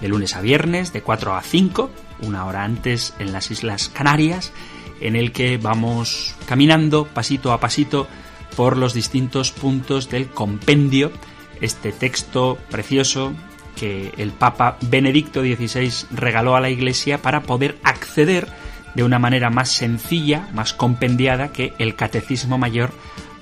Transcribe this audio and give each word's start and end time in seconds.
de 0.00 0.08
lunes 0.08 0.36
a 0.36 0.40
viernes 0.40 0.92
de 0.92 1.02
4 1.02 1.34
a 1.34 1.42
5, 1.42 1.90
una 2.20 2.44
hora 2.44 2.64
antes 2.64 3.14
en 3.18 3.32
las 3.32 3.50
Islas 3.50 3.88
Canarias, 3.88 4.52
en 5.00 5.16
el 5.16 5.32
que 5.32 5.58
vamos 5.58 6.34
caminando 6.46 7.06
pasito 7.06 7.52
a 7.52 7.60
pasito 7.60 8.08
por 8.56 8.76
los 8.76 8.94
distintos 8.94 9.50
puntos 9.52 10.08
del 10.08 10.28
compendio, 10.28 11.12
este 11.60 11.92
texto 11.92 12.58
precioso 12.70 13.34
que 13.76 14.12
el 14.16 14.30
Papa 14.30 14.76
Benedicto 14.82 15.40
XVI 15.42 16.06
regaló 16.12 16.56
a 16.56 16.60
la 16.60 16.70
Iglesia 16.70 17.20
para 17.20 17.42
poder 17.42 17.76
acceder 17.82 18.48
de 18.94 19.02
una 19.02 19.18
manera 19.18 19.50
más 19.50 19.70
sencilla, 19.70 20.48
más 20.54 20.72
compendiada 20.72 21.48
que 21.48 21.74
el 21.78 21.96
Catecismo 21.96 22.58
Mayor 22.58 22.92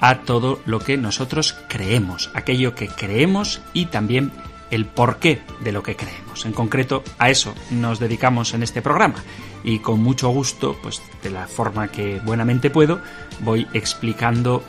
a 0.01 0.21
todo 0.21 0.61
lo 0.65 0.81
que 0.81 0.97
nosotros 0.97 1.57
creemos, 1.69 2.31
aquello 2.35 2.75
que 2.75 2.89
creemos 2.89 3.61
y 3.73 3.87
también 3.87 4.33
el 4.73 4.87
porqué 4.87 5.43
de 5.61 5.71
lo 5.71 5.85
que 5.85 5.95
creemos. 5.95 6.45
En 6.45 6.53
concreto, 6.53 7.05
a 7.19 7.31
eso 7.31 7.55
nos 7.71 8.01
dedicamos 8.01 8.55
en 8.55 8.65
este 8.65 8.83
programa 8.83 9.23
y 9.63 9.79
con 9.79 10.03
mucho 10.03 10.31
gusto, 10.31 10.77
pues 10.83 11.01
de 11.23 11.31
la 11.31 11.47
forma 11.47 11.89
que 11.89 12.21
buenamente 12.25 12.71
puedo, 12.71 13.01
voy 13.41 13.69
explicando 13.75 14.65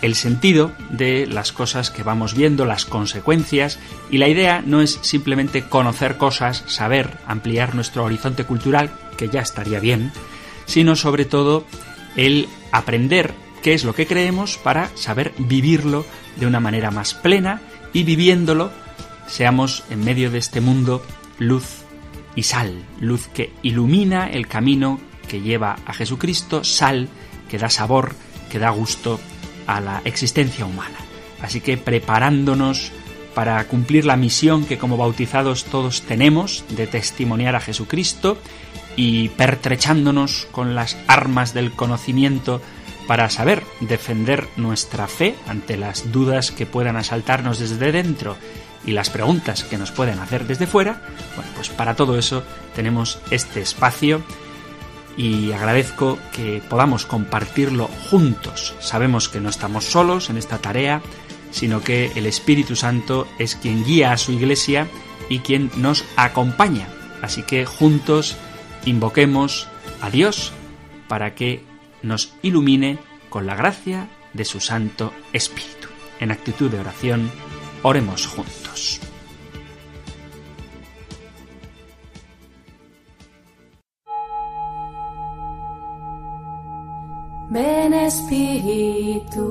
el 0.00 0.14
sentido 0.14 0.72
de 0.90 1.26
las 1.26 1.52
cosas 1.52 1.90
que 1.90 2.02
vamos 2.02 2.34
viendo, 2.34 2.64
las 2.64 2.84
consecuencias, 2.84 3.78
y 4.10 4.18
la 4.18 4.28
idea 4.28 4.62
no 4.64 4.82
es 4.82 4.98
simplemente 5.02 5.62
conocer 5.62 6.18
cosas, 6.18 6.62
saber, 6.66 7.16
ampliar 7.26 7.74
nuestro 7.74 8.04
horizonte 8.04 8.44
cultural, 8.44 8.90
que 9.16 9.30
ya 9.30 9.40
estaría 9.40 9.80
bien, 9.80 10.12
sino 10.66 10.94
sobre 10.94 11.24
todo 11.24 11.64
el 12.16 12.48
aprender 12.70 13.32
qué 13.62 13.72
es 13.72 13.84
lo 13.84 13.94
que 13.94 14.06
creemos 14.06 14.58
para 14.58 14.94
saber 14.94 15.32
vivirlo 15.38 16.04
de 16.36 16.46
una 16.46 16.60
manera 16.60 16.90
más 16.90 17.14
plena 17.14 17.62
y 17.94 18.02
viviéndolo 18.02 18.70
seamos 19.26 19.84
en 19.88 20.04
medio 20.04 20.30
de 20.30 20.38
este 20.38 20.60
mundo 20.60 21.02
luz 21.38 21.84
y 22.36 22.42
sal, 22.42 22.84
luz 23.00 23.28
que 23.28 23.52
ilumina 23.62 24.28
el 24.28 24.46
camino 24.46 25.00
que 25.28 25.40
lleva 25.40 25.78
a 25.86 25.94
Jesucristo, 25.94 26.64
sal 26.64 27.08
que 27.48 27.56
da 27.56 27.70
sabor, 27.70 28.14
que 28.50 28.58
da 28.58 28.70
gusto 28.70 29.18
a 29.66 29.80
la 29.80 30.02
existencia 30.04 30.66
humana. 30.66 30.98
Así 31.40 31.60
que 31.60 31.78
preparándonos 31.78 32.92
para 33.34 33.64
cumplir 33.66 34.04
la 34.04 34.16
misión 34.16 34.64
que 34.64 34.78
como 34.78 34.96
bautizados 34.96 35.64
todos 35.64 36.02
tenemos 36.02 36.64
de 36.70 36.86
testimoniar 36.86 37.56
a 37.56 37.60
Jesucristo 37.60 38.38
y 38.96 39.28
pertrechándonos 39.30 40.46
con 40.52 40.74
las 40.74 40.96
armas 41.08 41.54
del 41.54 41.72
conocimiento 41.72 42.60
para 43.06 43.30
saber 43.30 43.62
defender 43.80 44.48
nuestra 44.56 45.06
fe 45.06 45.34
ante 45.46 45.76
las 45.76 46.12
dudas 46.12 46.50
que 46.50 46.66
puedan 46.66 46.96
asaltarnos 46.96 47.58
desde 47.58 47.92
dentro 47.92 48.36
y 48.86 48.92
las 48.92 49.10
preguntas 49.10 49.64
que 49.64 49.78
nos 49.78 49.92
pueden 49.92 50.18
hacer 50.18 50.46
desde 50.46 50.66
fuera, 50.66 51.02
bueno, 51.36 51.50
pues 51.54 51.68
para 51.70 51.96
todo 51.96 52.18
eso 52.18 52.42
tenemos 52.74 53.18
este 53.30 53.60
espacio 53.60 54.22
y 55.16 55.52
agradezco 55.52 56.18
que 56.32 56.62
podamos 56.68 57.06
compartirlo 57.06 57.88
juntos. 58.10 58.74
Sabemos 58.80 59.28
que 59.28 59.40
no 59.40 59.48
estamos 59.48 59.84
solos 59.84 60.28
en 60.30 60.36
esta 60.36 60.58
tarea, 60.58 61.02
sino 61.50 61.82
que 61.82 62.10
el 62.16 62.26
Espíritu 62.26 62.74
Santo 62.76 63.28
es 63.38 63.54
quien 63.54 63.84
guía 63.84 64.12
a 64.12 64.18
su 64.18 64.32
iglesia 64.32 64.88
y 65.28 65.38
quien 65.38 65.70
nos 65.76 66.04
acompaña. 66.16 66.88
Así 67.22 67.42
que 67.42 67.64
juntos 67.64 68.36
invoquemos 68.84 69.68
a 70.00 70.10
Dios 70.10 70.52
para 71.08 71.34
que 71.34 71.64
nos 72.04 72.34
ilumine 72.42 72.98
con 73.30 73.46
la 73.46 73.56
gracia 73.56 74.08
de 74.32 74.44
su 74.44 74.60
Santo 74.60 75.12
Espíritu. 75.32 75.88
En 76.20 76.30
actitud 76.30 76.70
de 76.70 76.78
oración, 76.78 77.30
oremos 77.82 78.26
juntos. 78.26 79.00
Ven 87.50 87.94
Espíritu, 87.94 89.46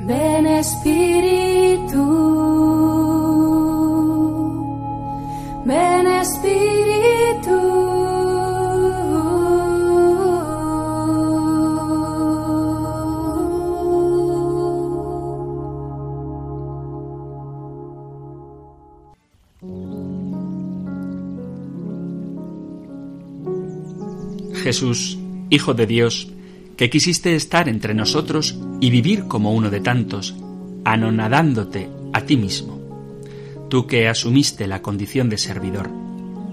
ven 0.00 0.46
Espíritu, 0.46 2.02
ven 5.64 6.06
Espíritu. 6.08 6.91
Jesús, 24.62 25.18
Hijo 25.50 25.74
de 25.74 25.86
Dios, 25.86 26.28
que 26.76 26.88
quisiste 26.88 27.34
estar 27.34 27.68
entre 27.68 27.94
nosotros 27.94 28.58
y 28.80 28.90
vivir 28.90 29.24
como 29.24 29.52
uno 29.52 29.68
de 29.70 29.80
tantos, 29.80 30.34
anonadándote 30.84 31.90
a 32.12 32.22
ti 32.22 32.36
mismo. 32.36 32.80
Tú 33.68 33.86
que 33.86 34.08
asumiste 34.08 34.66
la 34.66 34.80
condición 34.80 35.28
de 35.28 35.36
servidor, 35.36 35.90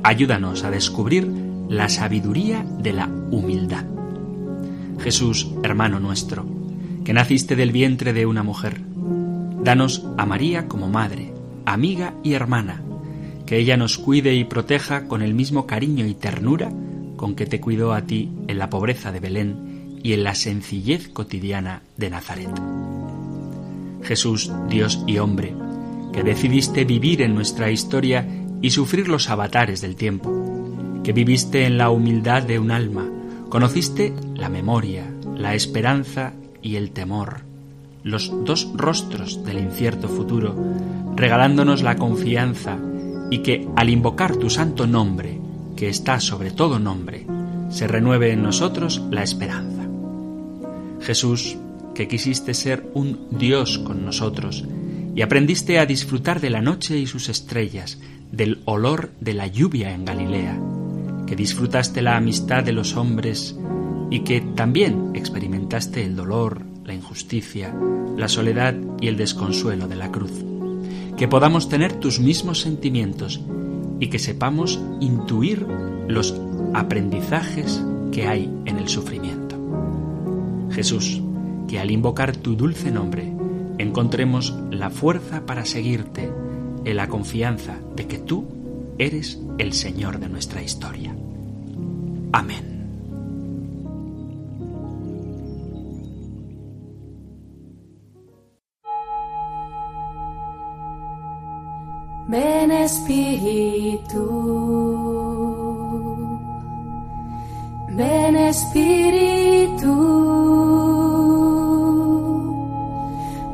ayúdanos 0.03 0.63
a 0.63 0.71
descubrir 0.71 1.27
la 1.69 1.87
sabiduría 1.87 2.65
de 2.79 2.93
la 2.93 3.07
humildad. 3.07 3.85
Jesús, 4.99 5.47
hermano 5.63 5.99
nuestro, 5.99 6.45
que 7.05 7.13
naciste 7.13 7.55
del 7.55 7.71
vientre 7.71 8.11
de 8.11 8.25
una 8.25 8.43
mujer, 8.43 8.81
danos 9.63 10.05
a 10.17 10.25
María 10.25 10.67
como 10.67 10.89
madre, 10.89 11.31
amiga 11.65 12.15
y 12.23 12.33
hermana, 12.33 12.81
que 13.45 13.57
ella 13.57 13.77
nos 13.77 13.97
cuide 13.97 14.33
y 14.33 14.43
proteja 14.43 15.07
con 15.07 15.21
el 15.21 15.33
mismo 15.33 15.67
cariño 15.67 16.05
y 16.05 16.15
ternura 16.15 16.71
con 17.19 17.35
que 17.35 17.46
te 17.46 17.59
cuidó 17.59 17.91
a 17.91 18.03
ti 18.03 18.31
en 18.47 18.57
la 18.59 18.69
pobreza 18.69 19.12
de 19.12 19.19
Belén 19.19 20.00
y 20.02 20.13
en 20.13 20.24
la 20.24 20.35
sencillez 20.35 21.09
cotidiana 21.09 21.81
de 21.97 22.09
Nazaret. 22.09 22.50
Jesús, 24.02 24.50
Dios 24.69 25.03
y 25.06 25.18
hombre, 25.18 25.53
que 26.13 26.24
decidiste 26.24 26.85
vivir 26.85 27.22
en 27.22 27.35
nuestra 27.35 27.72
historia 27.72 28.25
y 28.62 28.69
sufrir 28.69 29.09
los 29.09 29.30
avatares 29.30 29.81
del 29.81 29.97
tiempo, 29.97 30.31
que 31.03 31.12
viviste 31.12 31.66
en 31.66 31.78
la 31.78 31.90
humildad 31.90 32.44
de 32.44 32.57
un 32.57 32.72
alma, 32.72 33.09
conociste 33.50 34.13
la 34.36 34.47
memoria, 34.47 35.04
la 35.36 35.56
esperanza 35.56 36.31
y 36.62 36.77
el 36.77 36.92
temor, 36.92 37.42
los 38.01 38.31
dos 38.45 38.72
rostros 38.75 39.44
del 39.44 39.60
incierto 39.60 40.07
futuro, 40.07 40.56
regalándonos 41.18 41.83
la 41.83 41.98
confianza 41.98 42.77
y 43.30 43.39
que 43.39 43.68
al 43.75 43.89
invocar 43.89 44.38
tu 44.38 44.50
santo 44.50 44.88
nombre 44.88 45.38
que 45.79 45.87
está 45.87 46.19
sobre 46.19 46.51
todo 46.51 46.77
nombre, 46.77 47.25
se 47.69 47.87
renueve 47.87 48.33
en 48.33 48.43
nosotros 48.43 49.01
la 49.11 49.23
esperanza. 49.23 49.87
Jesús, 50.99 51.55
que 51.95 52.09
quisiste 52.09 52.53
ser 52.53 52.91
un 52.93 53.29
Dios 53.31 53.79
con 53.79 54.03
nosotros, 54.05 54.65
y 55.15 55.21
aprendiste 55.21 55.79
a 55.79 55.85
disfrutar 55.85 56.41
de 56.41 56.49
la 56.49 56.61
noche 56.61 56.97
y 56.97 57.07
sus 57.07 57.29
estrellas, 57.29 57.97
del 58.29 58.59
olor 58.65 59.11
de 59.21 59.33
la 59.33 59.47
lluvia 59.47 59.93
en 59.93 60.03
Galilea, 60.03 60.59
que 61.25 61.37
disfrutaste 61.37 62.01
la 62.01 62.17
amistad 62.17 62.61
de 62.61 62.73
los 62.73 62.97
hombres 62.97 63.55
y 64.11 64.25
que 64.25 64.41
también 64.41 65.11
experimentaste 65.13 66.03
el 66.03 66.17
dolor, 66.17 66.61
la 66.83 66.93
injusticia, 66.93 67.73
la 68.17 68.27
soledad 68.27 68.75
y 68.99 69.07
el 69.07 69.15
desconsuelo 69.15 69.87
de 69.87 69.95
la 69.95 70.11
cruz. 70.11 70.43
Que 71.15 71.29
podamos 71.29 71.69
tener 71.69 71.93
tus 71.93 72.19
mismos 72.19 72.59
sentimientos 72.59 73.39
y 74.00 74.07
que 74.07 74.19
sepamos 74.19 74.81
intuir 75.00 75.66
los 76.07 76.40
aprendizajes 76.74 77.84
que 78.12 78.28
hay 78.28 78.51
en 78.66 78.78
el 78.78 78.88
sufrimiento. 78.88 79.57
Jesús, 80.72 81.22
que 81.68 81.80
al 81.80 81.92
invocar 81.92 82.36
tu 82.36 82.56
dulce 82.56 82.92
nombre 82.92 83.31
encontremos 83.78 84.56
la 84.72 84.90
fuerza 84.90 85.46
para 85.46 85.66
seguirte 85.66 86.31
en 86.86 86.96
la 86.96 87.07
confianza 87.07 87.78
de 87.96 88.07
que 88.07 88.18
tú 88.19 88.46
eres 88.98 89.40
el 89.57 89.74
Señor 89.74 90.19
de 90.19 90.30
nuestra 90.30 90.62
historia. 90.62 91.16
Amén. 92.31 92.78
Espíritu. 102.71 104.23
Ven 107.89 108.35
Espíritu. 108.35 109.95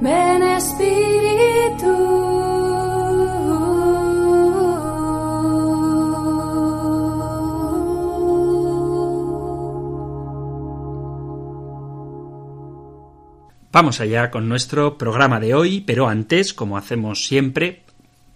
Ven 0.02 0.44
Espíritu. 0.44 1.06
Vamos 13.72 14.00
allá 14.02 14.32
con 14.32 14.50
nuestro 14.50 14.98
programa 14.98 15.40
de 15.40 15.54
hoy, 15.54 15.82
pero 15.82 16.08
antes, 16.10 16.54
como 16.54 16.78
hacemos 16.78 17.26
siempre, 17.26 17.85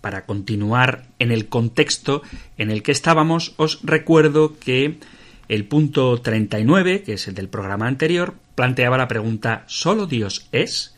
para 0.02 0.26
continuar 0.26 1.08
en 1.20 1.32
el 1.32 1.48
contexto 1.48 2.22
en 2.58 2.72
el 2.72 2.84
que 2.84 2.92
estábamos, 2.92 3.54
os 3.58 3.80
recuerdo 3.84 4.58
que 4.60 4.98
el 5.48 5.66
punto 5.66 6.22
39, 6.22 7.04
que 7.04 7.14
es 7.14 7.28
el 7.28 7.36
del 7.36 7.50
programa 7.50 7.88
anterior, 7.88 8.36
planteaba 8.56 8.98
la 8.98 9.08
pregunta 9.08 9.64
¿Solo 9.68 10.06
Dios 10.06 10.48
es? 10.52 10.96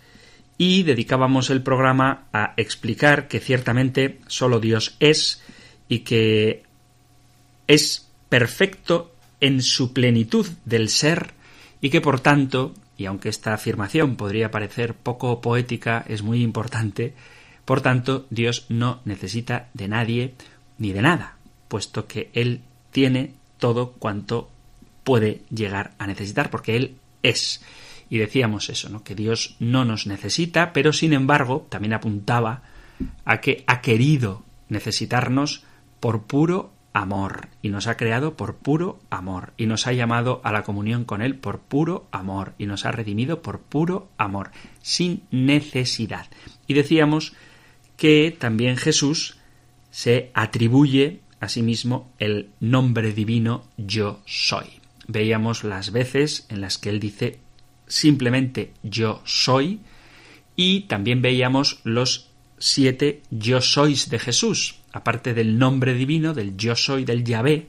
y 0.58 0.84
dedicábamos 0.84 1.50
el 1.50 1.64
programa 1.64 2.26
a 2.34 2.54
explicar 2.56 3.28
que 3.28 3.40
ciertamente 3.40 4.20
solo 4.28 4.60
Dios 4.60 4.96
es 5.00 5.42
y 5.90 6.00
que 6.00 6.62
es 7.68 8.08
perfecto 8.30 9.12
en 9.40 9.64
su 9.64 9.92
plenitud 9.92 10.48
del 10.66 10.90
ser 10.90 11.32
y 11.82 11.90
que 11.90 12.00
por 12.00 12.20
tanto 12.20 12.76
y 12.96 13.08
aunque 13.08 13.30
esta 13.30 13.56
afirmación 13.56 14.16
podría 14.16 14.52
parecer 14.52 14.94
poco 14.94 15.42
poética, 15.42 16.06
es 16.08 16.22
muy 16.22 16.44
importante, 16.44 17.16
por 17.66 17.82
tanto, 17.82 18.26
Dios 18.30 18.66
no 18.70 19.02
necesita 19.06 19.70
de 19.74 19.88
nadie 19.88 20.34
ni 20.78 20.94
de 20.94 21.02
nada, 21.02 21.38
puesto 21.68 22.08
que 22.08 22.30
Él 22.34 22.62
tiene 22.92 23.34
todo 23.60 23.94
cuanto 23.94 24.50
puede 25.04 25.42
llegar 25.50 25.92
a 26.00 26.08
necesitar, 26.08 26.50
porque 26.50 26.76
Él 26.76 26.96
es. 27.24 27.64
Y 28.10 28.18
decíamos 28.18 28.70
eso, 28.70 28.90
¿no? 28.90 29.04
que 29.04 29.16
Dios 29.16 29.56
no 29.60 29.86
nos 29.86 30.06
necesita, 30.08 30.74
pero 30.74 30.92
sin 30.92 31.14
embargo 31.14 31.66
también 31.70 31.94
apuntaba 31.94 32.64
a 33.26 33.40
que 33.40 33.64
ha 33.68 33.82
querido 33.82 34.44
necesitarnos 34.68 35.64
por 36.00 36.24
puro 36.24 36.72
amor 36.94 37.48
y 37.62 37.70
nos 37.70 37.88
ha 37.88 37.96
creado 37.96 38.36
por 38.36 38.56
puro 38.58 39.00
amor 39.10 39.54
y 39.56 39.66
nos 39.66 39.88
ha 39.88 39.94
llamado 39.94 40.42
a 40.44 40.52
la 40.52 40.64
comunión 40.64 41.06
con 41.06 41.22
Él 41.22 41.36
por 41.36 41.60
puro 41.60 42.08
amor 42.12 42.54
y 42.58 42.66
nos 42.66 42.86
ha 42.86 42.92
redimido 42.92 43.42
por 43.42 43.60
puro 43.62 44.10
amor, 44.18 44.52
sin 44.82 45.24
necesidad. 45.32 46.28
Y 46.68 46.74
decíamos 46.74 47.34
que 48.02 48.36
también 48.36 48.78
Jesús 48.78 49.38
se 49.92 50.32
atribuye 50.34 51.20
a 51.40 51.48
sí 51.48 51.62
mismo 51.62 52.12
el 52.18 52.50
nombre 52.60 53.14
divino 53.14 53.68
yo 53.78 54.24
soy. 54.26 54.66
Veíamos 55.08 55.64
las 55.64 55.92
veces 55.92 56.48
en 56.50 56.62
las 56.62 56.80
que 56.80 56.90
Él 56.90 57.00
dice 57.00 57.38
simplemente 57.86 58.74
yo 58.82 59.22
soy 59.24 59.82
y 60.56 60.88
también 60.88 61.22
veíamos 61.22 61.80
los 61.84 62.32
siete 62.58 63.22
yo 63.30 63.62
sois 63.62 64.10
de 64.10 64.18
Jesús, 64.18 64.80
aparte 64.92 65.36
del 65.36 65.60
nombre 65.60 65.94
divino, 65.94 66.34
del 66.34 66.58
yo 66.58 66.76
soy, 66.76 67.06
del 67.06 67.24
Yahvé, 67.24 67.68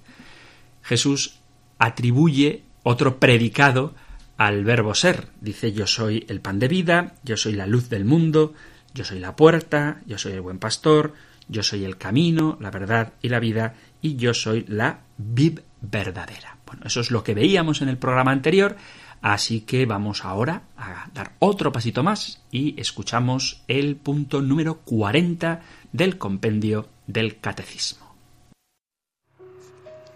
Jesús 0.82 1.40
atribuye 1.78 2.62
otro 2.84 3.20
predicado 3.20 3.94
al 4.38 4.64
verbo 4.64 4.94
ser. 4.94 5.28
Dice 5.42 5.74
yo 5.74 5.86
soy 5.86 6.24
el 6.30 6.40
pan 6.40 6.58
de 6.58 6.68
vida, 6.68 7.16
yo 7.22 7.36
soy 7.36 7.52
la 7.52 7.66
luz 7.66 7.90
del 7.90 8.06
mundo, 8.06 8.54
yo 8.94 9.04
soy 9.04 9.18
la 9.18 9.36
puerta, 9.36 10.00
yo 10.06 10.18
soy 10.18 10.32
el 10.32 10.40
buen 10.40 10.58
pastor, 10.58 11.14
yo 11.48 11.62
soy 11.62 11.84
el 11.84 11.96
camino, 11.96 12.56
la 12.60 12.70
verdad 12.70 13.14
y 13.22 13.28
la 13.28 13.40
vida, 13.40 13.74
y 14.00 14.16
yo 14.16 14.34
soy 14.34 14.64
la 14.68 15.00
vid 15.16 15.60
verdadera. 15.80 16.58
Bueno, 16.66 16.82
eso 16.86 17.00
es 17.00 17.10
lo 17.10 17.22
que 17.22 17.34
veíamos 17.34 17.82
en 17.82 17.88
el 17.88 17.98
programa 17.98 18.32
anterior, 18.32 18.76
así 19.20 19.62
que 19.62 19.86
vamos 19.86 20.24
ahora 20.24 20.62
a 20.76 21.08
dar 21.12 21.32
otro 21.38 21.72
pasito 21.72 22.02
más 22.02 22.42
y 22.50 22.80
escuchamos 22.80 23.62
el 23.68 23.96
punto 23.96 24.40
número 24.40 24.78
40 24.78 25.60
del 25.92 26.18
compendio 26.18 26.88
del 27.06 27.40
Catecismo. 27.40 28.14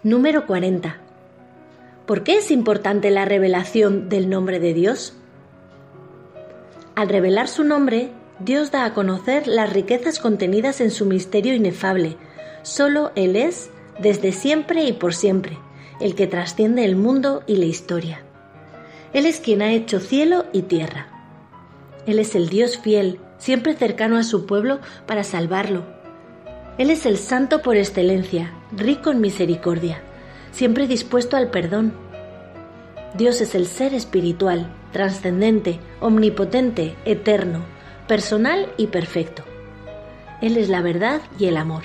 Número 0.03 0.45
40. 0.45 0.97
¿Por 2.05 2.23
qué 2.23 2.37
es 2.37 2.51
importante 2.51 3.11
la 3.11 3.25
revelación 3.25 4.07
del 4.07 4.29
nombre 4.29 4.59
de 4.59 4.73
Dios? 4.73 5.13
Al 6.95 7.09
revelar 7.09 7.47
su 7.49 7.63
nombre, 7.63 8.11
Dios 8.39 8.71
da 8.71 8.85
a 8.85 8.93
conocer 8.93 9.47
las 9.47 9.71
riquezas 9.73 10.19
contenidas 10.19 10.81
en 10.81 10.91
su 10.91 11.05
misterio 11.05 11.53
inefable. 11.53 12.17
Solo 12.61 13.11
Él 13.15 13.35
es, 13.35 13.69
desde 13.99 14.31
siempre 14.31 14.83
y 14.83 14.93
por 14.93 15.13
siempre, 15.13 15.57
el 15.99 16.15
que 16.15 16.27
trasciende 16.27 16.85
el 16.85 16.95
mundo 16.95 17.43
y 17.47 17.55
la 17.55 17.65
historia. 17.65 18.21
Él 19.13 19.25
es 19.25 19.39
quien 19.39 19.61
ha 19.61 19.71
hecho 19.71 19.99
cielo 19.99 20.45
y 20.53 20.63
tierra. 20.63 21.07
Él 22.05 22.19
es 22.19 22.35
el 22.35 22.49
Dios 22.49 22.77
fiel, 22.77 23.19
siempre 23.37 23.73
cercano 23.73 24.17
a 24.17 24.23
su 24.23 24.45
pueblo 24.45 24.79
para 25.05 25.23
salvarlo, 25.23 25.97
él 26.77 26.91
es 26.91 27.07
el 27.07 27.17
santo 27.17 27.63
por 27.63 27.75
excelencia, 27.75 28.53
rico 28.71 29.09
en 29.09 29.19
misericordia, 29.19 29.99
siempre 30.51 30.85
dispuesto 30.85 31.35
al 31.35 31.49
perdón. 31.49 31.91
Dios 33.15 33.41
es 33.41 33.55
el 33.55 33.65
ser 33.65 33.95
espiritual, 33.95 34.71
trascendente, 34.91 35.79
omnipotente, 36.01 36.95
eterno, 37.03 37.65
personal 38.07 38.71
y 38.77 38.87
perfecto. 38.87 39.43
Él 40.41 40.57
es 40.57 40.69
la 40.69 40.81
verdad 40.81 41.21
y 41.39 41.45
el 41.45 41.57
amor. 41.57 41.83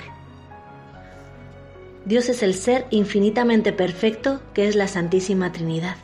Dios 2.05 2.29
es 2.29 2.43
el 2.43 2.53
ser 2.53 2.85
infinitamente 2.89 3.71
perfecto 3.71 4.41
que 4.53 4.67
es 4.67 4.75
la 4.75 4.87
Santísima 4.87 5.51
Trinidad. 5.51 5.95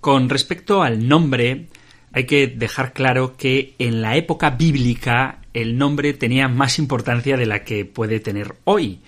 Con 0.00 0.28
respecto 0.28 0.82
al 0.82 1.06
nombre, 1.06 1.68
hay 2.12 2.26
que 2.26 2.48
dejar 2.48 2.92
claro 2.92 3.36
que 3.36 3.74
en 3.78 4.02
la 4.02 4.16
época 4.16 4.50
bíblica 4.50 5.38
el 5.54 5.78
nombre 5.78 6.12
tenía 6.12 6.48
más 6.48 6.78
importancia 6.78 7.36
de 7.36 7.46
la 7.46 7.62
que 7.62 7.84
puede 7.84 8.18
tener 8.18 8.54
hoy, 8.64 9.00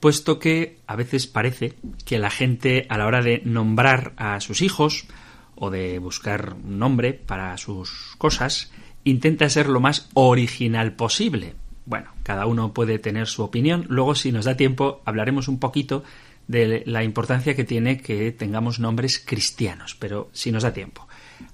puesto 0.00 0.38
que 0.38 0.78
a 0.86 0.96
veces 0.96 1.26
parece 1.26 1.74
que 2.04 2.18
la 2.18 2.30
gente 2.30 2.86
a 2.88 2.98
la 2.98 3.06
hora 3.06 3.22
de 3.22 3.42
nombrar 3.44 4.12
a 4.16 4.40
sus 4.40 4.62
hijos 4.62 5.06
o 5.54 5.70
de 5.70 5.98
buscar 5.98 6.54
un 6.62 6.78
nombre 6.78 7.14
para 7.14 7.56
sus 7.56 8.14
cosas 8.18 8.70
intenta 9.04 9.48
ser 9.48 9.68
lo 9.68 9.80
más 9.80 10.08
original 10.14 10.92
posible. 10.92 11.54
Bueno, 11.86 12.10
cada 12.24 12.46
uno 12.46 12.74
puede 12.74 12.98
tener 12.98 13.28
su 13.28 13.42
opinión. 13.42 13.86
Luego, 13.88 14.14
si 14.14 14.32
nos 14.32 14.44
da 14.44 14.56
tiempo, 14.56 15.00
hablaremos 15.04 15.46
un 15.46 15.60
poquito 15.60 16.02
de 16.48 16.82
la 16.86 17.04
importancia 17.04 17.54
que 17.54 17.64
tiene 17.64 18.00
que 18.00 18.32
tengamos 18.32 18.78
nombres 18.78 19.18
cristianos, 19.18 19.96
pero 19.98 20.28
si 20.32 20.52
nos 20.52 20.64
da 20.64 20.72
tiempo. 20.72 21.06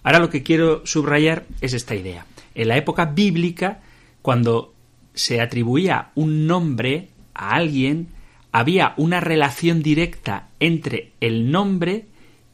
Ahora 0.03 0.19
lo 0.19 0.31
que 0.31 0.43
quiero 0.43 0.87
subrayar 0.87 1.45
es 1.61 1.75
esta 1.75 1.95
idea. 1.95 2.27
En 2.55 2.69
la 2.69 2.77
época 2.77 3.07
bíblica, 3.07 3.81
cuando 4.21 4.75
se 5.15 5.41
atribuía 5.41 6.11
un 6.15 6.47
nombre 6.47 7.09
a 7.35 7.55
alguien, 7.55 8.09
había 8.53 8.93
una 8.99 9.19
relación 9.19 9.83
directa 9.83 10.49
entre 10.61 11.13
el 11.21 11.51
nombre 11.51 12.07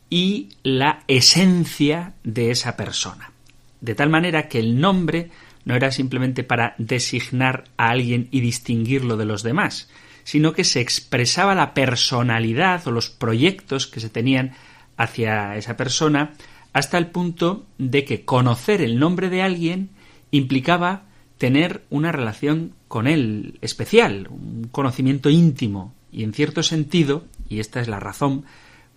y 0.08 0.50
la 0.62 1.00
esencia 1.08 2.14
de 2.24 2.50
esa 2.50 2.76
persona. 2.76 3.32
De 3.80 3.94
tal 3.94 4.08
manera 4.08 4.48
que 4.48 4.60
el 4.60 4.80
nombre 4.80 5.30
no 5.64 5.74
era 5.74 5.90
simplemente 5.90 6.44
para 6.44 6.74
designar 6.78 7.64
a 7.76 7.90
alguien 7.90 8.28
y 8.30 8.40
distinguirlo 8.40 9.16
de 9.16 9.26
los 9.26 9.42
demás, 9.42 9.90
sino 10.24 10.52
que 10.52 10.64
se 10.64 10.80
expresaba 10.80 11.54
la 11.54 11.74
personalidad 11.74 12.86
o 12.86 12.90
los 12.90 13.10
proyectos 13.10 13.86
que 13.86 14.00
se 14.00 14.08
tenían 14.08 14.52
hacia 14.96 15.56
esa 15.56 15.76
persona 15.76 16.32
hasta 16.72 16.96
el 16.96 17.08
punto 17.08 17.66
de 17.78 18.04
que 18.04 18.24
conocer 18.24 18.82
el 18.82 18.98
nombre 18.98 19.30
de 19.30 19.42
alguien 19.42 19.90
implicaba 20.30 21.07
tener 21.38 21.84
una 21.88 22.12
relación 22.12 22.72
con 22.88 23.06
él 23.06 23.58
especial, 23.62 24.28
un 24.30 24.68
conocimiento 24.70 25.30
íntimo, 25.30 25.94
y 26.12 26.24
en 26.24 26.32
cierto 26.32 26.62
sentido, 26.62 27.24
y 27.48 27.60
esta 27.60 27.80
es 27.80 27.88
la 27.88 28.00
razón 28.00 28.44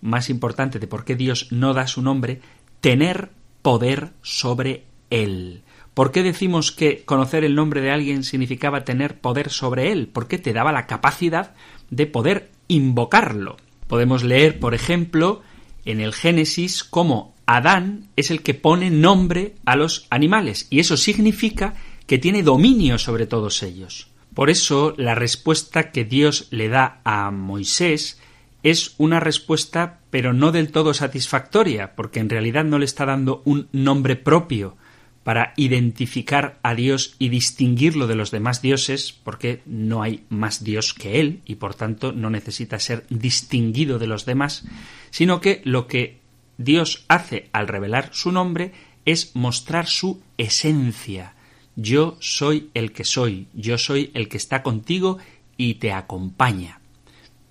más 0.00 0.28
importante 0.28 0.78
de 0.78 0.86
por 0.86 1.04
qué 1.04 1.14
Dios 1.14 1.48
no 1.50 1.72
da 1.72 1.86
su 1.86 2.02
nombre, 2.02 2.40
tener 2.80 3.30
poder 3.62 4.10
sobre 4.22 4.84
él. 5.10 5.62
¿Por 5.94 6.10
qué 6.10 6.22
decimos 6.22 6.72
que 6.72 7.04
conocer 7.04 7.44
el 7.44 7.54
nombre 7.54 7.80
de 7.80 7.90
alguien 7.90 8.24
significaba 8.24 8.84
tener 8.84 9.20
poder 9.20 9.50
sobre 9.50 9.92
él? 9.92 10.08
Porque 10.12 10.38
te 10.38 10.52
daba 10.52 10.72
la 10.72 10.86
capacidad 10.86 11.54
de 11.90 12.06
poder 12.06 12.50
invocarlo. 12.66 13.56
Podemos 13.86 14.24
leer, 14.24 14.58
por 14.58 14.74
ejemplo, 14.74 15.42
en 15.84 16.00
el 16.00 16.14
Génesis 16.14 16.82
cómo 16.82 17.34
Adán 17.44 18.08
es 18.16 18.30
el 18.30 18.42
que 18.42 18.54
pone 18.54 18.90
nombre 18.90 19.54
a 19.66 19.76
los 19.76 20.06
animales 20.10 20.66
y 20.70 20.80
eso 20.80 20.96
significa 20.96 21.74
que 22.12 22.18
tiene 22.18 22.42
dominio 22.42 22.98
sobre 22.98 23.26
todos 23.26 23.62
ellos. 23.62 24.08
Por 24.34 24.50
eso 24.50 24.92
la 24.98 25.14
respuesta 25.14 25.92
que 25.92 26.04
Dios 26.04 26.46
le 26.50 26.68
da 26.68 27.00
a 27.04 27.30
Moisés 27.30 28.20
es 28.62 28.94
una 28.98 29.18
respuesta 29.18 30.00
pero 30.10 30.34
no 30.34 30.52
del 30.52 30.72
todo 30.72 30.92
satisfactoria, 30.92 31.94
porque 31.96 32.20
en 32.20 32.28
realidad 32.28 32.64
no 32.64 32.78
le 32.78 32.84
está 32.84 33.06
dando 33.06 33.40
un 33.46 33.66
nombre 33.72 34.14
propio 34.14 34.76
para 35.24 35.54
identificar 35.56 36.58
a 36.62 36.74
Dios 36.74 37.16
y 37.18 37.30
distinguirlo 37.30 38.06
de 38.06 38.16
los 38.16 38.30
demás 38.30 38.60
dioses, 38.60 39.18
porque 39.24 39.62
no 39.64 40.02
hay 40.02 40.24
más 40.28 40.62
Dios 40.62 40.92
que 40.92 41.18
Él, 41.18 41.40
y 41.46 41.54
por 41.54 41.74
tanto 41.74 42.12
no 42.12 42.28
necesita 42.28 42.78
ser 42.78 43.06
distinguido 43.08 43.98
de 43.98 44.08
los 44.08 44.26
demás, 44.26 44.66
sino 45.10 45.40
que 45.40 45.62
lo 45.64 45.86
que 45.86 46.18
Dios 46.58 47.06
hace 47.08 47.48
al 47.54 47.68
revelar 47.68 48.10
su 48.12 48.32
nombre 48.32 48.72
es 49.06 49.34
mostrar 49.34 49.86
su 49.86 50.20
esencia. 50.36 51.36
Yo 51.76 52.16
soy 52.20 52.70
el 52.74 52.92
que 52.92 53.04
soy, 53.04 53.48
yo 53.54 53.78
soy 53.78 54.10
el 54.14 54.28
que 54.28 54.36
está 54.36 54.62
contigo 54.62 55.18
y 55.56 55.74
te 55.74 55.92
acompaña. 55.92 56.80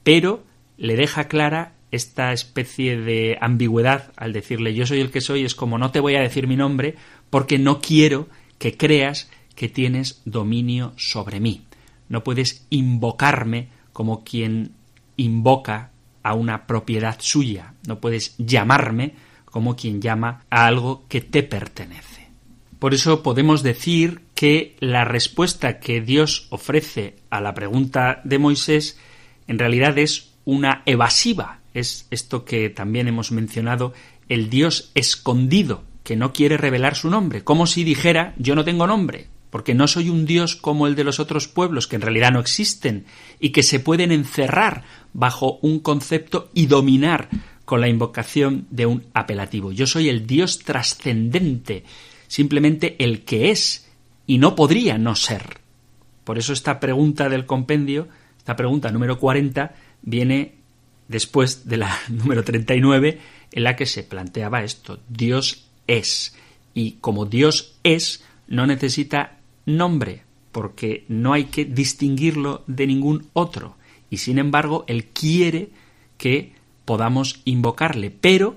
Pero 0.04 0.44
le 0.78 0.96
deja 0.96 1.28
clara 1.28 1.74
esta 1.92 2.32
especie 2.32 2.98
de 2.98 3.38
ambigüedad 3.42 4.14
al 4.16 4.34
decirle 4.34 4.74
yo 4.74 4.86
soy 4.86 5.02
el 5.02 5.12
que 5.12 5.22
soy, 5.22 5.44
es 5.44 5.56
como 5.56 5.78
no 5.78 5.92
te 5.92 6.00
voy 6.00 6.16
a 6.16 6.22
decir 6.22 6.48
mi 6.48 6.56
nombre 6.56 6.96
porque 7.30 7.60
no 7.60 7.82
quiero 7.82 8.28
que 8.58 8.78
creas 8.78 9.30
que 9.56 9.70
tienes 9.70 10.22
dominio 10.26 10.94
sobre 10.98 11.40
mí. 11.40 11.66
No 12.10 12.24
puedes 12.24 12.66
invocarme 12.70 13.70
como 13.94 14.24
quien 14.24 14.72
invoca 15.18 15.92
a 16.24 16.34
una 16.34 16.68
propiedad 16.68 17.18
suya. 17.20 17.74
No 17.88 18.00
puedes 18.00 18.36
llamarme 18.38 19.14
como 19.46 19.76
quien 19.76 20.02
llama 20.02 20.46
a 20.50 20.66
algo 20.66 21.04
que 21.08 21.22
te 21.22 21.44
pertenece. 21.44 22.21
Por 22.82 22.96
eso 22.96 23.22
podemos 23.22 23.62
decir 23.62 24.22
que 24.34 24.76
la 24.80 25.06
respuesta 25.06 25.80
que 25.80 26.02
Dios 26.02 26.48
ofrece 26.50 27.14
a 27.30 27.40
la 27.40 27.54
pregunta 27.54 28.22
de 28.24 28.40
Moisés 28.40 28.98
en 29.46 29.60
realidad 29.60 30.00
es 30.00 30.32
una 30.46 30.82
evasiva. 30.88 31.60
Es 31.76 32.08
esto 32.10 32.44
que 32.44 32.72
también 32.72 33.08
hemos 33.08 33.32
mencionado, 33.32 33.94
el 34.30 34.50
Dios 34.50 34.90
escondido, 34.96 35.84
que 36.04 36.16
no 36.16 36.34
quiere 36.34 36.58
revelar 36.58 36.96
su 36.96 37.12
nombre, 37.12 37.44
como 37.44 37.68
si 37.68 37.84
dijera 37.84 38.34
yo 38.40 38.56
no 38.56 38.66
tengo 38.66 38.88
nombre, 38.88 39.28
porque 39.52 39.76
no 39.76 39.88
soy 39.88 40.10
un 40.10 40.26
Dios 40.26 40.56
como 40.56 40.88
el 40.88 40.96
de 40.96 41.04
los 41.04 41.20
otros 41.20 41.48
pueblos, 41.48 41.86
que 41.86 41.98
en 41.98 42.02
realidad 42.02 42.32
no 42.32 42.40
existen, 42.40 43.06
y 43.40 43.52
que 43.52 43.62
se 43.62 43.80
pueden 43.80 44.12
encerrar 44.12 44.86
bajo 45.14 45.60
un 45.62 45.82
concepto 45.82 46.50
y 46.56 46.66
dominar 46.66 47.30
con 47.64 47.80
la 47.80 47.90
invocación 47.90 48.66
de 48.72 48.88
un 48.88 49.06
apelativo. 49.14 49.72
Yo 49.72 49.86
soy 49.86 50.10
el 50.10 50.26
Dios 50.26 50.58
trascendente, 50.58 51.84
simplemente 52.32 52.96
el 53.04 53.26
que 53.26 53.52
es, 53.52 53.90
y 54.26 54.38
no 54.38 54.56
podría 54.56 54.98
no 54.98 55.18
ser. 55.18 55.60
Por 56.24 56.38
eso 56.38 56.54
esta 56.54 56.80
pregunta 56.80 57.28
del 57.28 57.46
compendio, 57.46 58.08
esta 58.38 58.56
pregunta 58.56 58.90
número 58.90 59.20
40, 59.20 59.76
viene 60.02 60.56
después 61.10 61.68
de 61.68 61.76
la 61.76 61.94
número 62.08 62.46
39, 62.46 63.20
en 63.52 63.64
la 63.66 63.76
que 63.76 63.86
se 63.86 64.04
planteaba 64.04 64.64
esto. 64.64 65.02
Dios 65.10 65.68
es. 65.88 66.34
Y 66.74 66.94
como 67.02 67.26
Dios 67.26 67.76
es, 67.84 68.24
no 68.48 68.66
necesita 68.66 69.40
nombre, 69.66 70.24
porque 70.54 71.04
no 71.10 71.34
hay 71.34 71.46
que 71.46 71.66
distinguirlo 71.66 72.64
de 72.66 72.88
ningún 72.88 73.28
otro. 73.34 73.76
Y 74.10 74.18
sin 74.18 74.40
embargo, 74.40 74.86
Él 74.88 75.08
quiere 75.08 75.72
que 76.18 76.54
podamos 76.86 77.42
invocarle, 77.44 78.10
pero, 78.10 78.56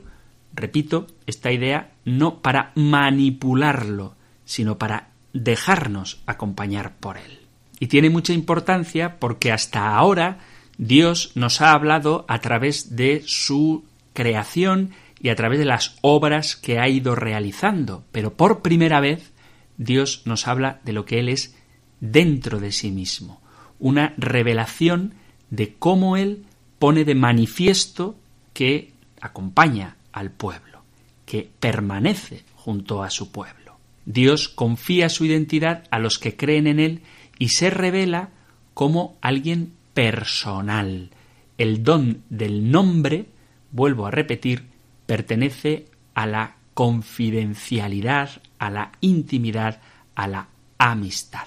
repito, 0.54 1.06
esta 1.26 1.52
idea 1.52 1.92
no 2.04 2.40
para 2.40 2.72
manipularlo, 2.74 4.14
sino 4.44 4.78
para 4.78 5.08
dejarnos 5.32 6.22
acompañar 6.26 6.94
por 6.96 7.16
Él. 7.18 7.40
Y 7.80 7.88
tiene 7.88 8.10
mucha 8.10 8.32
importancia 8.32 9.18
porque 9.18 9.52
hasta 9.52 9.94
ahora 9.94 10.38
Dios 10.78 11.32
nos 11.34 11.60
ha 11.60 11.72
hablado 11.72 12.24
a 12.28 12.40
través 12.40 12.96
de 12.96 13.22
su 13.26 13.84
creación 14.12 14.92
y 15.20 15.28
a 15.30 15.36
través 15.36 15.58
de 15.58 15.64
las 15.64 15.96
obras 16.00 16.56
que 16.56 16.78
ha 16.78 16.88
ido 16.88 17.14
realizando, 17.14 18.04
pero 18.12 18.34
por 18.34 18.62
primera 18.62 19.00
vez 19.00 19.32
Dios 19.76 20.22
nos 20.24 20.46
habla 20.46 20.80
de 20.84 20.92
lo 20.92 21.04
que 21.04 21.18
Él 21.18 21.28
es 21.28 21.56
dentro 22.00 22.60
de 22.60 22.72
sí 22.72 22.90
mismo, 22.90 23.40
una 23.78 24.14
revelación 24.16 25.14
de 25.50 25.74
cómo 25.74 26.16
Él 26.16 26.44
pone 26.78 27.04
de 27.04 27.14
manifiesto 27.14 28.16
que 28.52 28.92
acompaña 29.20 29.96
al 30.14 30.30
pueblo, 30.30 30.82
que 31.26 31.50
permanece 31.60 32.44
junto 32.54 33.02
a 33.02 33.10
su 33.10 33.32
pueblo. 33.32 33.76
Dios 34.06 34.48
confía 34.48 35.08
su 35.08 35.24
identidad 35.24 35.84
a 35.90 35.98
los 35.98 36.18
que 36.18 36.36
creen 36.36 36.68
en 36.68 36.78
Él 36.78 37.02
y 37.38 37.48
se 37.48 37.68
revela 37.68 38.30
como 38.74 39.18
alguien 39.20 39.72
personal. 39.92 41.10
El 41.58 41.82
don 41.82 42.22
del 42.30 42.70
nombre, 42.70 43.26
vuelvo 43.72 44.06
a 44.06 44.12
repetir, 44.12 44.66
pertenece 45.06 45.86
a 46.14 46.26
la 46.26 46.56
confidencialidad, 46.74 48.30
a 48.58 48.70
la 48.70 48.92
intimidad, 49.00 49.80
a 50.14 50.28
la 50.28 50.48
amistad. 50.78 51.46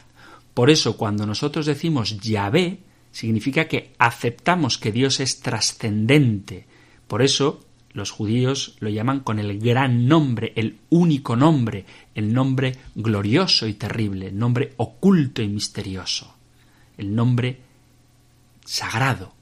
Por 0.53 0.69
eso 0.69 0.97
cuando 0.97 1.25
nosotros 1.25 1.65
decimos 1.65 2.19
Yahvé, 2.19 2.79
significa 3.12 3.67
que 3.67 3.93
aceptamos 3.97 4.77
que 4.77 4.91
Dios 4.91 5.19
es 5.19 5.39
trascendente. 5.39 6.65
Por 7.07 7.21
eso 7.21 7.66
los 7.98 8.12
judíos 8.12 8.75
lo 8.80 8.89
llaman 8.89 9.22
con 9.22 9.39
el 9.39 9.58
gran 9.60 10.08
nombre, 10.08 10.54
el 10.56 10.77
único 10.89 11.36
nombre, 11.36 11.84
el 12.13 12.32
nombre 12.32 12.75
glorioso 12.94 13.66
y 13.66 13.74
terrible, 13.74 14.27
el 14.27 14.38
nombre 14.38 14.74
oculto 14.77 15.42
y 15.42 15.48
misterioso, 15.48 16.36
el 16.96 17.16
nombre 17.16 17.60
sagrado. 18.63 19.34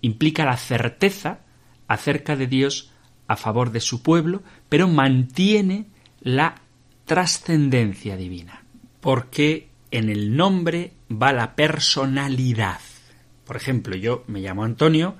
Implica 0.00 0.44
la 0.44 0.56
certeza 0.56 1.38
acerca 1.86 2.34
de 2.34 2.48
Dios 2.48 2.90
a 3.28 3.36
favor 3.36 3.70
de 3.70 3.80
su 3.80 4.02
pueblo, 4.02 4.42
pero 4.68 4.88
mantiene 4.88 5.86
la 6.20 6.56
trascendencia 7.04 8.16
divina, 8.16 8.64
porque 9.00 9.68
en 9.92 10.08
el 10.08 10.36
nombre 10.36 10.94
va 11.08 11.32
la 11.32 11.54
personalidad. 11.54 12.80
Por 13.46 13.54
ejemplo, 13.54 13.94
yo 13.94 14.24
me 14.26 14.40
llamo 14.40 14.64
Antonio, 14.64 15.14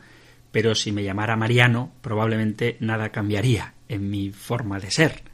pero 0.55 0.77
si 0.77 0.93
me 0.93 1.03
llamara 1.03 1.35
Mariano, 1.35 1.91
probablemente 2.01 2.77
nada 2.79 3.09
cambiaría 3.09 3.75
en 3.89 4.09
mi 4.09 4.31
forma 4.31 4.79
de 4.79 4.93
ser. 4.93 5.25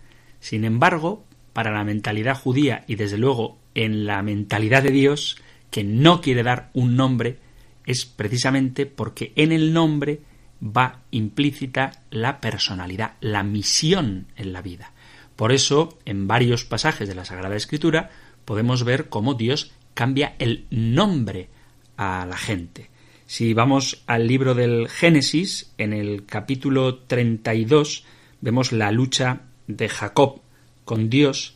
Sin 0.41 0.65
embargo, 0.65 1.27
para 1.53 1.71
la 1.71 1.85
mentalidad 1.85 2.39
judía 2.39 2.85
y 2.87 2.95
desde 2.95 3.19
luego 3.19 3.59
en 3.75 4.07
la 4.07 4.23
mentalidad 4.23 4.83
de 4.83 4.93
Dios, 4.93 5.37
que 5.71 5.85
no 5.85 6.23
quiere 6.23 6.43
dar 6.43 6.71
un 6.73 6.97
nombre, 6.97 7.37
es 7.85 8.07
precisamente 8.07 8.87
porque 8.87 9.35
en 9.37 9.53
el 9.53 9.75
nombre 9.75 10.21
va 10.65 11.03
implícita 11.11 12.03
la 12.11 12.41
personalidad, 12.41 13.17
la 13.21 13.43
misión 13.43 14.29
en 14.37 14.55
la 14.55 14.63
vida. 14.63 14.93
Por 15.37 15.53
eso, 15.53 15.99
en 16.07 16.29
varios 16.29 16.65
pasajes 16.65 17.07
de 17.07 17.15
la 17.15 17.27
Sagrada 17.27 17.57
Escritura, 17.57 18.09
podemos 18.47 18.85
ver 18.85 19.11
cómo 19.11 19.35
Dios 19.35 19.71
cambia 19.93 20.35
el 20.39 20.65
nombre 20.71 21.51
a 21.99 22.25
la 22.25 22.39
gente. 22.39 22.89
Si 23.31 23.55
vamos 23.55 24.03
al 24.09 24.27
libro 24.27 24.57
del 24.57 24.89
Génesis, 24.89 25.71
en 25.79 25.93
el 25.93 26.27
capítulo 26.27 26.97
32, 26.97 28.03
vemos 28.41 28.73
la 28.73 28.91
lucha 28.91 29.43
de 29.69 29.89
Jacob 29.89 30.41
con 30.85 31.09
Dios 31.09 31.55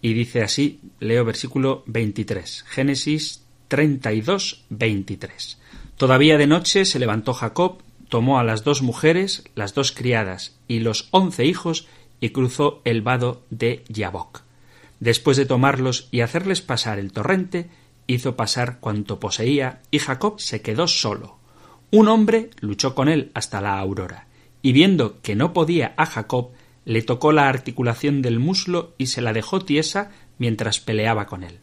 y 0.00 0.14
dice 0.14 0.42
así, 0.42 0.80
leo 0.98 1.26
versículo 1.26 1.82
23, 1.84 2.64
Génesis 2.66 3.44
32, 3.68 4.64
23. 4.70 5.58
Todavía 5.98 6.38
de 6.38 6.46
noche 6.46 6.86
se 6.86 6.98
levantó 6.98 7.34
Jacob 7.34 7.82
tomó 8.08 8.38
a 8.38 8.42
las 8.42 8.64
dos 8.64 8.80
mujeres, 8.80 9.44
las 9.54 9.74
dos 9.74 9.92
criadas 9.92 10.56
y 10.66 10.78
los 10.78 11.08
once 11.10 11.44
hijos 11.44 11.88
y 12.20 12.30
cruzó 12.30 12.80
el 12.86 13.02
vado 13.02 13.42
de 13.50 13.84
Yabok. 13.90 14.44
Después 14.98 15.36
de 15.36 15.44
tomarlos 15.44 16.08
y 16.10 16.22
hacerles 16.22 16.62
pasar 16.62 16.98
el 16.98 17.12
torrente, 17.12 17.68
hizo 18.14 18.36
pasar 18.36 18.80
cuanto 18.80 19.20
poseía 19.20 19.80
y 19.90 19.98
Jacob 19.98 20.40
se 20.40 20.62
quedó 20.62 20.86
solo. 20.88 21.38
Un 21.90 22.08
hombre 22.08 22.50
luchó 22.60 22.94
con 22.94 23.08
él 23.08 23.30
hasta 23.34 23.60
la 23.60 23.78
aurora, 23.78 24.26
y 24.62 24.72
viendo 24.72 25.20
que 25.22 25.34
no 25.34 25.52
podía 25.52 25.94
a 25.96 26.06
Jacob, 26.06 26.50
le 26.84 27.02
tocó 27.02 27.32
la 27.32 27.48
articulación 27.48 28.22
del 28.22 28.38
muslo 28.38 28.94
y 28.98 29.06
se 29.06 29.20
la 29.20 29.32
dejó 29.32 29.60
tiesa 29.60 30.10
mientras 30.38 30.80
peleaba 30.80 31.26
con 31.26 31.42
él. 31.42 31.60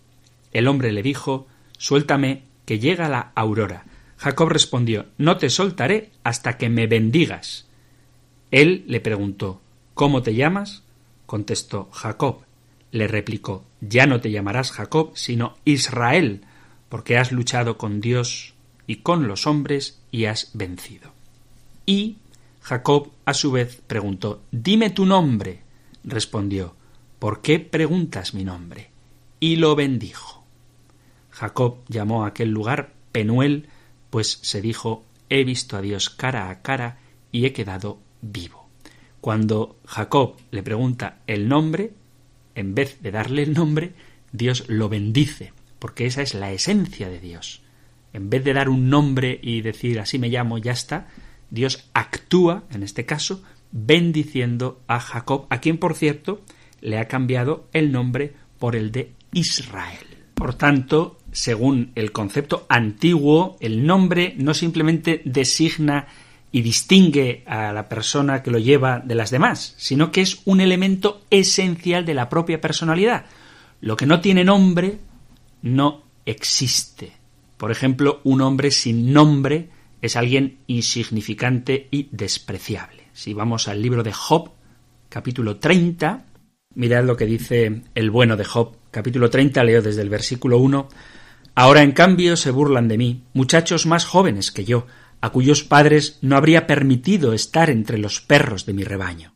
El 0.51 0.67
hombre 0.67 0.91
le 0.91 1.03
dijo 1.03 1.47
Suéltame, 1.77 2.43
que 2.65 2.79
llega 2.79 3.09
la 3.09 3.31
aurora. 3.35 3.85
Jacob 4.17 4.49
respondió 4.49 5.05
No 5.17 5.37
te 5.37 5.49
soltaré 5.49 6.11
hasta 6.23 6.57
que 6.57 6.69
me 6.69 6.87
bendigas. 6.87 7.67
Él 8.51 8.83
le 8.87 8.99
preguntó 8.99 9.61
¿Cómo 9.93 10.21
te 10.21 10.35
llamas? 10.35 10.83
contestó 11.25 11.89
Jacob. 11.91 12.46
Le 12.91 13.07
replicó 13.07 13.65
Ya 13.81 14.05
no 14.05 14.21
te 14.21 14.31
llamarás 14.31 14.71
Jacob, 14.71 15.11
sino 15.15 15.55
Israel, 15.65 16.41
porque 16.89 17.17
has 17.17 17.31
luchado 17.31 17.77
con 17.77 18.01
Dios 18.01 18.53
y 18.87 18.97
con 18.97 19.27
los 19.27 19.47
hombres 19.47 19.99
y 20.11 20.25
has 20.25 20.51
vencido. 20.53 21.11
Y 21.85 22.17
Jacob 22.61 23.11
a 23.25 23.33
su 23.33 23.51
vez 23.51 23.81
preguntó 23.87 24.41
Dime 24.51 24.89
tu 24.89 25.05
nombre. 25.05 25.61
Respondió 26.03 26.75
¿Por 27.19 27.41
qué 27.41 27.59
preguntas 27.59 28.33
mi 28.33 28.43
nombre? 28.43 28.89
Y 29.39 29.57
lo 29.57 29.75
bendijo. 29.75 30.43
Jacob 31.31 31.77
llamó 31.87 32.23
a 32.23 32.27
aquel 32.27 32.49
lugar 32.49 32.93
Penuel, 33.11 33.69
pues 34.09 34.39
se 34.41 34.61
dijo 34.61 35.03
He 35.29 35.43
visto 35.43 35.77
a 35.77 35.81
Dios 35.81 36.09
cara 36.09 36.49
a 36.49 36.61
cara 36.61 36.99
y 37.31 37.45
he 37.45 37.53
quedado 37.53 37.99
vivo. 38.21 38.67
Cuando 39.21 39.77
Jacob 39.85 40.35
le 40.51 40.63
pregunta 40.63 41.19
el 41.27 41.47
nombre, 41.47 41.93
en 42.57 42.75
vez 42.75 43.01
de 43.01 43.11
darle 43.11 43.43
el 43.43 43.53
nombre, 43.53 43.93
Dios 44.31 44.65
lo 44.67 44.89
bendice, 44.89 45.53
porque 45.79 46.05
esa 46.05 46.21
es 46.21 46.33
la 46.33 46.51
esencia 46.51 47.07
de 47.07 47.19
Dios. 47.19 47.61
En 48.13 48.29
vez 48.29 48.43
de 48.43 48.53
dar 48.53 48.67
un 48.67 48.89
nombre 48.89 49.39
y 49.41 49.61
decir 49.61 49.99
así 49.99 50.19
me 50.19 50.29
llamo, 50.29 50.57
ya 50.57 50.71
está, 50.71 51.07
Dios 51.49 51.89
actúa, 51.93 52.63
en 52.71 52.83
este 52.83 53.05
caso, 53.05 53.43
bendiciendo 53.71 54.81
a 54.87 54.99
Jacob, 54.99 55.45
a 55.49 55.61
quien, 55.61 55.77
por 55.77 55.95
cierto, 55.95 56.41
le 56.81 56.97
ha 56.97 57.07
cambiado 57.07 57.67
el 57.73 57.91
nombre 57.91 58.33
por 58.57 58.75
el 58.75 58.91
de 58.91 59.13
Israel. 59.33 60.07
Por 60.33 60.55
tanto, 60.55 61.19
según 61.31 61.91
el 61.95 62.11
concepto 62.11 62.65
antiguo, 62.69 63.57
el 63.59 63.85
nombre 63.85 64.33
no 64.37 64.53
simplemente 64.53 65.21
designa 65.25 66.07
y 66.51 66.61
distingue 66.61 67.43
a 67.45 67.73
la 67.73 67.89
persona 67.89 68.41
que 68.41 68.51
lo 68.51 68.57
lleva 68.57 68.99
de 68.99 69.15
las 69.15 69.31
demás, 69.31 69.75
sino 69.77 70.11
que 70.11 70.21
es 70.21 70.41
un 70.45 70.61
elemento 70.61 71.25
esencial 71.29 72.05
de 72.05 72.13
la 72.13 72.29
propia 72.29 72.61
personalidad. 72.61 73.25
Lo 73.81 73.97
que 73.97 74.05
no 74.05 74.21
tiene 74.21 74.43
nombre 74.43 74.99
no 75.61 76.03
existe. 76.25 77.13
Por 77.57 77.71
ejemplo, 77.71 78.21
un 78.23 78.41
hombre 78.41 78.71
sin 78.71 79.13
nombre 79.13 79.69
es 80.01 80.15
alguien 80.15 80.59
insignificante 80.67 81.87
y 81.91 82.09
despreciable. 82.11 83.03
Si 83.13 83.33
vamos 83.33 83.67
al 83.67 83.81
libro 83.81 84.03
de 84.03 84.13
Job, 84.13 84.51
capítulo 85.09 85.57
30, 85.57 86.25
mirad 86.75 87.03
lo 87.03 87.17
que 87.17 87.25
dice 87.25 87.81
el 87.95 88.11
bueno 88.11 88.37
de 88.37 88.45
Job, 88.45 88.75
capítulo 88.91 89.29
30, 89.29 89.63
leo 89.63 89.81
desde 89.81 90.01
el 90.01 90.09
versículo 90.09 90.59
1. 90.59 90.87
Ahora, 91.55 91.81
en 91.81 91.91
cambio, 91.91 92.35
se 92.35 92.51
burlan 92.51 92.87
de 92.87 92.97
mí 92.97 93.23
muchachos 93.33 93.87
más 93.87 94.05
jóvenes 94.05 94.51
que 94.51 94.65
yo, 94.65 94.85
a 95.21 95.29
cuyos 95.31 95.63
padres 95.63 96.19
no 96.21 96.35
habría 96.35 96.67
permitido 96.67 97.33
estar 97.33 97.69
entre 97.69 97.97
los 97.97 98.21
perros 98.21 98.65
de 98.65 98.73
mi 98.73 98.83
rebaño. 98.83 99.35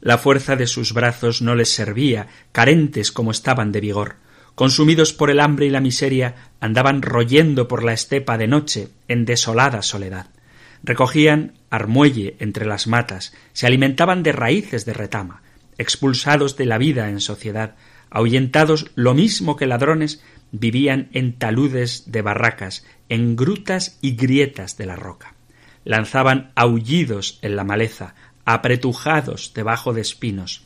La 0.00 0.18
fuerza 0.18 0.54
de 0.54 0.66
sus 0.66 0.92
brazos 0.92 1.40
no 1.40 1.54
les 1.54 1.70
servía, 1.72 2.28
carentes 2.52 3.10
como 3.10 3.30
estaban 3.30 3.72
de 3.72 3.80
vigor. 3.80 4.16
Consumidos 4.54 5.14
por 5.14 5.30
el 5.30 5.40
hambre 5.40 5.66
y 5.66 5.70
la 5.70 5.80
miseria, 5.80 6.34
andaban 6.60 7.00
royendo 7.00 7.68
por 7.68 7.82
la 7.82 7.94
estepa 7.94 8.36
de 8.36 8.46
noche, 8.46 8.88
en 9.08 9.24
desolada 9.24 9.80
soledad. 9.80 10.26
Recogían 10.82 11.54
armuelle 11.70 12.36
entre 12.38 12.66
las 12.66 12.86
matas, 12.86 13.32
se 13.54 13.66
alimentaban 13.66 14.22
de 14.22 14.32
raíces 14.32 14.84
de 14.84 14.92
retama, 14.92 15.42
expulsados 15.78 16.56
de 16.56 16.66
la 16.66 16.76
vida 16.76 17.08
en 17.08 17.20
sociedad, 17.20 17.74
ahuyentados 18.10 18.90
lo 18.94 19.14
mismo 19.14 19.56
que 19.56 19.66
ladrones, 19.66 20.22
vivían 20.52 21.08
en 21.12 21.36
taludes 21.38 22.12
de 22.12 22.22
barracas, 22.22 22.86
en 23.08 23.36
grutas 23.36 23.98
y 24.00 24.16
grietas 24.16 24.76
de 24.76 24.86
la 24.86 24.96
roca. 24.96 25.34
Lanzaban 25.84 26.52
aullidos 26.54 27.38
en 27.42 27.56
la 27.56 27.64
maleza, 27.64 28.14
apretujados 28.44 29.52
debajo 29.54 29.92
de 29.92 30.00
espinos. 30.00 30.62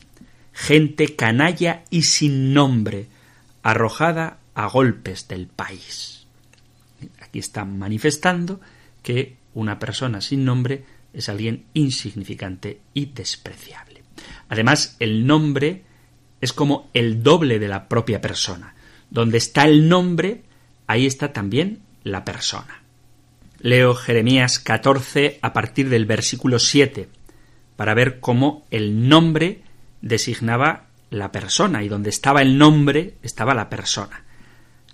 Gente 0.53 1.15
canalla 1.15 1.83
y 1.89 2.03
sin 2.03 2.53
nombre, 2.53 3.07
arrojada 3.63 4.39
a 4.53 4.67
golpes 4.67 5.27
del 5.27 5.47
país. 5.47 6.27
Aquí 7.21 7.39
está 7.39 7.65
manifestando 7.65 8.59
que 9.03 9.37
una 9.53 9.79
persona 9.79 10.21
sin 10.21 10.45
nombre 10.45 10.83
es 11.13 11.29
alguien 11.29 11.65
insignificante 11.73 12.81
y 12.93 13.07
despreciable. 13.07 14.03
Además, 14.49 14.95
el 14.99 15.25
nombre 15.25 15.83
es 16.41 16.53
como 16.53 16.89
el 16.93 17.23
doble 17.23 17.59
de 17.59 17.67
la 17.67 17.87
propia 17.87 18.21
persona. 18.21 18.75
Donde 19.09 19.37
está 19.37 19.65
el 19.65 19.89
nombre, 19.89 20.43
ahí 20.87 21.05
está 21.05 21.33
también 21.33 21.79
la 22.03 22.25
persona. 22.25 22.83
Leo 23.59 23.93
Jeremías 23.93 24.59
14 24.59 25.39
a 25.41 25.53
partir 25.53 25.89
del 25.89 26.05
versículo 26.05 26.59
7 26.59 27.09
para 27.75 27.93
ver 27.93 28.19
cómo 28.19 28.65
el 28.71 29.07
nombre 29.09 29.63
designaba 30.01 30.87
la 31.09 31.31
persona 31.31 31.83
y 31.83 31.89
donde 31.89 32.09
estaba 32.09 32.41
el 32.41 32.57
nombre 32.57 33.15
estaba 33.23 33.53
la 33.53 33.69
persona. 33.69 34.23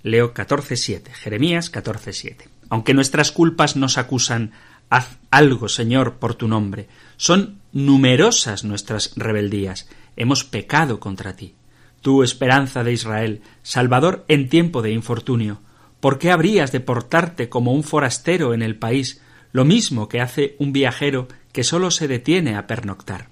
Leo 0.03 0.33
14.7, 0.33 1.11
Jeremías 1.13 1.71
14.7. 1.71 2.47
Aunque 2.69 2.93
nuestras 2.93 3.31
culpas 3.31 3.75
nos 3.75 3.97
acusan, 3.97 4.51
haz 4.89 5.17
algo, 5.31 5.67
Señor, 5.67 6.15
por 6.15 6.35
tu 6.35 6.47
nombre. 6.47 6.87
Son 7.17 7.59
numerosas 7.71 8.63
nuestras 8.63 9.13
rebeldías. 9.15 9.89
Hemos 10.15 10.43
pecado 10.43 10.99
contra 10.99 11.35
ti. 11.35 11.55
Tú, 12.01 12.23
esperanza 12.23 12.83
de 12.83 12.93
Israel, 12.93 13.41
Salvador 13.63 14.25
en 14.27 14.47
tiempo 14.47 14.81
de 14.81 14.91
infortunio, 14.91 15.59
¿por 16.05 16.19
qué 16.19 16.29
habrías 16.29 16.71
de 16.71 16.81
portarte 16.81 17.49
como 17.49 17.73
un 17.73 17.81
forastero 17.81 18.53
en 18.53 18.61
el 18.61 18.77
país, 18.77 19.23
lo 19.51 19.65
mismo 19.65 20.07
que 20.07 20.21
hace 20.21 20.55
un 20.59 20.71
viajero 20.71 21.27
que 21.51 21.63
sólo 21.63 21.89
se 21.89 22.07
detiene 22.07 22.55
a 22.57 22.67
pernoctar? 22.67 23.29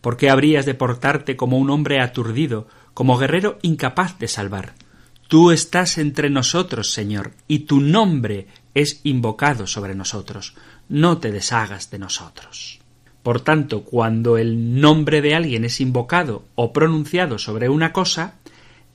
¿Por 0.00 0.16
qué 0.16 0.30
habrías 0.30 0.64
de 0.64 0.72
portarte 0.72 1.36
como 1.36 1.58
un 1.58 1.68
hombre 1.68 2.00
aturdido, 2.00 2.66
como 2.94 3.18
guerrero 3.18 3.58
incapaz 3.60 4.18
de 4.18 4.28
salvar? 4.28 4.72
Tú 5.28 5.50
estás 5.50 5.98
entre 5.98 6.30
nosotros, 6.30 6.92
Señor, 6.92 7.32
y 7.46 7.66
tu 7.66 7.80
nombre 7.80 8.46
es 8.72 9.02
invocado 9.04 9.66
sobre 9.66 9.94
nosotros. 9.94 10.54
No 10.88 11.18
te 11.18 11.30
deshagas 11.30 11.90
de 11.90 11.98
nosotros. 11.98 12.80
Por 13.22 13.42
tanto, 13.42 13.84
cuando 13.84 14.38
el 14.38 14.80
nombre 14.80 15.20
de 15.20 15.34
alguien 15.34 15.66
es 15.66 15.78
invocado 15.78 16.46
o 16.54 16.72
pronunciado 16.72 17.38
sobre 17.38 17.68
una 17.68 17.92
cosa, 17.92 18.36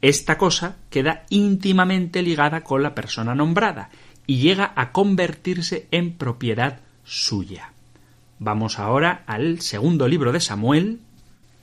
esta 0.02 0.38
cosa 0.38 0.78
queda 0.90 1.26
íntimamente 1.30 2.22
ligada 2.22 2.62
con 2.62 2.84
la 2.84 2.96
persona 2.96 3.36
nombrada 3.36 3.90
y 4.26 4.38
llega 4.38 4.72
a 4.76 4.92
convertirse 4.92 5.88
en 5.92 6.14
propiedad 6.14 6.80
suya. 7.04 7.74
Vamos 8.38 8.80
ahora 8.80 9.24
al 9.26 9.60
segundo 9.62 10.08
libro 10.08 10.32
de 10.32 10.40
Samuel. 10.40 11.00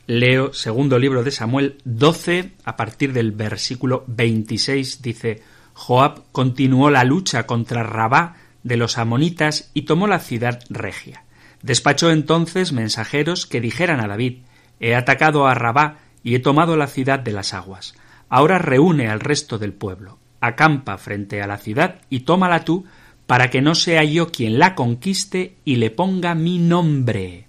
Leo 0.07 0.53
segundo 0.53 0.99
libro 0.99 1.25
de 1.25 1.31
Samuel 1.31 1.79
12 1.85 2.53
a 2.65 2.77
partir 2.77 3.13
del 3.13 3.33
versículo 3.33 4.05
26 4.07 5.03
dice 5.03 5.43
Joab 5.73 6.25
continuó 6.31 6.91
la 6.91 7.05
lucha 7.05 7.47
contra 7.47 7.83
Rabá 7.83 8.37
de 8.63 8.77
los 8.77 8.99
amonitas 8.99 9.71
y 9.75 9.83
tomó 9.83 10.07
la 10.07 10.21
ciudad 10.21 10.61
regia. 10.69 11.25
Despachó 11.63 12.11
entonces 12.11 12.73
mensajeros 12.73 13.47
que 13.47 13.61
dijeran 13.61 14.01
a 14.01 14.07
David 14.07 14.43
He 14.79 14.95
atacado 14.95 15.47
a 15.47 15.55
Rabá 15.55 15.99
y 16.23 16.35
he 16.35 16.39
tomado 16.41 16.77
la 16.77 16.87
ciudad 16.87 17.19
de 17.19 17.33
las 17.33 17.55
aguas. 17.55 17.95
Ahora 18.29 18.59
reúne 18.59 19.09
al 19.09 19.21
resto 19.21 19.59
del 19.59 19.73
pueblo, 19.73 20.19
acampa 20.41 20.99
frente 20.99 21.43
a 21.43 21.47
la 21.47 21.59
ciudad 21.59 22.01
y 22.11 22.21
tómala 22.21 22.65
tú 22.65 22.85
para 23.27 23.51
que 23.51 23.61
no 23.61 23.75
sea 23.75 24.05
yo 24.05 24.31
quien 24.31 24.59
la 24.59 24.75
conquiste 24.75 25.57
y 25.65 25.77
le 25.77 25.91
ponga 25.91 26.35
mi 26.35 26.59
nombre. 26.59 27.47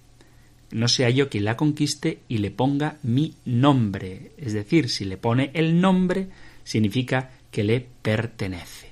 No 0.71 0.87
sea 0.87 1.09
yo 1.09 1.29
quien 1.29 1.45
la 1.45 1.55
conquiste 1.55 2.19
y 2.27 2.39
le 2.39 2.51
ponga 2.51 2.97
mi 3.03 3.35
nombre. 3.45 4.31
Es 4.37 4.53
decir, 4.53 4.89
si 4.89 5.05
le 5.05 5.17
pone 5.17 5.51
el 5.53 5.79
nombre, 5.79 6.29
significa 6.63 7.31
que 7.51 7.63
le 7.63 7.85
pertenece. 8.01 8.91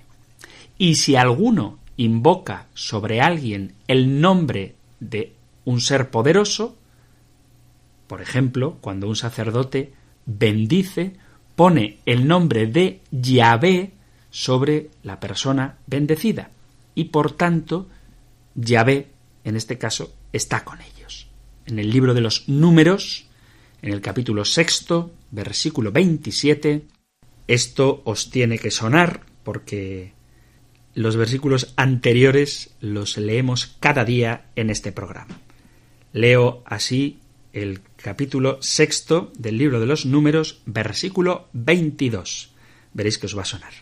Y 0.78 0.96
si 0.96 1.16
alguno 1.16 1.80
invoca 1.98 2.68
sobre 2.74 3.22
alguien 3.22 3.74
el 3.88 4.22
nombre 4.22 4.76
de 5.00 5.34
un 5.66 5.82
ser 5.82 6.10
poderoso, 6.10 6.78
por 8.08 8.22
ejemplo, 8.22 8.78
cuando 8.82 9.08
un 9.08 9.16
sacerdote 9.16 9.94
bendice, 10.26 11.14
pone 11.56 12.00
el 12.06 12.28
nombre 12.28 12.68
de 12.68 13.02
Yahvé 13.12 13.92
sobre 14.30 14.90
la 15.04 15.20
persona 15.20 15.78
bendecida 15.88 16.52
y 16.94 17.06
por 17.06 17.32
tanto 17.32 17.88
Yahvé, 18.56 19.08
en 19.44 19.56
este 19.56 19.78
caso, 19.78 20.14
está 20.34 20.64
con 20.64 20.80
ellos. 20.82 21.28
En 21.66 21.80
el 21.80 21.90
libro 21.90 22.14
de 22.14 22.22
los 22.22 22.48
números, 22.48 23.26
en 23.82 23.94
el 23.94 24.02
capítulo 24.02 24.46
sexto, 24.46 25.12
versículo 25.32 25.92
27, 25.92 26.84
esto 27.48 28.02
os 28.06 28.30
tiene 28.30 28.58
que 28.58 28.72
sonar 28.72 29.22
porque 29.44 30.14
los 30.96 31.18
versículos 31.18 31.74
anteriores 31.76 32.72
los 32.80 33.18
leemos 33.18 33.76
cada 33.80 34.06
día 34.06 34.46
en 34.56 34.70
este 34.70 34.92
programa. 34.92 35.40
Leo 36.14 36.64
así 36.66 37.20
el 37.52 37.82
capítulo 38.06 38.60
sexto 38.62 39.32
del 39.36 39.58
libro 39.58 39.80
de 39.80 39.88
los 39.88 40.06
números, 40.06 40.62
versículo 40.68 41.48
22. 41.54 42.52
Veréis 42.94 43.18
que 43.18 43.26
os 43.26 43.36
va 43.36 43.42
a 43.42 43.46
sonar. 43.46 43.74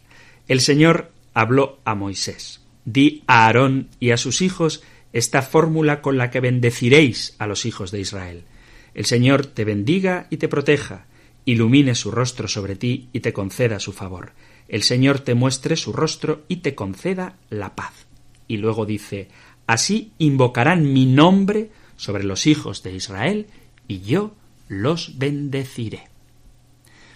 El 0.48 0.62
Señor 0.62 1.12
habló 1.34 1.80
a 1.84 1.94
Moisés. 1.94 2.62
Di 2.86 3.24
a 3.28 3.48
Aarón 3.48 3.90
y 4.00 4.12
a 4.12 4.18
sus 4.18 4.42
hijos 4.42 4.82
esta 5.12 5.42
fórmula 5.42 6.02
con 6.02 6.18
la 6.18 6.32
que 6.32 6.40
bendeciréis 6.40 7.36
a 7.38 7.48
los 7.48 7.66
hijos 7.66 7.92
de 7.92 8.00
Israel. 8.00 8.46
El 8.94 9.04
Señor 9.04 9.46
te 9.46 9.66
bendiga 9.66 10.28
y 10.30 10.38
te 10.38 10.48
proteja, 10.48 11.06
ilumine 11.44 11.94
su 11.94 12.10
rostro 12.10 12.48
sobre 12.48 12.78
ti 12.78 13.10
y 13.12 13.20
te 13.20 13.34
conceda 13.34 13.82
su 13.82 13.92
favor. 13.92 14.32
El 14.70 14.84
Señor 14.84 15.20
te 15.20 15.34
muestre 15.34 15.76
su 15.76 15.92
rostro 15.92 16.46
y 16.48 16.58
te 16.64 16.76
conceda 16.76 17.36
la 17.50 17.76
paz. 17.76 18.06
Y 18.48 18.56
luego 18.56 18.86
dice, 18.86 19.28
así 19.68 20.14
invocarán 20.18 20.94
mi 20.94 21.08
nombre 21.08 21.72
sobre 21.98 22.24
los 22.24 22.48
hijos 22.48 22.84
de 22.84 22.96
Israel 22.96 23.48
y 23.94 24.02
yo 24.02 24.34
los 24.68 25.18
bendeciré. 25.18 26.08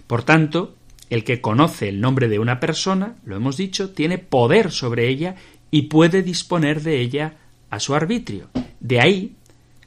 Por 0.06 0.24
tanto, 0.24 0.76
el 1.10 1.24
que 1.24 1.42
conoce 1.42 1.90
el 1.90 2.02
nombre 2.02 2.28
de 2.28 2.40
una 2.40 2.60
persona, 2.60 3.16
lo 3.26 3.36
hemos 3.36 3.58
dicho, 3.58 3.92
tiene 3.92 4.18
poder 4.18 4.72
sobre 4.72 5.08
ella 5.10 5.36
y 5.72 5.84
puede 5.84 6.22
disponer 6.22 6.82
de 6.82 7.02
ella 7.02 7.38
a 7.70 7.80
su 7.80 7.96
arbitrio. 7.96 8.50
De 8.80 9.02
ahí 9.02 9.36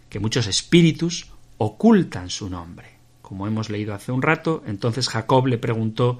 que 0.08 0.18
muchos 0.18 0.46
espíritus 0.46 1.30
ocultan 1.58 2.30
su 2.30 2.50
nombre. 2.50 2.88
Como 3.22 3.46
hemos 3.46 3.70
leído 3.70 3.94
hace 3.94 4.12
un 4.12 4.22
rato, 4.22 4.62
entonces 4.66 5.08
Jacob 5.08 5.46
le 5.46 5.58
preguntó 5.58 6.18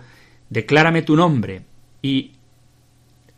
Declárame 0.49 1.03
tu 1.03 1.17
nombre. 1.17 1.63
Y 2.03 2.33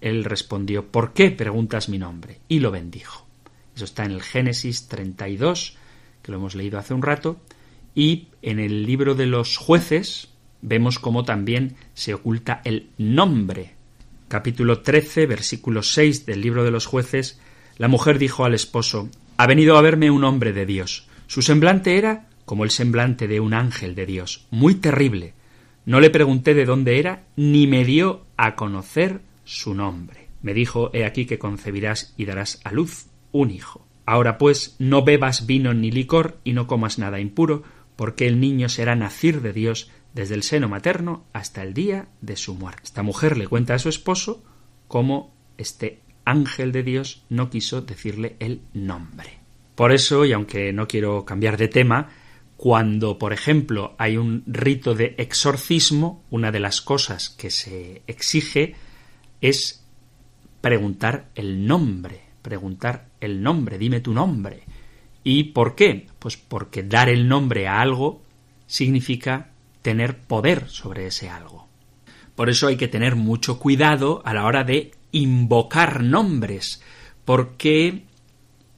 él 0.00 0.24
respondió 0.24 0.86
¿Por 0.88 1.12
qué 1.12 1.30
preguntas 1.30 1.88
mi 1.88 1.98
nombre? 1.98 2.40
Y 2.48 2.60
lo 2.60 2.70
bendijo. 2.70 3.26
Eso 3.74 3.84
está 3.84 4.04
en 4.04 4.12
el 4.12 4.22
Génesis 4.22 4.88
32, 4.88 5.78
que 6.22 6.32
lo 6.32 6.38
hemos 6.38 6.54
leído 6.54 6.78
hace 6.78 6.94
un 6.94 7.02
rato, 7.02 7.40
y 7.94 8.28
en 8.42 8.58
el 8.58 8.86
libro 8.86 9.14
de 9.14 9.26
los 9.26 9.56
jueces 9.56 10.28
vemos 10.62 10.98
cómo 10.98 11.24
también 11.24 11.76
se 11.94 12.14
oculta 12.14 12.62
el 12.64 12.88
nombre. 12.96 13.74
Capítulo 14.28 14.80
13, 14.80 15.26
versículo 15.26 15.82
6 15.82 16.24
del 16.24 16.40
libro 16.40 16.64
de 16.64 16.70
los 16.70 16.86
jueces, 16.86 17.38
la 17.76 17.88
mujer 17.88 18.18
dijo 18.18 18.44
al 18.44 18.54
esposo 18.54 19.08
Ha 19.36 19.46
venido 19.46 19.76
a 19.76 19.82
verme 19.82 20.10
un 20.10 20.24
hombre 20.24 20.52
de 20.52 20.64
Dios. 20.64 21.06
Su 21.26 21.42
semblante 21.42 21.98
era 21.98 22.28
como 22.44 22.64
el 22.64 22.70
semblante 22.70 23.28
de 23.28 23.40
un 23.40 23.54
ángel 23.54 23.94
de 23.94 24.06
Dios, 24.06 24.46
muy 24.50 24.74
terrible. 24.74 25.34
No 25.84 26.00
le 26.00 26.10
pregunté 26.10 26.54
de 26.54 26.64
dónde 26.64 26.98
era, 26.98 27.24
ni 27.36 27.66
me 27.66 27.84
dio 27.84 28.24
a 28.36 28.54
conocer 28.56 29.20
su 29.44 29.74
nombre. 29.74 30.28
Me 30.42 30.54
dijo 30.54 30.90
He 30.92 31.04
aquí 31.04 31.26
que 31.26 31.38
concebirás 31.38 32.14
y 32.16 32.24
darás 32.24 32.60
a 32.64 32.72
luz 32.72 33.06
un 33.32 33.50
hijo. 33.50 33.86
Ahora 34.04 34.38
pues 34.38 34.76
no 34.78 35.04
bebas 35.04 35.46
vino 35.46 35.74
ni 35.74 35.90
licor 35.90 36.38
y 36.44 36.52
no 36.52 36.66
comas 36.66 36.98
nada 36.98 37.20
impuro, 37.20 37.62
porque 37.96 38.26
el 38.26 38.40
niño 38.40 38.68
será 38.68 38.96
nacir 38.96 39.42
de 39.42 39.52
Dios 39.52 39.90
desde 40.14 40.34
el 40.34 40.42
seno 40.42 40.68
materno 40.68 41.24
hasta 41.32 41.62
el 41.62 41.74
día 41.74 42.08
de 42.20 42.36
su 42.36 42.54
muerte. 42.54 42.82
Esta 42.84 43.02
mujer 43.02 43.36
le 43.36 43.46
cuenta 43.46 43.74
a 43.74 43.78
su 43.78 43.88
esposo 43.88 44.42
cómo 44.88 45.34
este 45.56 46.00
ángel 46.24 46.72
de 46.72 46.82
Dios 46.82 47.24
no 47.28 47.50
quiso 47.50 47.82
decirle 47.82 48.36
el 48.38 48.62
nombre. 48.74 49.38
Por 49.74 49.92
eso, 49.92 50.24
y 50.24 50.32
aunque 50.32 50.72
no 50.72 50.86
quiero 50.86 51.24
cambiar 51.24 51.56
de 51.56 51.68
tema, 51.68 52.10
cuando, 52.56 53.18
por 53.18 53.32
ejemplo, 53.32 53.94
hay 53.98 54.16
un 54.16 54.44
rito 54.46 54.94
de 54.94 55.14
exorcismo, 55.18 56.22
una 56.30 56.52
de 56.52 56.60
las 56.60 56.80
cosas 56.80 57.30
que 57.30 57.50
se 57.50 58.02
exige 58.06 58.74
es 59.40 59.84
preguntar 60.60 61.30
el 61.34 61.66
nombre, 61.66 62.21
preguntar 62.42 63.06
el 63.20 63.42
nombre, 63.42 63.78
dime 63.78 64.00
tu 64.00 64.12
nombre. 64.12 64.64
¿Y 65.24 65.44
por 65.44 65.74
qué? 65.74 66.08
Pues 66.18 66.36
porque 66.36 66.82
dar 66.82 67.08
el 67.08 67.28
nombre 67.28 67.68
a 67.68 67.80
algo 67.80 68.22
significa 68.66 69.50
tener 69.82 70.18
poder 70.18 70.68
sobre 70.68 71.06
ese 71.06 71.28
algo. 71.28 71.68
Por 72.34 72.50
eso 72.50 72.66
hay 72.66 72.76
que 72.76 72.88
tener 72.88 73.16
mucho 73.16 73.58
cuidado 73.58 74.22
a 74.24 74.34
la 74.34 74.44
hora 74.44 74.64
de 74.64 74.92
invocar 75.12 76.02
nombres, 76.02 76.82
porque 77.24 78.04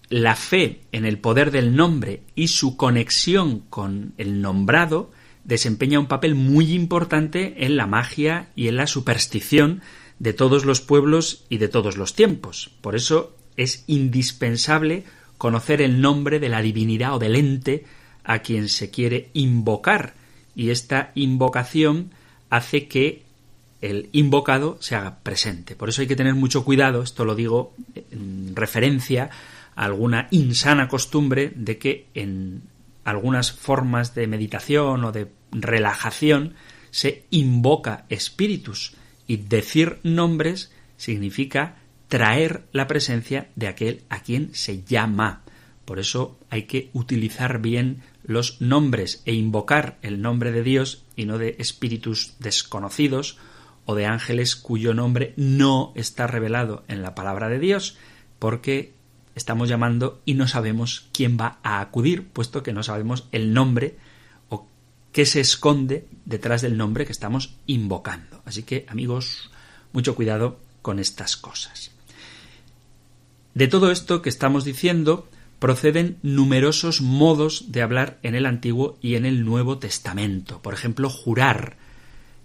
la 0.08 0.36
fe 0.36 0.80
en 0.92 1.04
el 1.04 1.18
poder 1.18 1.50
del 1.50 1.74
nombre 1.74 2.22
y 2.34 2.48
su 2.48 2.76
conexión 2.76 3.60
con 3.70 4.12
el 4.18 4.42
nombrado 4.42 5.10
desempeña 5.44 6.00
un 6.00 6.06
papel 6.06 6.34
muy 6.34 6.72
importante 6.72 7.64
en 7.64 7.76
la 7.76 7.86
magia 7.86 8.48
y 8.56 8.68
en 8.68 8.76
la 8.76 8.86
superstición 8.86 9.82
de 10.18 10.32
todos 10.32 10.64
los 10.64 10.80
pueblos 10.80 11.44
y 11.48 11.58
de 11.58 11.68
todos 11.68 11.96
los 11.96 12.14
tiempos. 12.14 12.70
Por 12.80 12.96
eso 12.96 13.36
es 13.56 13.84
indispensable 13.86 15.04
conocer 15.38 15.82
el 15.82 16.00
nombre 16.00 16.40
de 16.40 16.48
la 16.48 16.62
divinidad 16.62 17.14
o 17.14 17.18
del 17.18 17.36
ente 17.36 17.84
a 18.24 18.38
quien 18.40 18.68
se 18.68 18.90
quiere 18.90 19.28
invocar, 19.34 20.14
y 20.56 20.70
esta 20.70 21.12
invocación 21.14 22.10
hace 22.48 22.86
que 22.86 23.22
el 23.80 24.08
invocado 24.12 24.78
se 24.80 24.94
haga 24.94 25.18
presente. 25.22 25.76
Por 25.76 25.88
eso 25.88 26.00
hay 26.00 26.06
que 26.06 26.16
tener 26.16 26.34
mucho 26.34 26.64
cuidado, 26.64 27.02
esto 27.02 27.24
lo 27.24 27.34
digo 27.34 27.74
en 28.10 28.56
referencia 28.56 29.28
a 29.76 29.84
alguna 29.84 30.28
insana 30.30 30.88
costumbre 30.88 31.52
de 31.54 31.76
que 31.76 32.06
en 32.14 32.62
algunas 33.04 33.52
formas 33.52 34.14
de 34.14 34.26
meditación 34.26 35.04
o 35.04 35.12
de 35.12 35.28
relajación 35.52 36.54
se 36.90 37.24
invoca 37.30 38.06
espíritus 38.08 38.94
y 39.26 39.36
decir 39.36 39.98
nombres 40.02 40.70
significa 40.96 41.76
traer 42.08 42.64
la 42.72 42.86
presencia 42.86 43.50
de 43.56 43.68
aquel 43.68 44.02
a 44.08 44.20
quien 44.20 44.54
se 44.54 44.82
llama. 44.84 45.42
Por 45.84 45.98
eso 45.98 46.38
hay 46.50 46.64
que 46.64 46.90
utilizar 46.92 47.60
bien 47.60 48.02
los 48.22 48.60
nombres 48.60 49.22
e 49.26 49.34
invocar 49.34 49.98
el 50.02 50.22
nombre 50.22 50.50
de 50.50 50.62
Dios 50.62 51.04
y 51.16 51.26
no 51.26 51.38
de 51.38 51.56
espíritus 51.58 52.34
desconocidos 52.38 53.38
o 53.84 53.94
de 53.94 54.06
ángeles 54.06 54.56
cuyo 54.56 54.94
nombre 54.94 55.34
no 55.36 55.92
está 55.94 56.26
revelado 56.26 56.84
en 56.88 57.02
la 57.02 57.14
palabra 57.14 57.48
de 57.48 57.58
Dios, 57.58 57.96
porque 58.38 58.94
estamos 59.34 59.68
llamando 59.68 60.22
y 60.24 60.34
no 60.34 60.48
sabemos 60.48 61.08
quién 61.12 61.36
va 61.38 61.58
a 61.62 61.80
acudir, 61.80 62.28
puesto 62.28 62.62
que 62.62 62.72
no 62.72 62.82
sabemos 62.82 63.28
el 63.32 63.52
nombre 63.52 63.96
o 64.48 64.66
qué 65.12 65.26
se 65.26 65.40
esconde 65.40 66.06
detrás 66.24 66.62
del 66.62 66.78
nombre 66.78 67.04
que 67.04 67.12
estamos 67.12 67.56
invocando. 67.66 68.42
Así 68.46 68.62
que, 68.62 68.86
amigos, 68.88 69.50
mucho 69.92 70.14
cuidado 70.14 70.60
con 70.80 70.98
estas 70.98 71.36
cosas. 71.36 71.93
De 73.54 73.68
todo 73.68 73.92
esto 73.92 74.20
que 74.20 74.28
estamos 74.28 74.64
diciendo, 74.64 75.28
proceden 75.60 76.18
numerosos 76.22 77.00
modos 77.00 77.70
de 77.70 77.82
hablar 77.82 78.18
en 78.24 78.34
el 78.34 78.46
Antiguo 78.46 78.98
y 79.00 79.14
en 79.14 79.24
el 79.24 79.44
Nuevo 79.44 79.78
Testamento. 79.78 80.60
Por 80.60 80.74
ejemplo, 80.74 81.08
jurar. 81.08 81.76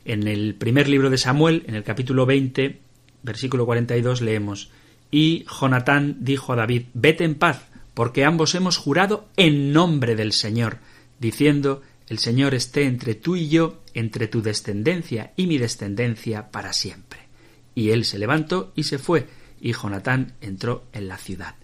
En 0.06 0.28
el 0.28 0.54
primer 0.54 0.88
libro 0.88 1.10
de 1.10 1.18
Samuel, 1.18 1.64
en 1.68 1.74
el 1.74 1.84
capítulo 1.84 2.28
20, 2.28 2.80
versículo 3.24 3.66
42, 3.66 4.22
leemos 4.22 4.70
Y 5.10 5.46
Jonatán 5.46 6.18
dijo 6.20 6.54
a 6.54 6.58
David, 6.58 6.84
Vete 6.94 7.24
en 7.24 7.36
paz, 7.36 7.68
porque 7.96 8.24
ambos 8.24 8.54
hemos 8.54 8.78
jurado 8.78 9.28
en 9.36 9.74
nombre 9.74 10.16
del 10.16 10.32
Señor, 10.32 10.78
diciendo, 11.20 11.82
El 12.08 12.20
Señor 12.20 12.54
esté 12.54 12.84
entre 12.84 13.16
tú 13.16 13.36
y 13.36 13.50
yo, 13.50 13.82
entre 13.96 14.28
tu 14.28 14.44
descendencia 14.44 15.34
y 15.36 15.48
mi 15.48 15.58
descendencia 15.58 16.52
para 16.52 16.72
siempre. 16.72 17.20
Y 17.74 17.90
él 17.90 18.06
se 18.06 18.20
levantó 18.20 18.72
y 18.76 18.84
se 18.84 19.00
fue, 19.00 19.28
y 19.62 19.74
Jonatán 19.74 20.34
entró 20.42 20.86
en 20.94 21.08
la 21.08 21.18
ciudad 21.18 21.56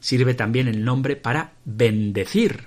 sirve 0.00 0.34
también 0.34 0.66
el 0.66 0.84
nombre 0.84 1.14
para 1.16 1.52
bendecir. 1.64 2.64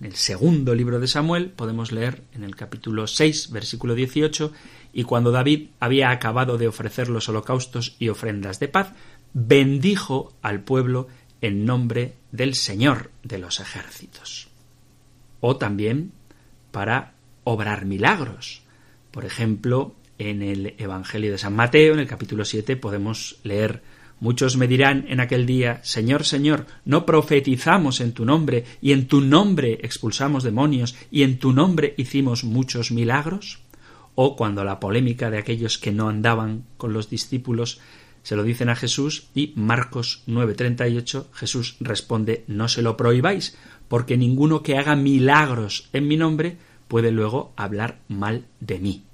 En 0.00 0.04
el 0.04 0.14
segundo 0.14 0.74
libro 0.74 1.00
de 1.00 1.08
Samuel 1.08 1.50
podemos 1.50 1.92
leer 1.92 2.22
en 2.34 2.44
el 2.44 2.54
capítulo 2.54 3.06
6, 3.06 3.50
versículo 3.50 3.94
18, 3.94 4.52
y 4.92 5.04
cuando 5.04 5.30
David 5.30 5.68
había 5.80 6.10
acabado 6.10 6.58
de 6.58 6.68
ofrecer 6.68 7.08
los 7.08 7.28
holocaustos 7.28 7.96
y 7.98 8.08
ofrendas 8.08 8.60
de 8.60 8.68
paz, 8.68 8.92
bendijo 9.32 10.34
al 10.42 10.60
pueblo 10.60 11.08
en 11.40 11.64
nombre 11.64 12.14
del 12.32 12.54
Señor 12.54 13.10
de 13.22 13.38
los 13.38 13.60
ejércitos. 13.60 14.48
O 15.40 15.56
también 15.56 16.12
para 16.70 17.14
obrar 17.44 17.84
milagros. 17.84 18.62
Por 19.10 19.24
ejemplo, 19.24 19.94
en 20.18 20.42
el 20.42 20.74
Evangelio 20.78 21.30
de 21.30 21.38
San 21.38 21.54
Mateo, 21.54 21.94
en 21.94 22.00
el 22.00 22.08
capítulo 22.08 22.44
7, 22.44 22.76
podemos 22.76 23.38
leer 23.44 23.82
Muchos 24.20 24.56
me 24.56 24.66
dirán 24.66 25.06
en 25.08 25.20
aquel 25.20 25.46
día 25.46 25.80
Señor, 25.84 26.24
Señor, 26.24 26.66
¿no 26.84 27.06
profetizamos 27.06 28.00
en 28.00 28.12
tu 28.12 28.24
nombre, 28.24 28.64
y 28.80 28.92
en 28.92 29.06
tu 29.06 29.20
nombre 29.20 29.78
expulsamos 29.82 30.42
demonios, 30.42 30.96
y 31.10 31.22
en 31.22 31.38
tu 31.38 31.52
nombre 31.52 31.94
hicimos 31.96 32.42
muchos 32.44 32.90
milagros? 32.90 33.60
O 34.14 34.34
cuando 34.34 34.64
la 34.64 34.80
polémica 34.80 35.30
de 35.30 35.38
aquellos 35.38 35.78
que 35.78 35.92
no 35.92 36.08
andaban 36.08 36.64
con 36.76 36.92
los 36.92 37.08
discípulos 37.08 37.80
se 38.22 38.36
lo 38.36 38.42
dicen 38.42 38.68
a 38.68 38.76
Jesús 38.76 39.28
y 39.34 39.52
Marcos 39.54 40.22
9:38 40.26 41.26
Jesús 41.32 41.76
responde 41.80 42.44
No 42.48 42.68
se 42.68 42.82
lo 42.82 42.96
prohibáis, 42.96 43.56
porque 43.88 44.16
ninguno 44.16 44.62
que 44.62 44.76
haga 44.76 44.96
milagros 44.96 45.88
en 45.92 46.08
mi 46.08 46.16
nombre 46.16 46.56
puede 46.88 47.12
luego 47.12 47.52
hablar 47.56 48.00
mal 48.08 48.46
de 48.60 48.80
mí. 48.80 49.04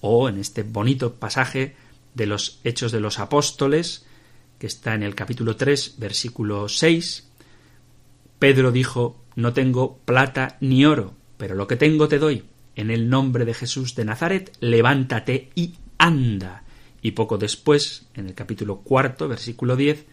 O 0.00 0.28
en 0.28 0.38
este 0.38 0.62
bonito 0.62 1.14
pasaje 1.14 1.76
de 2.14 2.26
los 2.26 2.60
Hechos 2.64 2.92
de 2.92 3.00
los 3.00 3.18
Apóstoles, 3.18 4.06
que 4.60 4.66
está 4.66 4.94
en 4.94 5.02
el 5.02 5.14
capítulo 5.14 5.56
3, 5.56 5.94
versículo 5.96 6.68
6, 6.68 7.26
Pedro 8.38 8.70
dijo, 8.72 9.24
No 9.34 9.54
tengo 9.54 9.96
plata 10.04 10.58
ni 10.60 10.84
oro, 10.84 11.14
pero 11.38 11.54
lo 11.54 11.66
que 11.66 11.76
tengo 11.76 12.08
te 12.08 12.18
doy. 12.18 12.44
En 12.76 12.90
el 12.90 13.08
nombre 13.08 13.46
de 13.46 13.54
Jesús 13.54 13.94
de 13.94 14.04
Nazaret, 14.04 14.52
levántate 14.60 15.48
y 15.54 15.76
anda. 15.96 16.64
Y 17.00 17.12
poco 17.12 17.38
después, 17.38 18.06
en 18.12 18.26
el 18.26 18.34
capítulo 18.34 18.80
cuarto, 18.82 19.28
versículo 19.28 19.76
10, 19.76 20.04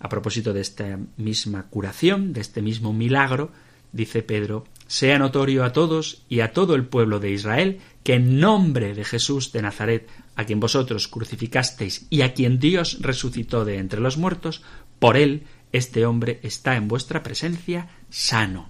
a 0.00 0.08
propósito 0.08 0.54
de 0.54 0.62
esta 0.62 0.98
misma 1.18 1.68
curación, 1.68 2.32
de 2.32 2.40
este 2.40 2.62
mismo 2.62 2.94
milagro, 2.94 3.52
dice 3.92 4.22
Pedro, 4.22 4.64
sea 4.86 5.18
notorio 5.18 5.64
a 5.64 5.74
todos 5.74 6.22
y 6.30 6.40
a 6.40 6.54
todo 6.54 6.76
el 6.76 6.86
pueblo 6.86 7.20
de 7.20 7.30
Israel 7.30 7.80
que 8.04 8.14
en 8.14 8.40
nombre 8.40 8.94
de 8.94 9.04
Jesús 9.04 9.52
de 9.52 9.60
Nazaret, 9.60 10.08
a 10.36 10.44
quien 10.44 10.60
vosotros 10.60 11.08
crucificasteis 11.08 12.06
y 12.10 12.22
a 12.22 12.34
quien 12.34 12.58
Dios 12.58 12.98
resucitó 13.00 13.64
de 13.64 13.78
entre 13.78 14.00
los 14.00 14.16
muertos, 14.16 14.62
por 14.98 15.16
él 15.16 15.44
este 15.72 16.06
hombre 16.06 16.40
está 16.42 16.76
en 16.76 16.88
vuestra 16.88 17.22
presencia 17.22 17.88
sano. 18.10 18.68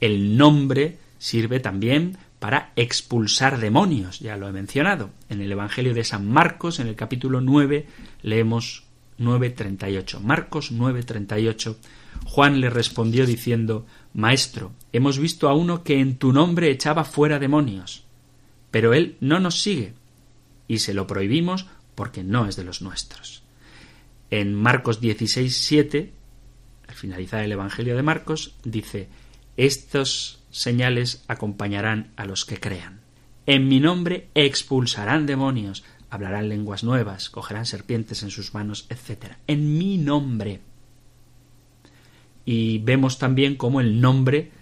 El 0.00 0.36
nombre 0.36 0.98
sirve 1.18 1.60
también 1.60 2.16
para 2.38 2.72
expulsar 2.76 3.60
demonios, 3.60 4.20
ya 4.20 4.36
lo 4.36 4.48
he 4.48 4.52
mencionado. 4.52 5.10
En 5.28 5.42
el 5.42 5.52
Evangelio 5.52 5.92
de 5.92 6.04
San 6.04 6.26
Marcos, 6.26 6.80
en 6.80 6.86
el 6.86 6.96
capítulo 6.96 7.40
9, 7.40 7.86
leemos 8.22 8.84
9:38. 9.18 10.20
Marcos 10.20 10.72
9:38. 10.72 11.76
Juan 12.24 12.60
le 12.60 12.70
respondió 12.70 13.26
diciendo, 13.26 13.86
Maestro, 14.14 14.72
hemos 14.92 15.18
visto 15.18 15.48
a 15.48 15.54
uno 15.54 15.84
que 15.84 16.00
en 16.00 16.16
tu 16.16 16.32
nombre 16.32 16.70
echaba 16.70 17.04
fuera 17.04 17.38
demonios, 17.38 18.04
pero 18.70 18.94
él 18.94 19.16
no 19.20 19.38
nos 19.40 19.60
sigue, 19.60 19.94
y 20.70 20.78
se 20.78 20.94
lo 20.94 21.08
prohibimos 21.08 21.66
porque 21.96 22.22
no 22.22 22.46
es 22.46 22.54
de 22.54 22.62
los 22.62 22.80
nuestros. 22.80 23.42
En 24.30 24.54
Marcos 24.54 25.00
16:7, 25.00 26.12
al 26.86 26.94
finalizar 26.94 27.42
el 27.42 27.50
Evangelio 27.50 27.96
de 27.96 28.04
Marcos, 28.04 28.54
dice, 28.62 29.08
Estos 29.56 30.44
señales 30.52 31.24
acompañarán 31.26 32.12
a 32.14 32.24
los 32.24 32.44
que 32.44 32.60
crean. 32.60 33.00
En 33.46 33.66
mi 33.66 33.80
nombre 33.80 34.28
expulsarán 34.34 35.26
demonios, 35.26 35.82
hablarán 36.08 36.48
lenguas 36.48 36.84
nuevas, 36.84 37.30
cogerán 37.30 37.66
serpientes 37.66 38.22
en 38.22 38.30
sus 38.30 38.54
manos, 38.54 38.86
etc. 38.90 39.38
En 39.48 39.76
mi 39.76 39.98
nombre. 39.98 40.60
Y 42.44 42.78
vemos 42.78 43.18
también 43.18 43.56
cómo 43.56 43.80
el 43.80 44.00
nombre 44.00 44.52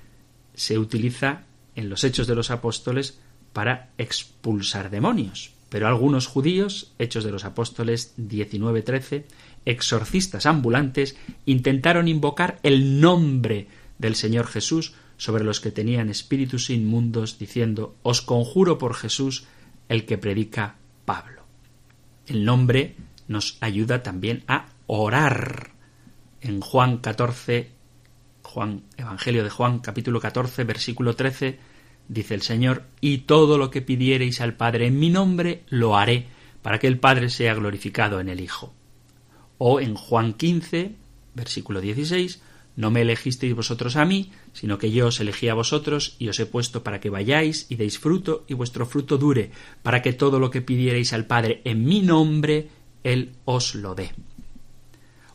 se 0.55 0.79
utiliza 0.79 1.43
en 1.77 1.91
los 1.91 2.03
hechos 2.03 2.27
de 2.27 2.35
los 2.35 2.51
apóstoles 2.51 3.21
para 3.53 3.91
expulsar 3.99 4.89
demonios. 4.89 5.58
Pero 5.69 5.87
algunos 5.87 6.27
judíos, 6.27 6.93
Hechos 6.99 7.25
de 7.25 7.31
los 7.31 7.45
Apóstoles 7.45 8.15
19-13, 8.17 9.25
exorcistas 9.65 10.47
ambulantes, 10.47 11.17
intentaron 11.45 12.09
invocar 12.09 12.59
el 12.63 13.01
nombre 13.01 13.69
del 13.99 14.15
Señor 14.15 14.47
Jesús 14.47 14.95
sobre 15.19 15.45
los 15.45 15.61
que 15.61 15.73
tenían 15.73 16.09
espíritus 16.09 16.71
inmundos, 16.71 17.39
diciendo, 17.39 17.97
Os 18.03 18.23
conjuro 18.23 18.79
por 18.79 18.95
Jesús, 18.95 19.47
el 19.89 20.07
que 20.07 20.17
predica 20.17 20.77
Pablo. 21.05 21.43
El 22.27 22.45
nombre 22.45 22.95
nos 23.27 23.59
ayuda 23.61 24.03
también 24.03 24.45
a 24.47 24.69
orar. 24.87 25.73
En 26.41 26.61
Juan 26.61 26.99
14, 26.99 27.71
Juan, 28.43 28.85
Evangelio 28.97 29.45
de 29.45 29.51
Juan, 29.51 29.81
capítulo 29.81 30.21
14, 30.21 30.65
versículo 30.65 31.17
13, 31.17 31.59
dice 32.09 32.35
el 32.35 32.43
Señor, 32.43 32.85
y 33.01 33.19
todo 33.19 33.59
lo 33.59 33.71
que 33.71 33.83
pidiereis 33.83 34.41
al 34.41 34.55
Padre 34.55 34.87
en 34.87 34.99
mi 34.99 35.11
nombre, 35.11 35.63
lo 35.69 35.97
haré, 35.97 36.27
para 36.63 36.79
que 36.79 36.87
el 36.87 36.99
Padre 36.99 37.31
sea 37.31 37.55
glorificado 37.55 38.21
en 38.21 38.29
el 38.29 38.41
Hijo. 38.41 38.73
O 39.59 39.81
en 39.81 39.95
Juan 39.95 40.35
15, 40.35 40.93
versículo 41.35 41.81
16, 41.81 42.41
no 42.79 42.93
me 42.93 43.03
elegisteis 43.03 43.55
vosotros 43.55 43.97
a 43.97 44.05
mí, 44.05 44.31
sino 44.53 44.79
que 44.79 44.93
yo 44.93 45.09
os 45.09 45.19
elegí 45.19 45.49
a 45.49 45.55
vosotros 45.55 46.15
y 46.21 46.29
os 46.29 46.39
he 46.39 46.47
puesto 46.47 46.85
para 46.85 47.01
que 47.01 47.11
vayáis 47.11 47.67
y 47.69 47.75
deis 47.75 47.99
fruto 47.99 48.45
y 48.47 48.55
vuestro 48.55 48.87
fruto 48.87 49.19
dure, 49.19 49.51
para 49.83 50.01
que 50.01 50.13
todo 50.13 50.39
lo 50.39 50.51
que 50.51 50.63
pidierais 50.63 51.13
al 51.13 51.27
Padre 51.27 51.61
en 51.65 51.85
mi 51.85 52.03
nombre, 52.03 52.69
Él 53.03 53.33
os 53.45 53.75
lo 53.75 53.97
dé. 53.97 54.13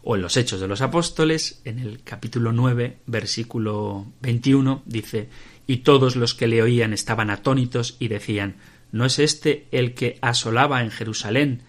O 0.04 0.16
en 0.16 0.22
los 0.22 0.38
Hechos 0.38 0.62
de 0.62 0.70
los 0.70 0.82
Apóstoles, 0.82 1.62
en 1.66 1.80
el 1.80 2.02
capítulo 2.04 2.54
9, 2.54 3.00
versículo 3.08 4.06
21, 4.22 4.84
dice, 4.86 5.28
y 5.68 5.78
todos 5.78 6.16
los 6.16 6.34
que 6.34 6.48
le 6.48 6.62
oían 6.62 6.94
estaban 6.94 7.30
atónitos 7.30 7.96
y 8.00 8.08
decían, 8.08 8.58
¿no 8.92 9.06
es 9.06 9.20
este 9.20 9.68
el 9.72 9.94
que 9.94 10.18
asolaba 10.22 10.82
en 10.82 10.92
Jerusalén 10.92 11.64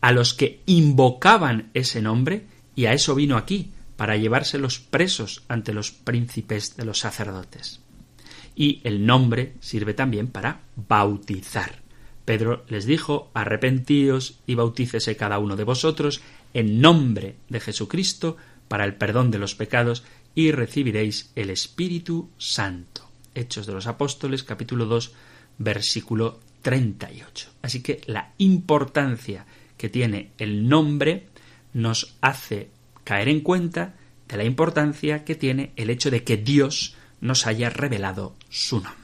a 0.00 0.12
los 0.12 0.34
que 0.34 0.60
invocaban 0.66 1.70
ese 1.74 2.00
nombre? 2.00 2.46
Y 2.76 2.86
a 2.86 2.92
eso 2.92 3.14
vino 3.14 3.36
aquí, 3.36 3.70
para 3.96 4.16
llevárselos 4.16 4.78
presos 4.78 5.44
ante 5.48 5.72
los 5.72 5.90
príncipes 5.90 6.76
de 6.76 6.84
los 6.84 6.98
sacerdotes. 6.98 7.80
Y 8.56 8.80
el 8.84 9.06
nombre 9.06 9.54
sirve 9.60 9.94
también 9.94 10.28
para 10.28 10.62
bautizar. 10.76 11.82
Pedro 12.24 12.64
les 12.68 12.86
dijo, 12.86 13.30
arrepentíos 13.34 14.40
y 14.46 14.54
bautícese 14.54 15.16
cada 15.16 15.38
uno 15.38 15.56
de 15.56 15.64
vosotros 15.64 16.22
en 16.54 16.80
nombre 16.80 17.36
de 17.48 17.60
Jesucristo 17.60 18.36
para 18.68 18.84
el 18.84 18.94
perdón 18.94 19.30
de 19.30 19.38
los 19.38 19.54
pecados 19.54 20.04
y 20.34 20.50
recibiréis 20.50 21.30
el 21.34 21.50
Espíritu 21.50 22.30
Santo. 22.38 22.93
Hechos 23.34 23.66
de 23.66 23.72
los 23.72 23.86
Apóstoles, 23.86 24.42
capítulo 24.42 24.86
2, 24.86 25.12
versículo 25.58 26.40
38. 26.62 27.50
Así 27.62 27.82
que 27.82 28.00
la 28.06 28.32
importancia 28.38 29.46
que 29.76 29.88
tiene 29.88 30.30
el 30.38 30.68
nombre 30.68 31.26
nos 31.72 32.16
hace 32.20 32.70
caer 33.04 33.28
en 33.28 33.40
cuenta 33.40 33.94
de 34.28 34.36
la 34.36 34.44
importancia 34.44 35.24
que 35.24 35.34
tiene 35.34 35.72
el 35.76 35.90
hecho 35.90 36.10
de 36.10 36.24
que 36.24 36.36
Dios 36.36 36.96
nos 37.20 37.46
haya 37.46 37.70
revelado 37.70 38.34
su 38.48 38.80
nombre. 38.80 39.03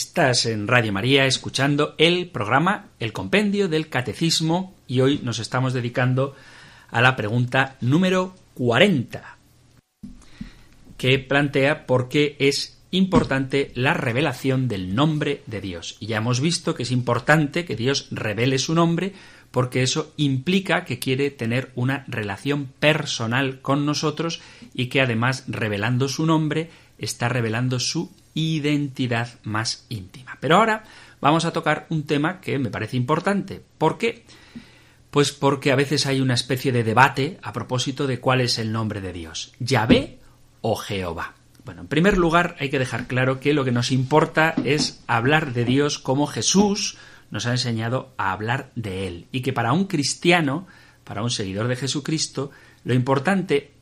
Estás 0.00 0.46
en 0.46 0.68
Radio 0.68 0.92
María 0.92 1.26
escuchando 1.26 1.96
el 1.98 2.28
programa 2.28 2.86
El 3.00 3.12
Compendio 3.12 3.66
del 3.68 3.88
Catecismo 3.88 4.72
y 4.86 5.00
hoy 5.00 5.18
nos 5.24 5.40
estamos 5.40 5.72
dedicando 5.72 6.36
a 6.88 7.00
la 7.00 7.16
pregunta 7.16 7.76
número 7.80 8.32
40 8.54 9.38
que 10.96 11.18
plantea 11.18 11.84
por 11.84 12.08
qué 12.08 12.36
es 12.38 12.78
importante 12.92 13.72
la 13.74 13.92
revelación 13.92 14.68
del 14.68 14.94
nombre 14.94 15.42
de 15.46 15.60
Dios. 15.60 15.96
Y 15.98 16.06
ya 16.06 16.18
hemos 16.18 16.40
visto 16.40 16.76
que 16.76 16.84
es 16.84 16.92
importante 16.92 17.64
que 17.64 17.74
Dios 17.74 18.06
revele 18.12 18.60
su 18.60 18.76
nombre 18.76 19.14
porque 19.50 19.82
eso 19.82 20.12
implica 20.16 20.84
que 20.84 21.00
quiere 21.00 21.32
tener 21.32 21.72
una 21.74 22.04
relación 22.06 22.66
personal 22.78 23.60
con 23.62 23.84
nosotros 23.84 24.40
y 24.74 24.86
que 24.86 25.00
además 25.00 25.42
revelando 25.48 26.06
su 26.06 26.24
nombre 26.24 26.70
está 26.98 27.28
revelando 27.28 27.80
su 27.80 28.12
identidad 28.34 29.38
más 29.42 29.86
íntima. 29.88 30.36
Pero 30.40 30.56
ahora 30.56 30.84
vamos 31.20 31.44
a 31.44 31.52
tocar 31.52 31.86
un 31.90 32.04
tema 32.04 32.40
que 32.40 32.58
me 32.58 32.70
parece 32.70 32.96
importante. 32.96 33.62
¿Por 33.78 33.98
qué? 33.98 34.24
Pues 35.10 35.32
porque 35.32 35.72
a 35.72 35.76
veces 35.76 36.06
hay 36.06 36.20
una 36.20 36.34
especie 36.34 36.72
de 36.72 36.84
debate 36.84 37.38
a 37.42 37.52
propósito 37.52 38.06
de 38.06 38.20
cuál 38.20 38.40
es 38.40 38.58
el 38.58 38.72
nombre 38.72 39.00
de 39.00 39.12
Dios, 39.12 39.52
Yahvé 39.58 40.18
o 40.60 40.76
Jehová. 40.76 41.34
Bueno, 41.64 41.82
en 41.82 41.88
primer 41.88 42.16
lugar 42.16 42.56
hay 42.60 42.70
que 42.70 42.78
dejar 42.78 43.06
claro 43.06 43.40
que 43.40 43.52
lo 43.52 43.64
que 43.64 43.72
nos 43.72 43.92
importa 43.92 44.54
es 44.64 45.02
hablar 45.06 45.52
de 45.52 45.64
Dios 45.64 45.98
como 45.98 46.26
Jesús 46.26 46.96
nos 47.30 47.46
ha 47.46 47.50
enseñado 47.50 48.14
a 48.16 48.32
hablar 48.32 48.70
de 48.74 49.06
Él 49.06 49.26
y 49.32 49.42
que 49.42 49.52
para 49.52 49.72
un 49.72 49.84
cristiano, 49.86 50.66
para 51.04 51.22
un 51.22 51.30
seguidor 51.30 51.68
de 51.68 51.76
Jesucristo, 51.76 52.50
lo 52.84 52.94
importante 52.94 53.72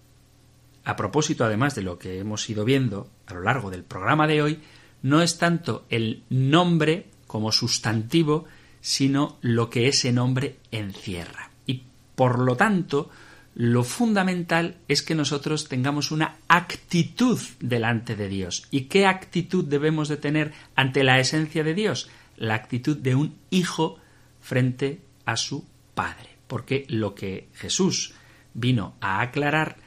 a 0.87 0.94
propósito 0.94 1.44
además 1.44 1.75
de 1.75 1.83
lo 1.83 1.99
que 1.99 2.20
hemos 2.20 2.49
ido 2.49 2.64
viendo 2.64 3.11
a 3.27 3.35
lo 3.35 3.42
largo 3.42 3.70
del 3.72 3.83
programa 3.83 4.29
de 4.29 4.40
hoy, 4.40 4.61
no 5.03 5.20
es 5.20 5.37
tanto 5.37 5.85
el 5.90 6.22
nombre 6.31 7.09
como 7.27 7.51
sustantivo, 7.51 8.44
sino 8.81 9.37
lo 9.40 9.68
que 9.68 9.88
ese 9.88 10.12
nombre 10.12 10.59
encierra. 10.70 11.51
Y 11.66 11.83
por 12.14 12.38
lo 12.38 12.57
tanto, 12.57 13.11
lo 13.57 13.83
fundamental 13.83 14.77
es 14.87 15.03
que 15.03 15.16
nosotros 15.16 15.66
tengamos 15.66 16.12
una 16.12 16.37
actitud 16.46 17.40
delante 17.59 18.14
de 18.14 18.29
Dios. 18.29 18.68
¿Y 18.70 18.83
qué 18.83 19.07
actitud 19.07 19.64
debemos 19.64 20.09
de 20.09 20.18
tener 20.18 20.53
ante 20.77 21.03
la 21.03 21.18
esencia 21.18 21.64
de 21.64 21.75
Dios? 21.75 22.09
La 22.37 22.55
actitud 22.55 22.96
de 22.96 23.16
un 23.16 23.35
hijo 23.51 23.99
frente 24.40 25.01
a 25.25 25.37
su 25.37 25.66
padre. 25.96 26.37
Porque 26.46 26.87
lo 26.88 27.16
que 27.16 27.49
Jesús 27.55 28.14
vino 28.55 28.94
a 29.01 29.20
aclarar 29.20 29.85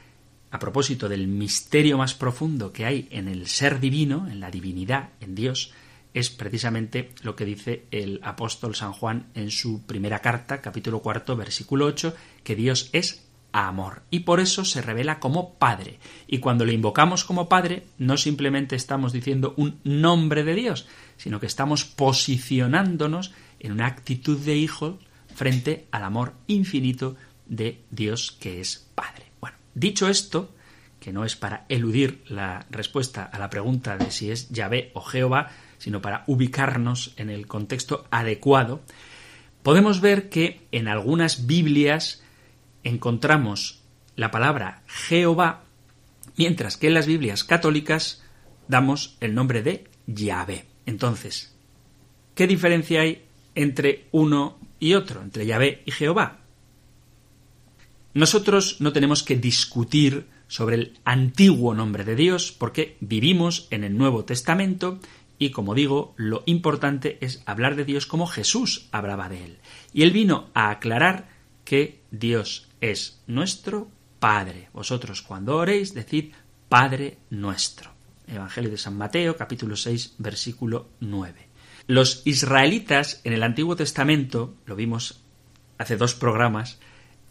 a 0.50 0.58
propósito 0.58 1.08
del 1.08 1.28
misterio 1.28 1.98
más 1.98 2.14
profundo 2.14 2.72
que 2.72 2.86
hay 2.86 3.08
en 3.10 3.28
el 3.28 3.46
ser 3.46 3.80
divino, 3.80 4.28
en 4.28 4.40
la 4.40 4.50
divinidad, 4.50 5.10
en 5.20 5.34
Dios, 5.34 5.72
es 6.12 6.30
precisamente 6.30 7.12
lo 7.22 7.36
que 7.36 7.44
dice 7.44 7.86
el 7.90 8.20
apóstol 8.22 8.74
San 8.74 8.92
Juan 8.92 9.26
en 9.34 9.50
su 9.50 9.82
primera 9.82 10.18
carta, 10.18 10.60
capítulo 10.60 11.00
cuarto, 11.00 11.36
versículo 11.36 11.86
8, 11.86 12.14
que 12.42 12.56
Dios 12.56 12.90
es 12.92 13.24
amor 13.52 14.02
y 14.10 14.20
por 14.20 14.40
eso 14.40 14.64
se 14.64 14.82
revela 14.82 15.20
como 15.20 15.54
Padre. 15.54 15.98
Y 16.26 16.38
cuando 16.38 16.64
le 16.64 16.72
invocamos 16.72 17.24
como 17.24 17.48
Padre, 17.48 17.84
no 17.98 18.16
simplemente 18.16 18.76
estamos 18.76 19.12
diciendo 19.12 19.54
un 19.56 19.80
nombre 19.84 20.44
de 20.44 20.54
Dios, 20.54 20.86
sino 21.16 21.40
que 21.40 21.46
estamos 21.46 21.84
posicionándonos 21.84 23.32
en 23.58 23.72
una 23.72 23.86
actitud 23.86 24.38
de 24.38 24.56
hijo 24.56 24.98
frente 25.34 25.86
al 25.90 26.04
amor 26.04 26.34
infinito 26.46 27.16
de 27.46 27.82
Dios 27.90 28.32
que 28.32 28.60
es 28.60 28.88
Padre. 28.94 29.29
Dicho 29.74 30.08
esto, 30.08 30.52
que 31.00 31.12
no 31.12 31.24
es 31.24 31.34
para 31.34 31.64
eludir 31.68 32.22
la 32.28 32.66
respuesta 32.70 33.24
a 33.24 33.38
la 33.38 33.50
pregunta 33.50 33.96
de 33.96 34.10
si 34.10 34.30
es 34.30 34.50
Yahvé 34.50 34.90
o 34.94 35.00
Jehová, 35.00 35.50
sino 35.78 36.02
para 36.02 36.24
ubicarnos 36.26 37.14
en 37.16 37.30
el 37.30 37.46
contexto 37.46 38.06
adecuado, 38.10 38.82
podemos 39.62 40.00
ver 40.00 40.28
que 40.28 40.60
en 40.72 40.88
algunas 40.88 41.46
Biblias 41.46 42.22
encontramos 42.84 43.80
la 44.16 44.30
palabra 44.30 44.82
Jehová, 44.86 45.62
mientras 46.36 46.76
que 46.76 46.88
en 46.88 46.94
las 46.94 47.06
Biblias 47.06 47.44
católicas 47.44 48.22
damos 48.68 49.16
el 49.20 49.34
nombre 49.34 49.62
de 49.62 49.84
Yahvé. 50.06 50.66
Entonces, 50.86 51.54
¿qué 52.34 52.46
diferencia 52.46 53.00
hay 53.00 53.24
entre 53.54 54.06
uno 54.12 54.58
y 54.78 54.94
otro, 54.94 55.22
entre 55.22 55.46
Yahvé 55.46 55.82
y 55.86 55.92
Jehová? 55.92 56.38
Nosotros 58.12 58.80
no 58.80 58.92
tenemos 58.92 59.22
que 59.22 59.36
discutir 59.36 60.26
sobre 60.48 60.76
el 60.76 60.98
antiguo 61.04 61.74
nombre 61.74 62.04
de 62.04 62.16
Dios 62.16 62.50
porque 62.50 62.96
vivimos 63.00 63.68
en 63.70 63.84
el 63.84 63.96
Nuevo 63.96 64.24
Testamento 64.24 64.98
y 65.38 65.50
como 65.52 65.74
digo, 65.74 66.12
lo 66.16 66.42
importante 66.44 67.16
es 67.22 67.42
hablar 67.46 67.76
de 67.76 67.84
Dios 67.84 68.06
como 68.06 68.26
Jesús 68.26 68.88
hablaba 68.92 69.28
de 69.28 69.44
él. 69.44 69.58
Y 69.94 70.02
él 70.02 70.10
vino 70.10 70.50
a 70.52 70.70
aclarar 70.70 71.28
que 71.64 72.00
Dios 72.10 72.68
es 72.80 73.22
nuestro 73.26 73.88
Padre. 74.18 74.68
Vosotros 74.74 75.22
cuando 75.22 75.56
oréis 75.56 75.94
decid 75.94 76.32
Padre 76.68 77.18
nuestro. 77.30 77.90
Evangelio 78.26 78.70
de 78.70 78.76
San 78.76 78.98
Mateo 78.98 79.36
capítulo 79.36 79.76
6 79.76 80.16
versículo 80.18 80.88
9. 81.00 81.48
Los 81.86 82.22
israelitas 82.26 83.20
en 83.24 83.32
el 83.32 83.42
Antiguo 83.42 83.76
Testamento, 83.76 84.54
lo 84.66 84.76
vimos 84.76 85.22
hace 85.78 85.96
dos 85.96 86.14
programas, 86.14 86.78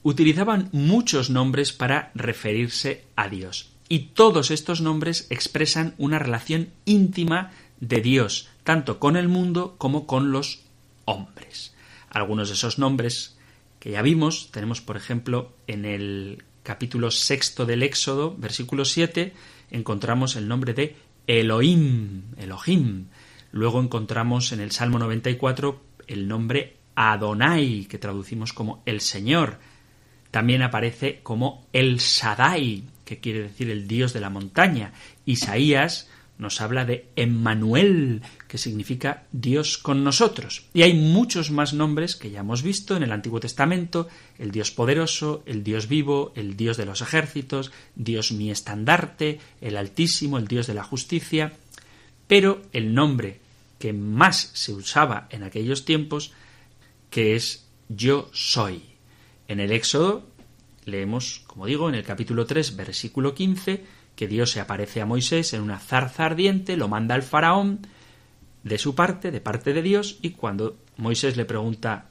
utilizaban 0.03 0.69
muchos 0.71 1.29
nombres 1.29 1.73
para 1.73 2.11
referirse 2.15 3.05
a 3.15 3.29
Dios. 3.29 3.71
Y 3.87 4.11
todos 4.13 4.51
estos 4.51 4.81
nombres 4.81 5.27
expresan 5.29 5.95
una 5.97 6.19
relación 6.19 6.69
íntima 6.85 7.51
de 7.79 8.01
Dios, 8.01 8.49
tanto 8.63 8.99
con 8.99 9.17
el 9.17 9.27
mundo 9.27 9.75
como 9.77 10.05
con 10.05 10.31
los 10.31 10.61
hombres. 11.05 11.73
Algunos 12.09 12.49
de 12.49 12.55
esos 12.55 12.77
nombres 12.77 13.37
que 13.79 13.91
ya 13.91 14.01
vimos, 14.01 14.49
tenemos 14.51 14.81
por 14.81 14.97
ejemplo 14.97 15.53
en 15.67 15.85
el 15.85 16.43
capítulo 16.63 17.11
sexto 17.11 17.65
del 17.65 17.81
Éxodo, 17.81 18.35
versículo 18.37 18.85
7, 18.85 19.33
encontramos 19.71 20.35
el 20.35 20.47
nombre 20.47 20.73
de 20.73 20.95
Elohim, 21.25 22.23
Elohim. 22.37 23.05
Luego 23.51 23.81
encontramos 23.81 24.51
en 24.51 24.59
el 24.59 24.71
Salmo 24.71 24.99
94 24.99 25.81
el 26.07 26.27
nombre 26.27 26.77
Adonai, 26.95 27.85
que 27.85 27.97
traducimos 27.97 28.53
como 28.53 28.83
el 28.85 29.01
Señor 29.01 29.59
también 30.31 30.61
aparece 30.61 31.19
como 31.23 31.67
el 31.73 31.99
Sadai, 31.99 32.83
que 33.05 33.19
quiere 33.19 33.41
decir 33.41 33.69
el 33.69 33.87
dios 33.87 34.13
de 34.13 34.21
la 34.21 34.29
montaña. 34.29 34.93
Isaías 35.25 36.09
nos 36.37 36.61
habla 36.61 36.85
de 36.85 37.09
Emmanuel, 37.17 38.21
que 38.47 38.57
significa 38.57 39.23
Dios 39.33 39.77
con 39.77 40.05
nosotros. 40.05 40.67
Y 40.73 40.83
hay 40.83 40.93
muchos 40.93 41.51
más 41.51 41.73
nombres 41.73 42.15
que 42.15 42.31
ya 42.31 42.39
hemos 42.39 42.63
visto 42.63 42.95
en 42.95 43.03
el 43.03 43.11
Antiguo 43.11 43.41
Testamento, 43.41 44.07
el 44.37 44.51
Dios 44.51 44.71
poderoso, 44.71 45.43
el 45.45 45.63
Dios 45.63 45.89
vivo, 45.89 46.31
el 46.35 46.55
Dios 46.55 46.77
de 46.77 46.85
los 46.85 47.01
ejércitos, 47.01 47.71
Dios 47.95 48.31
mi 48.31 48.51
estandarte, 48.51 49.39
el 49.59 49.75
Altísimo, 49.75 50.37
el 50.37 50.47
Dios 50.47 50.65
de 50.67 50.75
la 50.75 50.83
justicia. 50.83 51.53
Pero 52.27 52.61
el 52.71 52.93
nombre 52.93 53.41
que 53.77 53.91
más 53.91 54.51
se 54.53 54.71
usaba 54.73 55.27
en 55.31 55.43
aquellos 55.43 55.83
tiempos, 55.83 56.31
que 57.09 57.35
es 57.35 57.65
yo 57.89 58.29
soy. 58.31 58.88
En 59.49 59.59
el 59.59 59.71
Éxodo 59.71 60.29
leemos, 60.85 61.41
como 61.47 61.65
digo, 61.65 61.89
en 61.89 61.95
el 61.95 62.03
capítulo 62.03 62.45
3, 62.45 62.75
versículo 62.75 63.33
15, 63.33 63.83
que 64.15 64.27
Dios 64.27 64.51
se 64.51 64.59
aparece 64.59 65.01
a 65.01 65.07
Moisés 65.07 65.53
en 65.53 65.61
una 65.61 65.79
zarza 65.79 66.27
ardiente, 66.27 66.77
lo 66.77 66.87
manda 66.87 67.15
al 67.15 67.23
faraón 67.23 67.79
de 68.63 68.77
su 68.77 68.93
parte, 68.93 69.31
de 69.31 69.41
parte 69.41 69.73
de 69.73 69.81
Dios, 69.81 70.19
y 70.21 70.31
cuando 70.31 70.77
Moisés 70.97 71.35
le 71.35 71.45
pregunta 71.45 72.09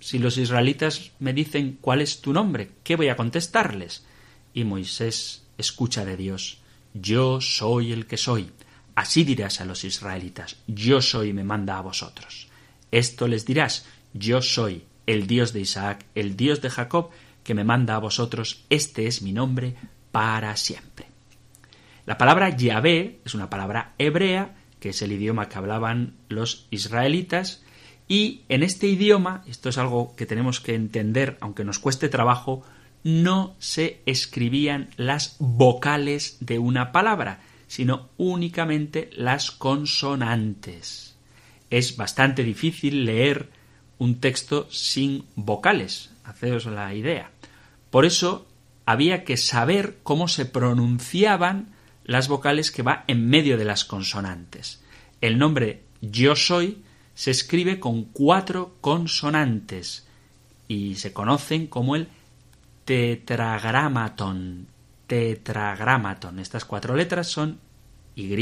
si 0.00 0.18
los 0.18 0.38
israelitas 0.38 1.12
me 1.18 1.34
dicen 1.34 1.76
cuál 1.82 2.00
es 2.00 2.22
tu 2.22 2.32
nombre, 2.32 2.70
¿qué 2.82 2.96
voy 2.96 3.08
a 3.08 3.16
contestarles? 3.16 4.06
Y 4.54 4.64
Moisés 4.64 5.44
escucha 5.58 6.06
de 6.06 6.16
Dios, 6.16 6.62
yo 6.94 7.42
soy 7.42 7.92
el 7.92 8.06
que 8.06 8.16
soy. 8.16 8.50
Así 8.94 9.24
dirás 9.24 9.60
a 9.60 9.66
los 9.66 9.84
israelitas, 9.84 10.56
yo 10.66 11.02
soy 11.02 11.34
me 11.34 11.44
manda 11.44 11.76
a 11.76 11.82
vosotros. 11.82 12.48
Esto 12.90 13.28
les 13.28 13.44
dirás, 13.44 13.84
yo 14.14 14.40
soy 14.40 14.84
el 15.06 15.26
Dios 15.26 15.52
de 15.52 15.60
Isaac, 15.60 16.04
el 16.14 16.36
Dios 16.36 16.60
de 16.60 16.70
Jacob, 16.70 17.10
que 17.42 17.54
me 17.54 17.64
manda 17.64 17.94
a 17.94 18.00
vosotros, 18.00 18.64
este 18.70 19.06
es 19.06 19.22
mi 19.22 19.32
nombre 19.32 19.74
para 20.10 20.56
siempre. 20.56 21.06
La 22.06 22.18
palabra 22.18 22.54
Yahvé 22.56 23.20
es 23.24 23.34
una 23.34 23.50
palabra 23.50 23.94
hebrea, 23.98 24.54
que 24.80 24.90
es 24.90 25.02
el 25.02 25.12
idioma 25.12 25.48
que 25.48 25.58
hablaban 25.58 26.14
los 26.28 26.66
israelitas, 26.70 27.62
y 28.08 28.42
en 28.48 28.62
este 28.62 28.86
idioma, 28.86 29.42
esto 29.46 29.70
es 29.70 29.78
algo 29.78 30.14
que 30.14 30.26
tenemos 30.26 30.60
que 30.60 30.74
entender, 30.74 31.38
aunque 31.40 31.64
nos 31.64 31.78
cueste 31.78 32.08
trabajo, 32.08 32.62
no 33.02 33.54
se 33.58 34.02
escribían 34.06 34.90
las 34.96 35.36
vocales 35.38 36.38
de 36.40 36.58
una 36.58 36.92
palabra, 36.92 37.40
sino 37.66 38.10
únicamente 38.16 39.10
las 39.14 39.50
consonantes. 39.50 41.16
Es 41.70 41.96
bastante 41.96 42.44
difícil 42.44 43.04
leer 43.04 43.50
un 43.98 44.20
texto 44.20 44.68
sin 44.70 45.24
vocales, 45.36 46.10
haceos 46.24 46.66
la 46.66 46.94
idea. 46.94 47.30
Por 47.90 48.04
eso 48.04 48.46
había 48.86 49.24
que 49.24 49.36
saber 49.36 49.98
cómo 50.02 50.28
se 50.28 50.46
pronunciaban 50.46 51.74
las 52.04 52.28
vocales 52.28 52.70
que 52.70 52.82
va 52.82 53.04
en 53.06 53.28
medio 53.28 53.56
de 53.56 53.64
las 53.64 53.84
consonantes. 53.84 54.82
El 55.20 55.38
nombre 55.38 55.82
yo 56.00 56.36
soy 56.36 56.82
se 57.14 57.30
escribe 57.30 57.80
con 57.80 58.04
cuatro 58.04 58.74
consonantes 58.80 60.06
y 60.68 60.96
se 60.96 61.12
conocen 61.12 61.66
como 61.66 61.96
el 61.96 62.08
tetragramaton. 62.84 64.66
Tetragramaton. 65.06 66.38
Estas 66.38 66.64
cuatro 66.64 66.94
letras 66.94 67.28
son 67.28 67.60
Y, 68.16 68.34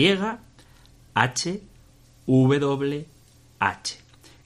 H, 1.14 1.62
W, 2.26 3.06
H, 3.58 4.01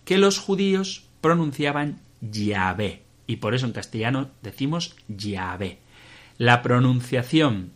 que 0.07 0.17
los 0.17 0.39
judíos 0.39 1.05
pronunciaban 1.21 2.01
Yahvé, 2.23 3.03
y 3.27 3.37
por 3.37 3.55
eso 3.55 3.67
en 3.67 3.73
castellano 3.73 4.31
decimos 4.41 4.97
Yahvé. 5.09 5.81
La 6.39 6.63
pronunciación, 6.63 7.73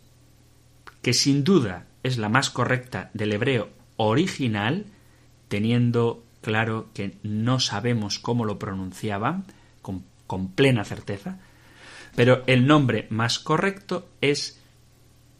que 1.01 1.13
sin 1.13 1.43
duda 1.43 1.87
es 2.03 2.17
la 2.17 2.29
más 2.29 2.49
correcta 2.49 3.11
del 3.13 3.33
hebreo 3.33 3.69
original, 3.97 4.85
teniendo 5.49 6.23
claro 6.41 6.89
que 6.93 7.17
no 7.21 7.59
sabemos 7.59 8.17
cómo 8.17 8.45
lo 8.45 8.57
pronunciaban, 8.57 9.45
con, 9.81 10.05
plena 10.55 10.85
certeza, 10.85 11.39
pero 12.15 12.43
el 12.47 12.65
nombre 12.65 13.07
más 13.09 13.39
correcto 13.39 14.07
es 14.21 14.61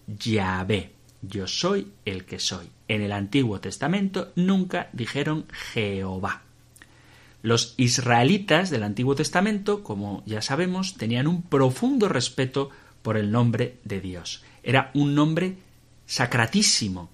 Yahvé. 0.07 0.91
Yo 1.21 1.47
soy 1.47 1.93
el 2.03 2.25
que 2.25 2.39
soy. 2.39 2.69
En 2.89 3.01
el 3.01 3.13
Antiguo 3.13 3.61
Testamento 3.61 4.33
nunca 4.35 4.89
dijeron 4.91 5.45
Jehová. 5.71 6.41
Los 7.41 7.73
israelitas 7.77 8.69
del 8.69 8.83
Antiguo 8.83 9.15
Testamento, 9.15 9.83
como 9.83 10.23
ya 10.25 10.41
sabemos, 10.41 10.95
tenían 10.95 11.27
un 11.27 11.41
profundo 11.41 12.07
respeto 12.07 12.69
por 13.01 13.17
el 13.17 13.31
nombre 13.31 13.77
de 13.83 13.99
Dios. 13.99 14.43
Era 14.63 14.91
un 14.93 15.15
nombre 15.15 15.55
sacratísimo, 16.05 17.09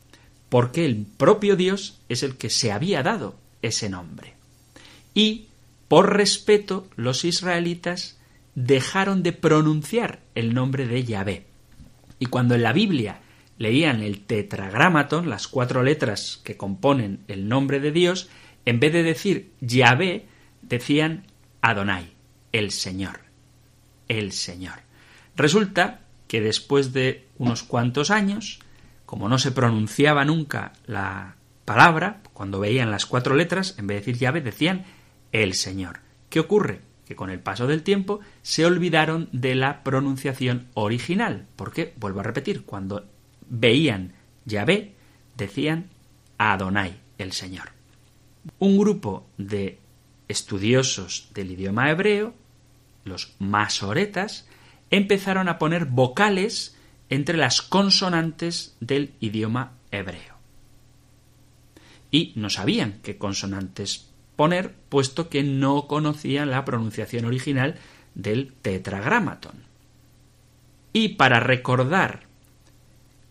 porque 0.49 0.85
el 0.85 1.05
propio 1.05 1.55
Dios 1.55 1.99
es 2.09 2.23
el 2.23 2.35
que 2.35 2.49
se 2.49 2.71
había 2.71 3.03
dado 3.03 3.35
ese 3.61 3.89
nombre. 3.89 4.33
Y, 5.13 5.47
por 5.87 6.15
respeto, 6.15 6.87
los 6.95 7.23
israelitas 7.23 8.17
dejaron 8.55 9.23
de 9.23 9.33
pronunciar 9.33 10.19
el 10.35 10.53
nombre 10.53 10.87
de 10.87 11.03
Yahvé. 11.03 11.45
Y 12.19 12.25
cuando 12.25 12.55
en 12.55 12.63
la 12.63 12.73
Biblia 12.73 13.21
leían 13.57 14.01
el 14.01 14.21
tetragramaton, 14.21 15.29
las 15.29 15.47
cuatro 15.47 15.83
letras 15.83 16.41
que 16.43 16.57
componen 16.57 17.19
el 17.27 17.47
nombre 17.47 17.79
de 17.79 17.91
Dios, 17.91 18.29
en 18.67 18.81
vez 18.81 18.91
de 18.91 19.01
decir 19.01 19.53
Yahvé, 19.61 20.27
decían 20.61 21.23
Adonai, 21.61 22.11
el 22.51 22.71
Señor, 22.71 23.21
el 24.09 24.33
Señor. 24.33 24.79
Resulta 25.37 26.01
que 26.27 26.41
después 26.41 26.91
de 26.91 27.27
unos 27.37 27.63
cuantos 27.63 28.11
años, 28.11 28.59
como 29.05 29.29
no 29.29 29.37
se 29.37 29.53
pronunciaba 29.53 30.25
nunca 30.25 30.73
la 30.85 31.37
palabra, 31.63 32.19
cuando 32.33 32.59
veían 32.59 32.91
las 32.91 33.05
cuatro 33.05 33.35
letras, 33.35 33.73
en 33.77 33.87
vez 33.87 33.95
de 33.95 33.99
decir 34.01 34.17
llave, 34.17 34.41
decían 34.41 34.83
el 35.31 35.53
Señor. 35.53 36.01
¿Qué 36.29 36.41
ocurre? 36.41 36.81
Que 37.05 37.15
con 37.15 37.29
el 37.29 37.39
paso 37.39 37.67
del 37.67 37.83
tiempo 37.83 38.19
se 38.41 38.65
olvidaron 38.65 39.29
de 39.31 39.55
la 39.55 39.81
pronunciación 39.81 40.67
original. 40.73 41.47
Porque, 41.55 41.93
vuelvo 41.95 42.19
a 42.19 42.23
repetir, 42.23 42.65
cuando 42.65 43.05
veían 43.47 44.11
Yahvé, 44.43 44.93
decían 45.37 45.87
Adonai, 46.37 46.99
el 47.17 47.31
Señor. 47.31 47.76
Un 48.59 48.77
grupo 48.77 49.27
de 49.37 49.79
estudiosos 50.27 51.29
del 51.33 51.51
idioma 51.51 51.89
hebreo, 51.89 52.33
los 53.05 53.35
masoretas, 53.39 54.47
empezaron 54.89 55.49
a 55.49 55.57
poner 55.57 55.85
vocales 55.85 56.75
entre 57.09 57.37
las 57.37 57.61
consonantes 57.61 58.75
del 58.79 59.13
idioma 59.19 59.73
hebreo 59.91 60.37
y 62.11 62.33
no 62.35 62.49
sabían 62.49 62.99
qué 63.03 63.17
consonantes 63.17 64.07
poner, 64.35 64.73
puesto 64.89 65.29
que 65.29 65.43
no 65.43 65.87
conocían 65.87 66.51
la 66.51 66.63
pronunciación 66.63 67.25
original 67.25 67.75
del 68.15 68.53
tetragramaton. 68.61 69.63
Y 70.93 71.09
para 71.09 71.39
recordar 71.39 72.23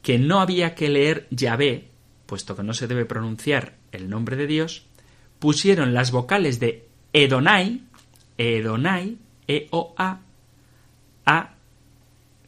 que 0.03 0.19
no 0.19 0.41
había 0.41 0.75
que 0.75 0.89
leer 0.89 1.27
Yahvé, 1.31 1.89
puesto 2.27 2.57
que 2.57 2.63
no 2.63 2.75
se 2.75 2.87
debe 2.87 3.05
pronunciar 3.05 3.77
el 3.93 4.11
nombre 4.11 4.37
de 4.37 4.47
Dios, 4.47 4.87
pusieron 5.39 5.95
las 5.95 6.11
vocales 6.11 6.61
de 6.61 6.87
Edonai, 7.13 7.83
Edonai, 8.39 9.19
E-O-A, 9.47 10.21
a 11.27 11.55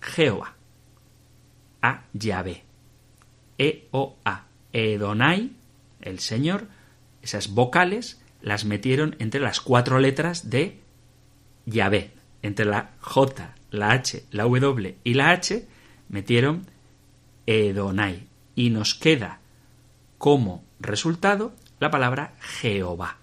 Jehová, 0.00 0.54
a 1.82 2.04
Yahvé, 2.12 2.64
E-O-A, 3.58 4.44
Edonai, 4.72 5.52
el 6.00 6.18
Señor, 6.20 6.68
esas 7.22 7.48
vocales 7.48 8.20
las 8.40 8.64
metieron 8.64 9.16
entre 9.18 9.40
las 9.40 9.60
cuatro 9.60 9.98
letras 9.98 10.50
de 10.50 10.78
Yahvé. 11.66 12.12
Entre 12.42 12.64
la 12.64 12.92
J, 13.00 13.54
la 13.70 13.90
H, 13.90 14.24
la 14.30 14.44
W 14.44 14.96
y 15.02 15.14
la 15.14 15.30
H 15.30 15.66
metieron 16.08 16.66
Edonai. 17.46 18.28
Y 18.54 18.70
nos 18.70 18.94
queda 18.94 19.40
como 20.18 20.64
resultado 20.80 21.52
la 21.80 21.90
palabra 21.90 22.34
Jehová. 22.40 23.18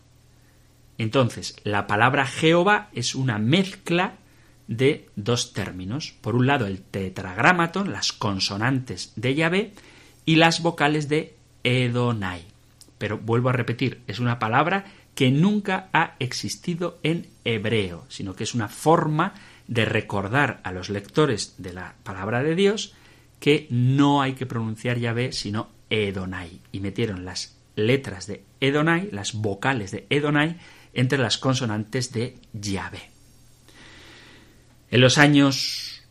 Entonces, 0.98 1.56
la 1.64 1.88
palabra 1.88 2.26
Jehová 2.26 2.90
es 2.94 3.16
una 3.16 3.38
mezcla 3.38 4.16
de 4.68 5.10
dos 5.16 5.54
términos. 5.54 6.16
Por 6.22 6.36
un 6.36 6.48
lado, 6.48 6.66
el 6.66 6.82
tetragramaton, 6.82 7.92
las 7.92 8.14
consonantes 8.14 9.12
de 9.16 9.36
Yahvé, 9.36 9.74
y 10.26 10.38
las 10.38 10.62
vocales 10.62 11.08
de 11.10 11.36
Edonai 11.64 12.56
pero 12.98 13.18
vuelvo 13.18 13.50
a 13.50 13.54
repetir, 13.54 14.02
es 14.08 14.20
una 14.20 14.40
palabra 14.40 14.86
que 15.14 15.32
nunca 15.32 15.90
ha 15.94 16.16
existido 16.20 17.00
en 17.04 17.28
hebreo, 17.44 18.06
sino 18.10 18.36
que 18.36 18.44
es 18.44 18.54
una 18.54 18.68
forma 18.68 19.34
de 19.68 19.86
recordar 19.86 20.60
a 20.64 20.72
los 20.72 20.90
lectores 20.90 21.56
de 21.58 21.74
la 21.74 21.96
palabra 22.04 22.44
de 22.44 22.56
Dios 22.56 22.94
que 23.40 23.68
no 23.70 24.22
hay 24.22 24.34
que 24.34 24.46
pronunciar 24.46 24.98
Yahvé 24.98 25.32
sino 25.32 25.70
Edonai. 25.90 26.60
Y 26.72 26.80
metieron 26.80 27.26
las 27.26 27.55
letras 27.76 28.28
de 28.28 28.44
Edonai, 28.60 29.10
las 29.12 29.34
vocales 29.34 29.92
de 29.92 30.06
Edonai, 30.10 30.58
entre 30.94 31.18
las 31.18 31.38
consonantes 31.38 32.12
de 32.12 32.38
Yahvé. 32.54 33.10
En 34.90 35.02
los 35.02 35.18
años 35.18 36.04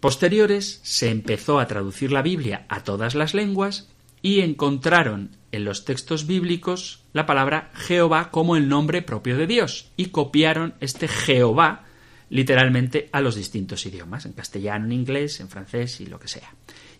posteriores 0.00 0.80
se 0.82 1.10
empezó 1.10 1.58
a 1.58 1.66
traducir 1.66 2.12
la 2.12 2.22
Biblia 2.22 2.66
a 2.68 2.84
todas 2.84 3.14
las 3.14 3.34
lenguas 3.34 3.88
y 4.22 4.40
encontraron 4.40 5.36
en 5.52 5.64
los 5.64 5.84
textos 5.84 6.26
bíblicos 6.26 7.02
la 7.12 7.26
palabra 7.26 7.70
Jehová 7.74 8.30
como 8.30 8.56
el 8.56 8.68
nombre 8.68 9.02
propio 9.02 9.36
de 9.36 9.46
Dios 9.46 9.90
y 9.96 10.06
copiaron 10.06 10.74
este 10.80 11.08
Jehová 11.08 11.84
literalmente 12.30 13.08
a 13.12 13.20
los 13.20 13.36
distintos 13.36 13.86
idiomas, 13.86 14.26
en 14.26 14.32
castellano, 14.32 14.86
en 14.86 14.92
inglés, 14.92 15.40
en 15.40 15.48
francés 15.48 16.00
y 16.00 16.06
lo 16.06 16.18
que 16.18 16.28
sea. 16.28 16.54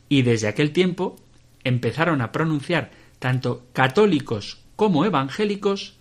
Y 0.08 0.22
desde 0.22 0.48
aquel 0.48 0.72
tiempo 0.72 1.16
empezaron 1.64 2.20
a 2.20 2.30
pronunciar 2.30 2.90
tanto 3.24 3.66
católicos 3.72 4.58
como 4.76 5.06
evangélicos 5.06 5.96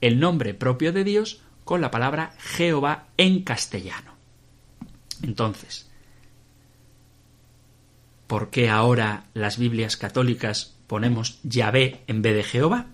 el 0.00 0.20
nombre 0.20 0.54
propio 0.54 0.92
de 0.92 1.02
Dios 1.02 1.42
con 1.64 1.80
la 1.80 1.90
palabra 1.90 2.36
Jehová 2.38 3.08
en 3.16 3.42
castellano. 3.42 4.14
Entonces, 5.24 5.90
¿por 8.28 8.50
qué 8.50 8.70
ahora 8.70 9.24
las 9.34 9.58
Biblias 9.58 9.96
católicas 9.96 10.76
ponemos 10.86 11.40
Yahvé 11.42 12.04
en 12.06 12.22
vez 12.22 12.36
de 12.36 12.44
Jehová? 12.44 12.86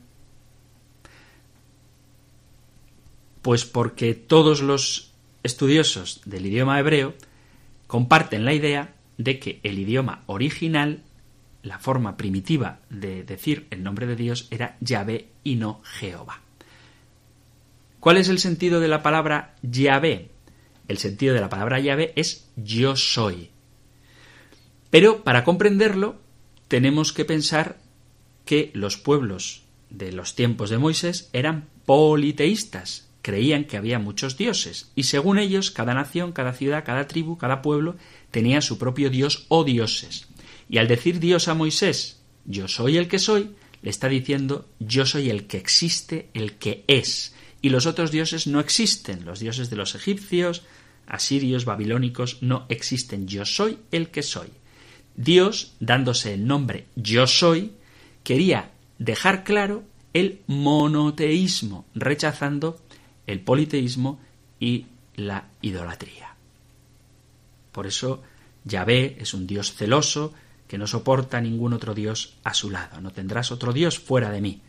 Pues 3.43 3.67
porque 3.67 4.15
todos 4.15 4.63
los 4.63 5.13
estudiosos 5.43 6.23
del 6.25 6.47
idioma 6.47 6.81
hebreo 6.81 7.13
comparten 7.87 8.47
la 8.47 8.55
idea 8.55 8.95
de 9.19 9.39
que 9.39 9.61
el 9.63 9.79
idioma 9.79 10.23
original, 10.25 11.03
la 11.65 11.79
forma 11.79 12.17
primitiva 12.17 12.79
de 12.91 13.25
decir 13.25 13.67
el 13.71 13.83
nombre 13.83 14.07
de 14.07 14.17
Dios 14.17 14.47
era 14.51 14.77
Yahvé 14.81 15.29
y 15.43 15.57
no 15.57 15.81
Jehová. 15.83 16.41
¿Cuál 18.01 18.19
es 18.19 18.29
el 18.29 18.39
sentido 18.39 18.81
de 18.81 18.89
la 18.89 19.03
palabra 19.03 19.57
Yahvé? 19.63 20.31
El 20.89 20.99
sentido 20.99 21.35
de 21.35 21.41
la 21.41 21.49
palabra 21.49 21.81
Yahvé 21.81 22.13
es 22.17 22.51
yo 22.55 22.97
soy. 22.97 23.49
Pero 24.91 25.25
para 25.25 25.43
comprenderlo 25.43 26.21
tenemos 26.69 27.15
que 27.15 27.25
pensar 27.25 27.79
que 28.45 28.71
los 28.75 28.99
pueblos 28.99 29.63
de 29.89 30.13
los 30.13 30.35
tiempos 30.35 30.69
de 30.69 30.77
Moisés 30.77 31.31
eran 31.33 31.69
politeístas, 31.87 33.09
creían 33.23 33.65
que 33.65 33.79
había 33.79 33.99
muchos 33.99 34.37
dioses, 34.37 34.91
y 34.95 35.05
según 35.05 35.39
ellos, 35.39 35.71
cada 35.71 35.95
nación, 35.95 36.33
cada 36.33 36.53
ciudad, 36.53 36.85
cada 36.85 37.07
tribu, 37.07 37.39
cada 37.39 37.63
pueblo 37.63 37.97
tenía 38.31 38.61
su 38.61 38.77
propio 38.77 39.09
dios 39.09 39.47
o 39.49 39.65
dioses. 39.65 40.29
Y 40.69 40.79
al 40.79 40.89
decir 40.89 41.21
Dios 41.21 41.49
a 41.49 41.55
Moisés, 41.55 42.21
yo 42.45 42.69
soy 42.69 42.97
el 42.97 43.09
que 43.09 43.19
soy, 43.19 43.55
le 43.83 43.91
está 43.91 44.09
diciendo 44.09 44.69
yo 44.79 45.07
soy 45.07 45.31
el 45.31 45.47
que 45.47 45.59
existe, 45.59 46.29
el 46.35 46.55
que 46.55 46.85
es. 46.87 47.35
Y 47.61 47.71
los 47.71 47.87
otros 47.87 48.11
dioses 48.11 48.47
no 48.47 48.61
existen, 48.61 49.25
los 49.25 49.41
dioses 49.41 49.71
de 49.71 49.77
los 49.77 49.95
egipcios, 49.95 50.63
asirios, 51.07 51.65
babilónicos, 51.65 52.43
no 52.43 52.67
existen. 52.69 53.27
Yo 53.27 53.45
soy 53.45 53.79
el 53.91 54.09
que 54.09 54.23
soy. 54.23 54.49
Dios, 55.17 55.75
dándose 55.81 56.35
el 56.35 56.47
nombre 56.47 56.87
yo 56.97 57.27
soy, 57.27 57.73
quería 58.23 58.73
dejar 58.99 59.45
claro 59.45 59.85
el 60.13 60.41
monoteísmo, 60.47 61.87
rechazando 61.95 62.81
el 63.27 63.41
politeísmo 63.41 64.21
y 64.61 64.87
la 65.17 65.49
idolatría. 65.61 66.35
Por 67.73 67.87
eso 67.87 68.23
Yahvé 68.65 69.17
es 69.21 69.35
un 69.35 69.47
Dios 69.47 69.75
celoso 69.75 70.33
que 70.67 70.79
no 70.79 70.87
soporta 70.87 71.41
ningún 71.41 71.73
otro 71.73 71.95
Dios 71.95 72.37
a 72.45 72.55
su 72.55 72.71
lado. 72.71 73.01
No 73.01 73.11
tendrás 73.11 73.53
otro 73.53 73.73
Dios 73.73 73.99
fuera 73.99 74.31
de 74.31 74.41
mí. 74.41 74.61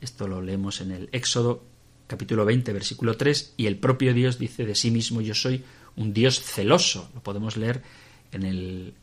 Esto 0.00 0.28
lo 0.28 0.40
leemos 0.40 0.80
en 0.80 0.92
el 0.92 1.08
Éxodo 1.12 1.64
capítulo 2.06 2.44
20 2.44 2.72
versículo 2.72 3.16
3 3.16 3.54
y 3.56 3.66
el 3.66 3.76
propio 3.76 4.12
Dios 4.12 4.36
dice 4.38 4.66
de 4.66 4.74
sí 4.74 4.90
mismo 4.90 5.20
yo 5.20 5.34
soy 5.34 5.64
un 5.96 6.12
Dios 6.12 6.40
celoso. 6.40 7.10
Lo 7.14 7.22
podemos 7.22 7.56
leer 7.56 7.82
en 8.32 8.44
el 8.44 8.94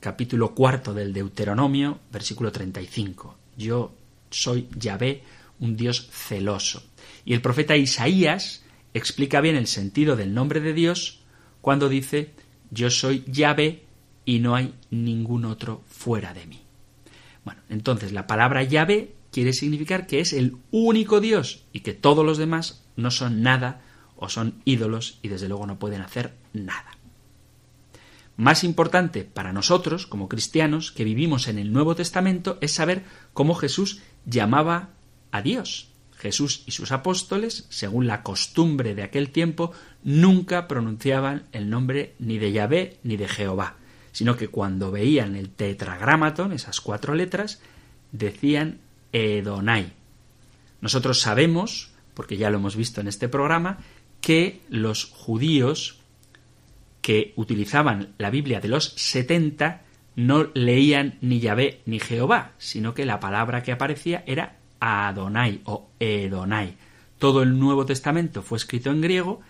capítulo 0.00 0.54
cuarto 0.54 0.94
del 0.94 1.12
Deuteronomio 1.12 2.00
versículo 2.10 2.50
35. 2.52 3.36
Yo 3.56 3.92
soy 4.30 4.68
Yahvé, 4.76 5.22
un 5.60 5.76
Dios 5.76 6.08
celoso. 6.12 6.82
Y 7.24 7.34
el 7.34 7.40
profeta 7.40 7.76
Isaías 7.76 8.62
explica 8.94 9.40
bien 9.40 9.56
el 9.56 9.66
sentido 9.66 10.16
del 10.16 10.34
nombre 10.34 10.60
de 10.60 10.72
Dios 10.72 11.20
cuando 11.60 11.88
dice 11.88 12.30
yo 12.70 12.90
soy 12.90 13.24
Yahvé 13.26 13.87
y 14.28 14.40
no 14.40 14.54
hay 14.54 14.74
ningún 14.90 15.46
otro 15.46 15.82
fuera 15.88 16.34
de 16.34 16.44
mí. 16.44 16.60
Bueno, 17.46 17.62
entonces 17.70 18.12
la 18.12 18.26
palabra 18.26 18.62
Yahvé 18.62 19.14
quiere 19.32 19.54
significar 19.54 20.06
que 20.06 20.20
es 20.20 20.34
el 20.34 20.58
único 20.70 21.20
Dios 21.20 21.64
y 21.72 21.80
que 21.80 21.94
todos 21.94 22.26
los 22.26 22.36
demás 22.36 22.84
no 22.94 23.10
son 23.10 23.40
nada 23.40 23.80
o 24.16 24.28
son 24.28 24.60
ídolos 24.66 25.18
y 25.22 25.28
desde 25.28 25.48
luego 25.48 25.66
no 25.66 25.78
pueden 25.78 26.02
hacer 26.02 26.34
nada. 26.52 26.98
Más 28.36 28.64
importante 28.64 29.24
para 29.24 29.54
nosotros, 29.54 30.06
como 30.06 30.28
cristianos, 30.28 30.92
que 30.92 31.04
vivimos 31.04 31.48
en 31.48 31.58
el 31.58 31.72
Nuevo 31.72 31.94
Testamento, 31.94 32.58
es 32.60 32.72
saber 32.72 33.04
cómo 33.32 33.54
Jesús 33.54 34.02
llamaba 34.26 34.90
a 35.30 35.40
Dios. 35.40 35.88
Jesús 36.18 36.64
y 36.66 36.72
sus 36.72 36.92
apóstoles, 36.92 37.64
según 37.70 38.06
la 38.06 38.22
costumbre 38.22 38.94
de 38.94 39.04
aquel 39.04 39.30
tiempo, 39.30 39.72
nunca 40.04 40.68
pronunciaban 40.68 41.44
el 41.52 41.70
nombre 41.70 42.14
ni 42.18 42.36
de 42.36 42.52
Yahvé 42.52 42.98
ni 43.02 43.16
de 43.16 43.26
Jehová, 43.26 43.76
sino 44.12 44.36
que 44.36 44.48
cuando 44.48 44.90
veían 44.90 45.36
el 45.36 45.50
tetragramaton, 45.50 46.52
esas 46.52 46.80
cuatro 46.80 47.14
letras, 47.14 47.60
decían 48.12 48.78
Edonai. 49.12 49.92
Nosotros 50.80 51.20
sabemos, 51.20 51.90
porque 52.14 52.36
ya 52.36 52.50
lo 52.50 52.58
hemos 52.58 52.76
visto 52.76 53.00
en 53.00 53.08
este 53.08 53.28
programa, 53.28 53.78
que 54.20 54.60
los 54.68 55.06
judíos 55.06 55.98
que 57.00 57.32
utilizaban 57.36 58.14
la 58.18 58.30
Biblia 58.30 58.60
de 58.60 58.68
los 58.68 58.92
70 58.96 59.82
no 60.16 60.48
leían 60.54 61.16
ni 61.20 61.40
Yahvé 61.40 61.80
ni 61.86 62.00
Jehová, 62.00 62.52
sino 62.58 62.92
que 62.92 63.06
la 63.06 63.20
palabra 63.20 63.62
que 63.62 63.72
aparecía 63.72 64.24
era 64.26 64.56
Adonai 64.80 65.60
o 65.64 65.88
Edonai. 66.00 66.76
Todo 67.18 67.42
el 67.42 67.58
Nuevo 67.58 67.86
Testamento 67.86 68.42
fue 68.42 68.58
escrito 68.58 68.90
en 68.90 69.00
griego 69.00 69.40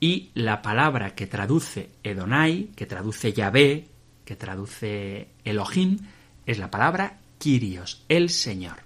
y 0.00 0.30
la 0.34 0.62
palabra 0.62 1.14
que 1.14 1.26
traduce 1.26 1.90
Edonai, 2.02 2.70
que 2.76 2.86
traduce 2.86 3.32
Yahvé, 3.32 3.86
que 4.26 4.36
traduce 4.36 5.28
Elohim, 5.44 6.00
es 6.44 6.58
la 6.58 6.70
palabra 6.70 7.18
Kyrios, 7.38 8.04
el 8.10 8.28
Señor. 8.28 8.80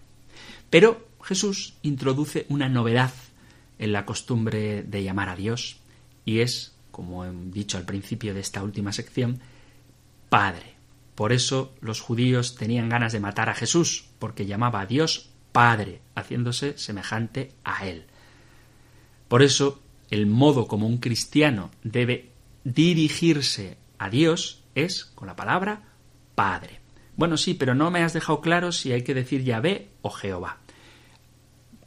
Pero 0.71 1.09
Jesús 1.25 1.75
introduce 1.83 2.47
una 2.49 2.69
novedad 2.69 3.13
en 3.79 3.93
la 3.93 4.05
costumbre 4.05 4.85
de 4.85 5.03
llamar 5.03 5.31
a 5.31 5.37
Dios 5.37 5.79
y 6.25 6.41
es, 6.41 6.75
como 6.93 7.25
he 7.25 7.33
dicho 7.33 7.79
al 7.79 7.87
principio 7.87 8.35
de 8.35 8.41
esta 8.41 8.63
última 8.63 8.93
sección, 8.93 9.41
Padre. 10.29 10.75
Por 11.15 11.33
eso 11.33 11.73
los 11.81 12.01
judíos 12.01 12.55
tenían 12.55 12.89
ganas 12.89 13.13
de 13.13 13.21
matar 13.21 13.49
a 13.49 13.55
Jesús, 13.55 14.05
porque 14.19 14.47
llamaba 14.47 14.83
a 14.83 14.87
Dios 14.87 15.31
Padre, 15.53 16.01
haciéndose 16.15 16.79
semejante 16.79 17.53
a 17.65 17.87
Él. 17.87 18.05
Por 19.29 19.43
eso, 19.43 19.83
el 20.11 20.27
modo 20.27 20.67
como 20.67 20.87
un 20.87 20.99
cristiano 20.99 21.71
debe 21.83 22.31
dirigirse 22.65 23.77
a 23.99 24.11
Dios 24.11 24.60
es 24.75 25.05
con 25.05 25.27
la 25.27 25.37
palabra 25.37 25.83
Padre. 26.35 26.81
Bueno, 27.17 27.37
sí, 27.37 27.55
pero 27.55 27.75
no 27.75 27.91
me 27.91 28.03
has 28.03 28.13
dejado 28.13 28.41
claro 28.41 28.73
si 28.73 28.93
hay 28.93 29.03
que 29.03 29.15
decir 29.15 29.45
Yahvé 29.45 29.89
o 30.03 30.11
Jehová. 30.11 30.59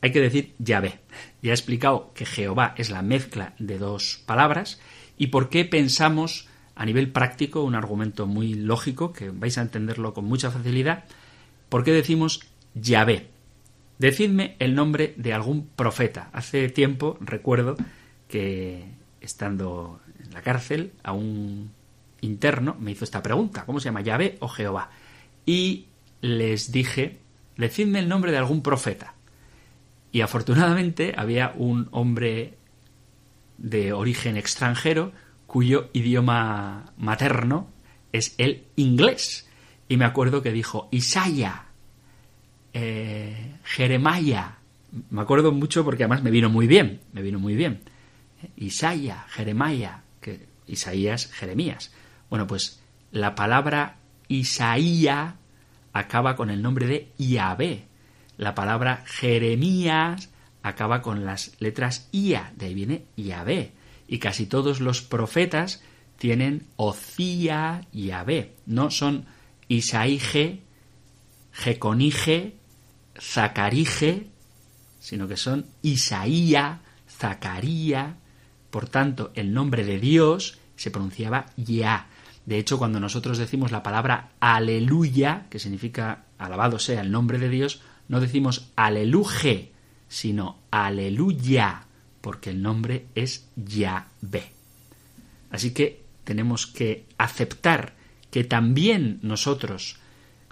Hay 0.02 0.12
que 0.12 0.22
decir 0.22 0.54
Yahvé. 0.60 1.00
Ya 1.42 1.52
he 1.52 1.54
explicado 1.54 2.12
que 2.14 2.26
Jehová 2.26 2.76
es 2.78 2.90
la 2.90 3.02
mezcla 3.02 3.56
de 3.58 3.78
dos 3.78 4.22
palabras 4.26 4.80
y 5.18 5.28
por 5.28 5.50
qué 5.50 5.66
pensamos 5.66 6.48
a 6.76 6.86
nivel 6.86 7.12
práctico, 7.12 7.64
un 7.64 7.76
argumento 7.76 8.28
muy 8.28 8.54
lógico 8.54 9.14
que 9.14 9.30
vais 9.30 9.58
a 9.58 9.62
entenderlo 9.62 10.14
con 10.14 10.26
mucha 10.26 10.52
facilidad, 10.52 11.06
por 11.70 11.84
qué 11.84 11.92
decimos 11.92 12.42
Yahvé. 12.74 13.30
Decidme 14.00 14.56
el 14.60 14.76
nombre 14.76 15.14
de 15.18 15.34
algún 15.34 15.68
profeta. 15.68 16.30
Hace 16.34 16.68
tiempo 16.70 17.18
recuerdo 17.22 17.76
que 18.28 18.86
estando 19.22 20.02
en 20.24 20.34
la 20.34 20.42
cárcel 20.42 20.94
a 21.04 21.14
un 21.14 21.72
interno 22.24 22.76
me 22.80 22.92
hizo 22.92 23.04
esta 23.04 23.22
pregunta, 23.22 23.66
¿cómo 23.66 23.80
se 23.80 23.86
llama? 23.86 24.02
¿Yahvé 24.02 24.38
o 24.40 24.48
Jehová? 24.48 24.90
Y 25.46 25.88
les 26.22 26.72
dije, 26.72 27.20
decidme 27.58 28.00
el 28.00 28.10
nombre 28.10 28.32
de 28.32 28.38
algún 28.38 28.62
profeta. 28.62 29.14
Y 30.12 30.22
afortunadamente 30.22 31.14
había 31.18 31.54
un 31.56 31.88
hombre 31.92 32.58
de 33.58 33.94
origen 33.94 34.38
extranjero 34.38 35.12
cuyo 35.48 35.90
idioma 35.94 36.94
materno 36.98 37.68
es 38.12 38.36
el 38.38 38.64
inglés. 38.76 39.50
Y 39.90 39.98
me 39.98 40.06
acuerdo 40.06 40.42
que 40.42 40.52
dijo, 40.52 40.88
Isaya, 40.92 41.66
eh, 42.74 43.56
Jeremaya. 43.64 44.58
Me 45.10 45.22
acuerdo 45.22 45.52
mucho 45.52 45.84
porque 45.84 46.04
además 46.04 46.24
me 46.24 46.32
vino 46.32 46.50
muy 46.50 46.68
bien, 46.68 47.02
me 47.12 47.22
vino 47.22 47.40
muy 47.40 47.56
bien. 47.56 47.82
Isaya, 48.56 49.26
Jeremaya, 49.30 50.04
que 50.22 50.46
Isaías, 50.68 51.32
Jeremías. 51.32 51.92
Bueno, 52.34 52.48
pues 52.48 52.80
la 53.12 53.36
palabra 53.36 53.98
Isaía 54.28 55.36
acaba 55.94 56.36
con 56.36 56.50
el 56.50 56.64
nombre 56.64 56.88
de 56.88 57.12
Yahvé. 57.20 57.86
La 58.38 58.56
palabra 58.56 59.04
Jeremías 59.06 60.30
acaba 60.64 61.04
con 61.04 61.26
las 61.26 61.52
letras 61.60 62.10
Ia, 62.12 62.52
de 62.56 62.66
ahí 62.66 62.74
viene 62.74 63.06
Yahvé. 63.18 63.74
Y 64.08 64.18
casi 64.18 64.48
todos 64.48 64.82
los 64.82 65.04
profetas 65.04 65.84
tienen 66.18 66.66
Ocía 66.76 67.86
Yahvé. 67.92 68.56
No 68.66 68.90
son 68.90 69.28
Isaíge, 69.68 70.64
Jeconige, 71.52 72.56
Zacarige, 73.22 74.32
sino 75.00 75.28
que 75.28 75.38
son 75.38 75.68
Isaía, 75.84 76.82
Zacaría. 77.08 78.18
Por 78.72 78.90
tanto, 78.90 79.32
el 79.36 79.54
nombre 79.54 79.86
de 79.86 80.00
Dios 80.00 80.58
se 80.76 80.90
pronunciaba 80.90 81.46
Ya. 81.58 82.08
De 82.46 82.58
hecho, 82.58 82.78
cuando 82.78 83.00
nosotros 83.00 83.38
decimos 83.38 83.72
la 83.72 83.84
palabra 83.84 84.32
aleluya, 84.40 85.46
que 85.50 85.60
significa 85.60 86.26
alabado 86.38 86.80
sea 86.80 87.02
el 87.02 87.12
nombre 87.12 87.40
de 87.40 87.50
Dios, 87.50 87.82
no 88.08 88.20
decimos 88.20 88.70
aleluje, 88.76 89.72
sino 90.10 90.60
aleluya, 90.70 91.86
porque 92.22 92.50
el 92.50 92.62
nombre 92.62 93.08
es 93.16 93.48
Yahvé. 93.56 94.52
Así 95.50 95.72
que 95.72 96.04
tenemos 96.24 96.68
que 96.68 97.06
aceptar 97.18 97.94
que 98.30 98.44
también 98.44 99.20
nosotros, 99.22 99.98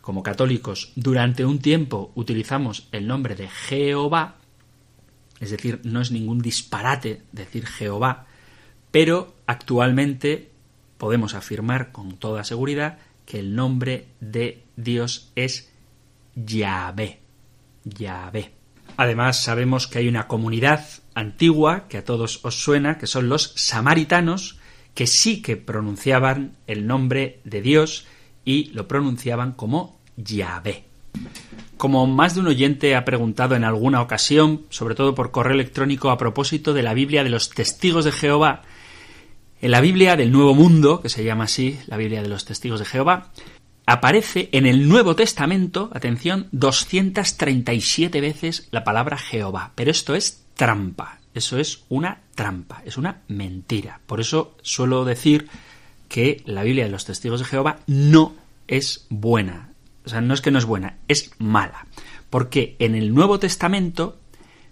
como 0.01 0.23
católicos, 0.23 0.93
durante 0.95 1.45
un 1.45 1.59
tiempo 1.59 2.11
utilizamos 2.15 2.87
el 2.91 3.07
nombre 3.07 3.35
de 3.35 3.49
Jehová, 3.49 4.37
es 5.39 5.49
decir, 5.49 5.81
no 5.83 6.01
es 6.01 6.11
ningún 6.11 6.39
disparate 6.39 7.23
decir 7.31 7.65
Jehová, 7.65 8.27
pero 8.91 9.35
actualmente 9.47 10.50
podemos 11.01 11.33
afirmar 11.33 11.91
con 11.91 12.11
toda 12.17 12.43
seguridad 12.43 12.99
que 13.25 13.39
el 13.39 13.55
nombre 13.55 14.05
de 14.19 14.61
Dios 14.75 15.31
es 15.35 15.71
Yahvé. 16.35 17.21
Yahvé. 17.85 18.51
Además, 18.97 19.43
sabemos 19.43 19.87
que 19.87 19.97
hay 19.97 20.07
una 20.07 20.27
comunidad 20.27 20.85
antigua 21.15 21.87
que 21.87 21.97
a 21.97 22.05
todos 22.05 22.41
os 22.45 22.61
suena, 22.61 22.99
que 22.99 23.07
son 23.07 23.29
los 23.29 23.51
samaritanos, 23.55 24.59
que 24.93 25.07
sí 25.07 25.41
que 25.41 25.57
pronunciaban 25.57 26.55
el 26.67 26.85
nombre 26.85 27.39
de 27.45 27.63
Dios 27.63 28.05
y 28.45 28.65
lo 28.65 28.87
pronunciaban 28.87 29.53
como 29.53 29.99
Yahvé. 30.17 30.83
Como 31.77 32.05
más 32.05 32.35
de 32.35 32.41
un 32.41 32.47
oyente 32.47 32.95
ha 32.95 33.05
preguntado 33.05 33.55
en 33.55 33.63
alguna 33.63 34.03
ocasión, 34.03 34.67
sobre 34.69 34.93
todo 34.93 35.15
por 35.15 35.31
correo 35.31 35.55
electrónico 35.55 36.11
a 36.11 36.19
propósito 36.19 36.75
de 36.75 36.83
la 36.83 36.93
Biblia 36.93 37.23
de 37.23 37.31
los 37.31 37.49
testigos 37.49 38.05
de 38.05 38.11
Jehová, 38.11 38.61
en 39.61 39.71
la 39.71 39.81
Biblia 39.81 40.15
del 40.15 40.31
Nuevo 40.31 40.55
Mundo, 40.55 41.01
que 41.01 41.09
se 41.09 41.23
llama 41.23 41.43
así, 41.43 41.79
la 41.85 41.97
Biblia 41.97 42.23
de 42.23 42.29
los 42.29 42.45
testigos 42.45 42.79
de 42.79 42.85
Jehová, 42.85 43.31
aparece 43.85 44.49
en 44.51 44.65
el 44.65 44.87
Nuevo 44.87 45.15
Testamento, 45.15 45.91
atención, 45.93 46.47
237 46.51 48.21
veces 48.21 48.67
la 48.71 48.83
palabra 48.83 49.17
Jehová. 49.17 49.71
Pero 49.75 49.91
esto 49.91 50.15
es 50.15 50.45
trampa, 50.55 51.19
eso 51.35 51.59
es 51.59 51.83
una 51.89 52.21
trampa, 52.33 52.81
es 52.85 52.97
una 52.97 53.21
mentira. 53.27 54.01
Por 54.07 54.19
eso 54.19 54.57
suelo 54.63 55.05
decir 55.05 55.47
que 56.09 56.41
la 56.45 56.63
Biblia 56.63 56.85
de 56.85 56.91
los 56.91 57.05
testigos 57.05 57.39
de 57.39 57.45
Jehová 57.45 57.79
no 57.85 58.35
es 58.67 59.05
buena. 59.09 59.69
O 60.05 60.09
sea, 60.09 60.21
no 60.21 60.33
es 60.33 60.41
que 60.41 60.51
no 60.51 60.57
es 60.57 60.65
buena, 60.65 60.97
es 61.07 61.31
mala. 61.37 61.85
Porque 62.31 62.75
en 62.79 62.95
el 62.95 63.13
Nuevo 63.13 63.37
Testamento 63.37 64.17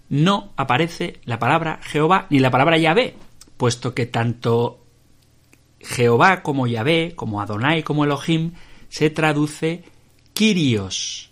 no 0.10 0.52
aparece 0.56 1.20
la 1.26 1.38
palabra 1.38 1.80
Jehová 1.84 2.26
ni 2.32 2.40
la 2.40 2.50
palabra 2.50 2.78
Yahvé, 2.78 3.16
puesto 3.58 3.94
que 3.94 4.06
tanto 4.06 4.79
Jehová 5.82 6.44
como 6.44 6.68
Yahvé, 6.68 7.14
como 7.16 7.42
Adonai 7.42 7.84
como 7.84 8.04
Elohim, 8.04 8.54
se 8.90 9.10
traduce 9.10 9.84
Kyrios. 10.34 11.32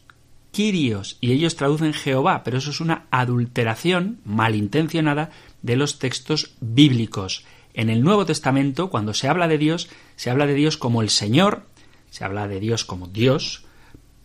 Kyrios. 0.52 1.18
Y 1.22 1.32
ellos 1.32 1.56
traducen 1.56 1.94
Jehová, 1.94 2.44
pero 2.44 2.58
eso 2.58 2.72
es 2.72 2.80
una 2.80 3.06
adulteración 3.12 4.20
malintencionada 4.26 5.32
de 5.62 5.76
los 5.76 6.00
textos 6.00 6.56
bíblicos. 6.62 7.46
En 7.74 7.90
el 7.90 8.04
Nuevo 8.04 8.26
Testamento, 8.26 8.90
cuando 8.90 9.14
se 9.14 9.28
habla 9.28 9.48
de 9.48 9.58
Dios, 9.58 9.90
se 10.16 10.30
habla 10.30 10.48
de 10.48 10.56
Dios 10.56 10.78
como 10.78 11.02
el 11.02 11.10
Señor, 11.10 11.68
se 12.10 12.24
habla 12.24 12.48
de 12.48 12.60
Dios 12.60 12.86
como 12.86 13.08
Dios, 13.08 13.66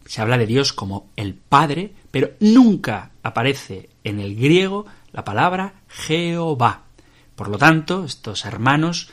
se 0.07 0.23
habla 0.23 0.39
de 0.39 0.47
Dios 0.47 0.73
como 0.73 1.11
el 1.17 1.35
Padre, 1.35 1.93
pero 2.11 2.31
nunca 2.41 3.11
aparece 3.23 3.91
en 4.05 4.21
el 4.21 4.37
griego 4.37 4.87
la 5.13 5.25
palabra 5.25 5.75
Jehová. 5.89 6.85
Por 7.37 7.49
lo 7.49 7.59
tanto, 7.59 8.05
estos 8.05 8.45
hermanos 8.45 9.11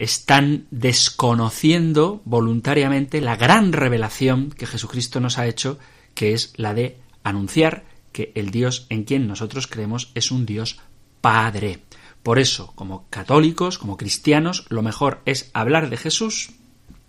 están 0.00 0.66
desconociendo 0.70 2.22
voluntariamente 2.24 3.20
la 3.20 3.36
gran 3.36 3.74
revelación 3.74 4.50
que 4.50 4.66
Jesucristo 4.66 5.20
nos 5.20 5.36
ha 5.36 5.46
hecho, 5.46 5.78
que 6.14 6.32
es 6.32 6.54
la 6.56 6.72
de 6.72 6.96
anunciar 7.22 7.84
que 8.10 8.32
el 8.34 8.50
Dios 8.50 8.86
en 8.88 9.04
quien 9.04 9.28
nosotros 9.28 9.66
creemos 9.66 10.10
es 10.14 10.30
un 10.30 10.46
Dios 10.46 10.80
Padre. 11.20 11.80
Por 12.22 12.38
eso, 12.38 12.72
como 12.76 13.08
católicos, 13.10 13.76
como 13.76 13.98
cristianos, 13.98 14.64
lo 14.70 14.80
mejor 14.80 15.20
es 15.26 15.50
hablar 15.52 15.90
de 15.90 15.98
Jesús, 15.98 16.52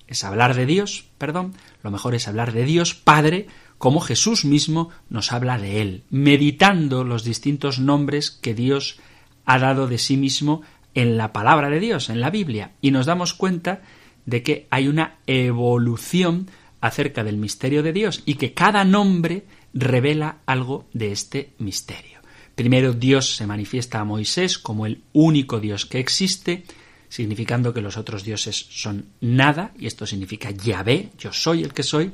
es 0.08 0.26
hablar 0.26 0.54
de 0.54 0.66
Dios, 0.66 1.06
perdón, 1.18 1.54
lo 1.84 1.92
mejor 1.92 2.14
es 2.14 2.28
hablar 2.28 2.52
de 2.52 2.66
Dios 2.66 2.94
Padre, 2.94 3.48
como 3.78 4.02
Jesús 4.02 4.44
mismo 4.44 4.90
nos 5.10 5.32
habla 5.32 5.58
de 5.58 5.82
Él, 5.82 6.04
meditando 6.10 7.06
los 7.06 7.24
distintos 7.24 7.80
nombres 7.80 8.32
que 8.32 8.54
Dios 8.54 9.00
ha 9.46 9.60
dado 9.60 9.88
de 9.88 9.98
sí 9.98 10.18
mismo 10.18 10.62
en 10.94 11.18
la 11.18 11.34
palabra 11.34 11.70
de 11.70 11.80
Dios, 11.80 12.10
en 12.10 12.22
la 12.22 12.30
Biblia, 12.30 12.72
y 12.82 12.92
nos 12.92 13.06
damos 13.06 13.34
cuenta 13.34 13.82
de 14.26 14.44
que 14.44 14.68
hay 14.70 14.88
una 14.88 15.18
evolución 15.28 16.50
acerca 16.80 17.24
del 17.24 17.38
misterio 17.38 17.84
de 17.84 17.94
Dios 17.94 18.24
y 18.26 18.36
que 18.36 18.54
cada 18.54 18.84
nombre 18.84 19.46
revela 19.74 20.40
algo 20.46 20.88
de 20.94 21.12
este 21.12 21.54
misterio. 21.60 22.20
Primero 22.56 22.94
Dios 22.94 23.36
se 23.36 23.48
manifiesta 23.48 24.00
a 24.00 24.06
Moisés 24.06 24.58
como 24.58 24.86
el 24.86 25.04
único 25.14 25.60
Dios 25.60 25.86
que 25.86 26.00
existe, 26.00 26.66
significando 27.08 27.74
que 27.74 27.82
los 27.82 27.98
otros 27.98 28.24
dioses 28.24 28.68
son 28.70 29.06
nada, 29.22 29.74
y 29.80 29.88
esto 29.88 30.06
significa 30.06 30.52
Yahvé, 30.52 31.10
yo 31.18 31.34
soy 31.34 31.64
el 31.64 31.74
que 31.74 31.84
soy. 31.84 32.12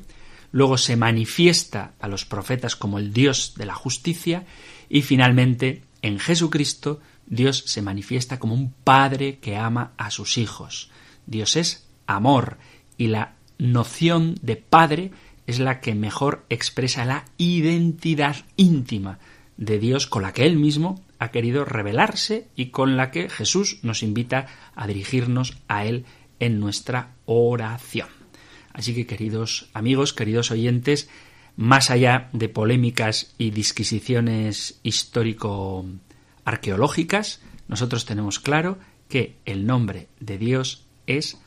Luego 0.51 0.77
se 0.77 0.95
manifiesta 0.95 1.93
a 1.99 2.07
los 2.07 2.25
profetas 2.25 2.75
como 2.75 2.99
el 2.99 3.13
Dios 3.13 3.53
de 3.57 3.65
la 3.65 3.75
justicia, 3.75 4.45
y 4.89 5.01
finalmente 5.01 5.83
en 6.01 6.19
Jesucristo 6.19 7.01
Dios 7.27 7.63
se 7.67 7.81
manifiesta 7.81 8.39
como 8.39 8.55
un 8.55 8.71
padre 8.71 9.39
que 9.39 9.57
ama 9.57 9.93
a 9.97 10.11
sus 10.11 10.37
hijos. 10.37 10.89
Dios 11.25 11.55
es 11.55 11.87
amor 12.07 12.57
y 12.97 13.07
la 13.07 13.35
noción 13.57 14.35
de 14.41 14.55
padre 14.55 15.11
es 15.45 15.59
la 15.59 15.79
que 15.79 15.95
mejor 15.95 16.45
expresa 16.49 17.05
la 17.05 17.25
identidad 17.37 18.35
íntima 18.55 19.19
de 19.57 19.79
Dios 19.79 20.07
con 20.07 20.21
la 20.21 20.33
que 20.33 20.45
Él 20.45 20.57
mismo 20.57 21.01
ha 21.19 21.31
querido 21.31 21.65
revelarse 21.65 22.47
y 22.55 22.67
con 22.67 22.95
la 22.95 23.11
que 23.11 23.29
Jesús 23.29 23.79
nos 23.81 24.03
invita 24.03 24.47
a 24.75 24.87
dirigirnos 24.87 25.57
a 25.67 25.85
Él 25.85 26.05
en 26.39 26.59
nuestra 26.59 27.15
oración. 27.25 28.09
Así 28.73 28.93
que 28.93 29.07
queridos 29.07 29.69
amigos, 29.73 30.13
queridos 30.13 30.51
oyentes, 30.51 31.09
más 31.55 31.89
allá 31.89 32.29
de 32.33 32.49
polémicas 32.49 33.33
y 33.39 33.49
disquisiciones 33.49 34.79
histórico 34.83 35.85
arqueológicas, 36.47 37.41
nosotros 37.67 38.05
tenemos 38.05 38.39
claro 38.39 38.77
que 39.09 39.35
el 39.45 39.65
nombre 39.67 40.07
de 40.21 40.37
Dios 40.37 40.85
es 41.05 41.41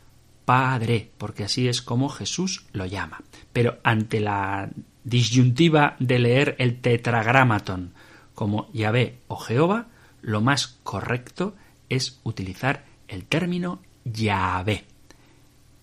Padre, 0.44 1.10
porque 1.16 1.44
así 1.44 1.68
es 1.68 1.80
como 1.80 2.10
Jesús 2.10 2.66
lo 2.72 2.84
llama. 2.84 3.22
Pero 3.54 3.78
ante 3.82 4.20
la 4.20 4.68
disyuntiva 5.04 5.96
de 6.00 6.18
leer 6.18 6.56
el 6.58 6.82
tetragramaton 6.82 7.94
como 8.34 8.70
Yahvé 8.74 9.16
o 9.26 9.36
Jehová, 9.36 9.88
lo 10.20 10.42
más 10.42 10.78
correcto 10.82 11.54
es 11.88 12.20
utilizar 12.22 12.84
el 13.08 13.24
término 13.24 13.80
Yahvé, 14.04 14.84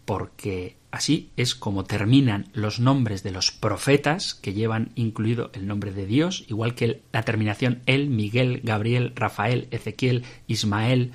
porque 0.05 0.76
Así 0.89 1.31
es 1.35 1.53
como 1.53 1.83
terminan 1.83 2.49
los 2.53 2.79
nombres 2.79 3.21
de 3.21 3.31
los 3.31 3.51
profetas 3.51 4.33
que 4.33 4.53
llevan 4.53 4.91
incluido 4.95 5.51
el 5.53 5.67
nombre 5.67 5.91
de 5.91 6.05
Dios, 6.05 6.45
igual 6.47 6.75
que 6.75 7.01
la 7.11 7.23
terminación 7.23 7.81
El, 7.85 8.09
Miguel, 8.09 8.61
Gabriel, 8.63 9.11
Rafael, 9.15 9.67
Ezequiel, 9.71 10.23
Ismael. 10.47 11.11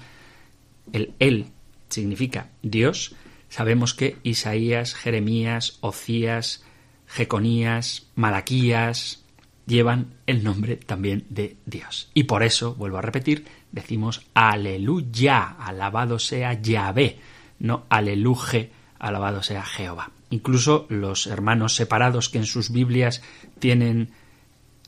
El 0.93 1.14
El 1.18 1.47
significa 1.89 2.51
Dios. 2.62 3.14
Sabemos 3.49 3.95
que 3.95 4.18
Isaías, 4.23 4.95
Jeremías, 4.95 5.79
Ocías, 5.81 6.64
Jeconías, 7.07 8.07
Malaquías 8.14 9.25
llevan 9.66 10.14
el 10.27 10.45
nombre 10.45 10.77
también 10.77 11.25
de 11.31 11.57
Dios. 11.64 12.11
Y 12.12 12.25
por 12.25 12.43
eso, 12.43 12.75
vuelvo 12.75 12.99
a 12.99 13.03
repetir, 13.03 13.47
decimos 13.70 14.23
Aleluya, 14.35 15.57
alabado 15.59 16.18
sea 16.18 16.61
Yahvé, 16.61 17.18
no 17.59 17.87
Aleluje 17.89 18.82
alabado 19.03 19.42
sea 19.42 19.64
Jehová. 19.64 20.11
Incluso 20.30 20.86
los 20.88 21.26
hermanos 21.26 21.74
separados 21.74 22.28
que 22.28 22.38
en 22.38 22.46
sus 22.46 22.70
Biblias 22.70 23.20
tienen 23.59 24.12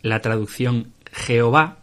la 0.02 0.20
traducción 0.20 0.92
Jehová, 1.12 1.78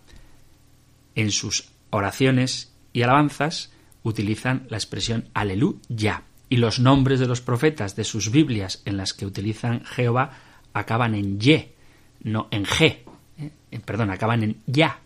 en 1.14 1.30
sus 1.32 1.70
oraciones 1.90 2.72
y 2.94 3.02
alabanzas 3.02 3.72
utilizan 4.02 4.66
la 4.70 4.78
expresión 4.78 5.30
aleluya. 5.34 6.24
Y 6.48 6.58
los 6.58 6.80
nombres 6.80 7.20
de 7.20 7.28
los 7.28 7.42
profetas 7.42 7.96
de 7.96 8.06
sus 8.06 8.32
Biblias 8.32 8.82
en 8.86 8.98
las 8.98 9.14
que 9.14 9.26
utilizan 9.26 9.84
Jehová 9.84 10.32
acaban 10.74 11.16
en 11.16 11.40
ye, 11.40 11.76
no 12.24 12.48
en 12.52 12.66
g. 12.66 13.00
¿eh? 13.38 13.80
Perdón, 13.84 14.10
acaban 14.10 14.44
en 14.44 14.62
ya. 14.66 15.00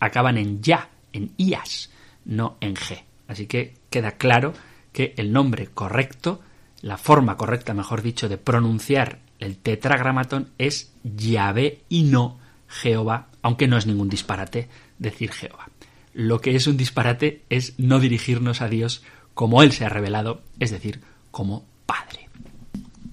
Acaban 0.00 0.38
en 0.38 0.60
ya, 0.60 0.90
en 1.12 1.32
ias, 1.36 1.90
no 2.24 2.56
en 2.60 2.74
g. 2.74 3.04
Así 3.28 3.46
que 3.46 3.74
queda 3.90 4.12
claro 4.12 4.54
que 4.92 5.14
el 5.16 5.32
nombre 5.32 5.66
correcto, 5.66 6.40
la 6.82 6.96
forma 6.96 7.36
correcta, 7.36 7.74
mejor 7.74 8.02
dicho, 8.02 8.28
de 8.28 8.38
pronunciar 8.38 9.20
el 9.38 9.56
tetragramatón 9.56 10.50
es 10.58 10.92
Yahvé 11.04 11.82
y 11.88 12.04
no 12.04 12.38
Jehová, 12.68 13.28
aunque 13.42 13.68
no 13.68 13.76
es 13.76 13.86
ningún 13.86 14.08
disparate 14.08 14.68
decir 14.98 15.32
Jehová. 15.32 15.68
Lo 16.12 16.40
que 16.40 16.56
es 16.56 16.66
un 16.66 16.76
disparate 16.76 17.44
es 17.48 17.78
no 17.78 18.00
dirigirnos 18.00 18.60
a 18.60 18.68
Dios 18.68 19.02
como 19.34 19.62
Él 19.62 19.72
se 19.72 19.84
ha 19.84 19.88
revelado, 19.88 20.42
es 20.58 20.70
decir, 20.70 21.00
como 21.30 21.64
Padre. 21.86 22.27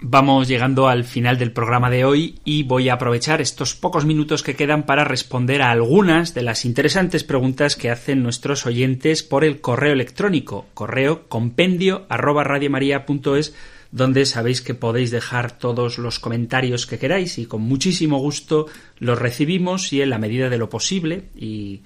Vamos 0.08 0.48
llegando 0.48 0.88
al 0.88 1.04
final 1.04 1.40
del 1.40 1.52
programa 1.52 1.90
de 1.90 2.06
hoy 2.06 2.36
y 2.46 2.62
voy 2.62 2.90
a 2.90 2.94
aprovechar 2.94 3.42
estos 3.42 3.74
pocos 3.74 4.06
minutos 4.06 4.44
que 4.44 4.56
quedan 4.56 4.84
para 4.84 5.04
responder 5.04 5.64
a 5.64 5.72
algunas 5.72 6.36
de 6.36 6.44
las 6.44 6.64
interesantes 6.64 7.24
preguntas 7.24 7.76
que 7.76 7.90
hacen 7.90 8.22
nuestros 8.22 8.68
oyentes 8.68 9.24
por 9.24 9.44
el 9.44 9.62
correo 9.62 9.94
electrónico, 9.94 10.68
correo 10.76 11.28
compendio 11.28 12.06
arroba 12.08 12.44
radiomaria.es, 12.44 13.56
donde 13.92 14.28
sabéis 14.28 14.62
que 14.62 14.76
podéis 14.76 15.10
dejar 15.10 15.58
todos 15.58 15.98
los 15.98 16.20
comentarios 16.20 16.86
que 16.86 17.00
queráis 17.00 17.40
y 17.40 17.48
con 17.48 17.64
muchísimo 17.64 18.20
gusto 18.20 18.68
los 19.00 19.18
recibimos 19.18 19.92
y 19.92 20.04
en 20.04 20.12
la 20.12 20.20
medida 20.20 20.52
de 20.52 20.60
lo 20.60 20.70
posible 20.70 21.30
y 21.36 21.82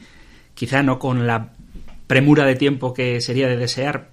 quizá 0.55 0.83
no 0.83 0.99
con 0.99 1.25
la 1.25 1.53
premura 2.07 2.43
de 2.43 2.57
tiempo 2.57 2.93
que 2.93 3.21
sería 3.21 3.47
de 3.47 3.55
desear, 3.55 4.09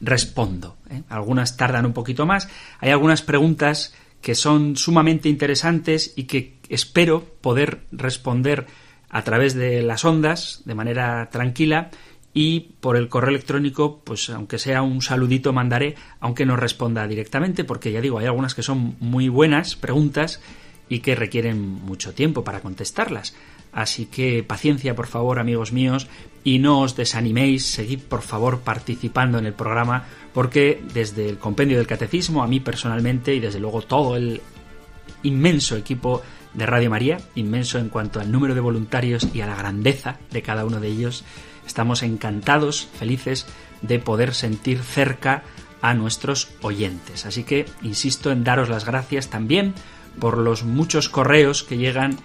respondo. 0.00 0.76
¿Eh? 0.90 1.02
Algunas 1.08 1.56
tardan 1.56 1.86
un 1.86 1.92
poquito 1.92 2.26
más. 2.26 2.48
Hay 2.80 2.90
algunas 2.90 3.22
preguntas 3.22 3.94
que 4.20 4.34
son 4.34 4.76
sumamente 4.76 5.28
interesantes 5.28 6.12
y 6.16 6.24
que 6.24 6.58
espero 6.68 7.24
poder 7.40 7.82
responder 7.92 8.66
a 9.08 9.22
través 9.22 9.54
de 9.54 9.82
las 9.82 10.04
ondas 10.04 10.62
de 10.64 10.74
manera 10.74 11.30
tranquila 11.30 11.90
y 12.34 12.60
por 12.80 12.96
el 12.96 13.08
correo 13.08 13.30
electrónico, 13.30 14.02
pues 14.04 14.28
aunque 14.30 14.58
sea 14.58 14.82
un 14.82 15.02
saludito 15.02 15.52
mandaré, 15.52 15.94
aunque 16.20 16.46
no 16.46 16.56
responda 16.56 17.06
directamente, 17.06 17.64
porque 17.64 17.90
ya 17.90 18.00
digo, 18.00 18.18
hay 18.18 18.26
algunas 18.26 18.54
que 18.54 18.62
son 18.62 18.96
muy 19.00 19.28
buenas 19.28 19.76
preguntas 19.76 20.40
y 20.88 21.00
que 21.00 21.14
requieren 21.14 21.60
mucho 21.60 22.14
tiempo 22.14 22.44
para 22.44 22.60
contestarlas. 22.60 23.34
Así 23.72 24.06
que 24.06 24.42
paciencia, 24.42 24.94
por 24.94 25.06
favor, 25.06 25.38
amigos 25.38 25.72
míos, 25.72 26.06
y 26.44 26.58
no 26.58 26.80
os 26.80 26.96
desaniméis, 26.96 27.66
seguid, 27.66 28.00
por 28.00 28.22
favor, 28.22 28.60
participando 28.60 29.38
en 29.38 29.46
el 29.46 29.52
programa, 29.52 30.06
porque 30.38 30.80
desde 30.94 31.28
el 31.28 31.36
compendio 31.36 31.78
del 31.78 31.88
catecismo, 31.88 32.44
a 32.44 32.46
mí 32.46 32.60
personalmente, 32.60 33.34
y 33.34 33.40
desde 33.40 33.58
luego 33.58 33.82
todo 33.82 34.14
el 34.14 34.40
inmenso 35.24 35.74
equipo 35.74 36.22
de 36.54 36.64
Radio 36.64 36.90
María, 36.90 37.18
inmenso 37.34 37.80
en 37.80 37.88
cuanto 37.88 38.20
al 38.20 38.30
número 38.30 38.54
de 38.54 38.60
voluntarios 38.60 39.26
y 39.34 39.40
a 39.40 39.48
la 39.48 39.56
grandeza 39.56 40.20
de 40.30 40.42
cada 40.42 40.64
uno 40.64 40.78
de 40.78 40.86
ellos, 40.86 41.24
estamos 41.66 42.04
encantados, 42.04 42.86
felices 43.00 43.46
de 43.82 43.98
poder 43.98 44.32
sentir 44.32 44.78
cerca 44.78 45.42
a 45.82 45.92
nuestros 45.94 46.50
oyentes. 46.62 47.26
Así 47.26 47.42
que 47.42 47.66
insisto 47.82 48.30
en 48.30 48.44
daros 48.44 48.68
las 48.68 48.84
gracias 48.84 49.30
también 49.30 49.74
por 50.20 50.38
los 50.38 50.62
muchos 50.62 51.08
correos 51.08 51.64
que 51.64 51.78
llegan 51.78 52.16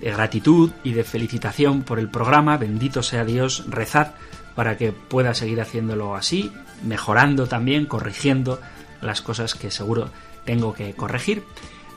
de 0.00 0.10
gratitud 0.10 0.72
y 0.82 0.94
de 0.94 1.04
felicitación 1.04 1.82
por 1.82 2.00
el 2.00 2.08
programa. 2.08 2.56
Bendito 2.56 3.04
sea 3.04 3.24
Dios, 3.24 3.66
rezad 3.68 4.14
para 4.56 4.76
que 4.76 4.90
pueda 4.90 5.32
seguir 5.32 5.60
haciéndolo 5.60 6.16
así, 6.16 6.50
mejorando 6.82 7.46
también, 7.46 7.86
corrigiendo 7.86 8.60
las 9.00 9.22
cosas 9.22 9.54
que 9.54 9.70
seguro 9.70 10.10
tengo 10.44 10.74
que 10.74 10.94
corregir. 10.94 11.42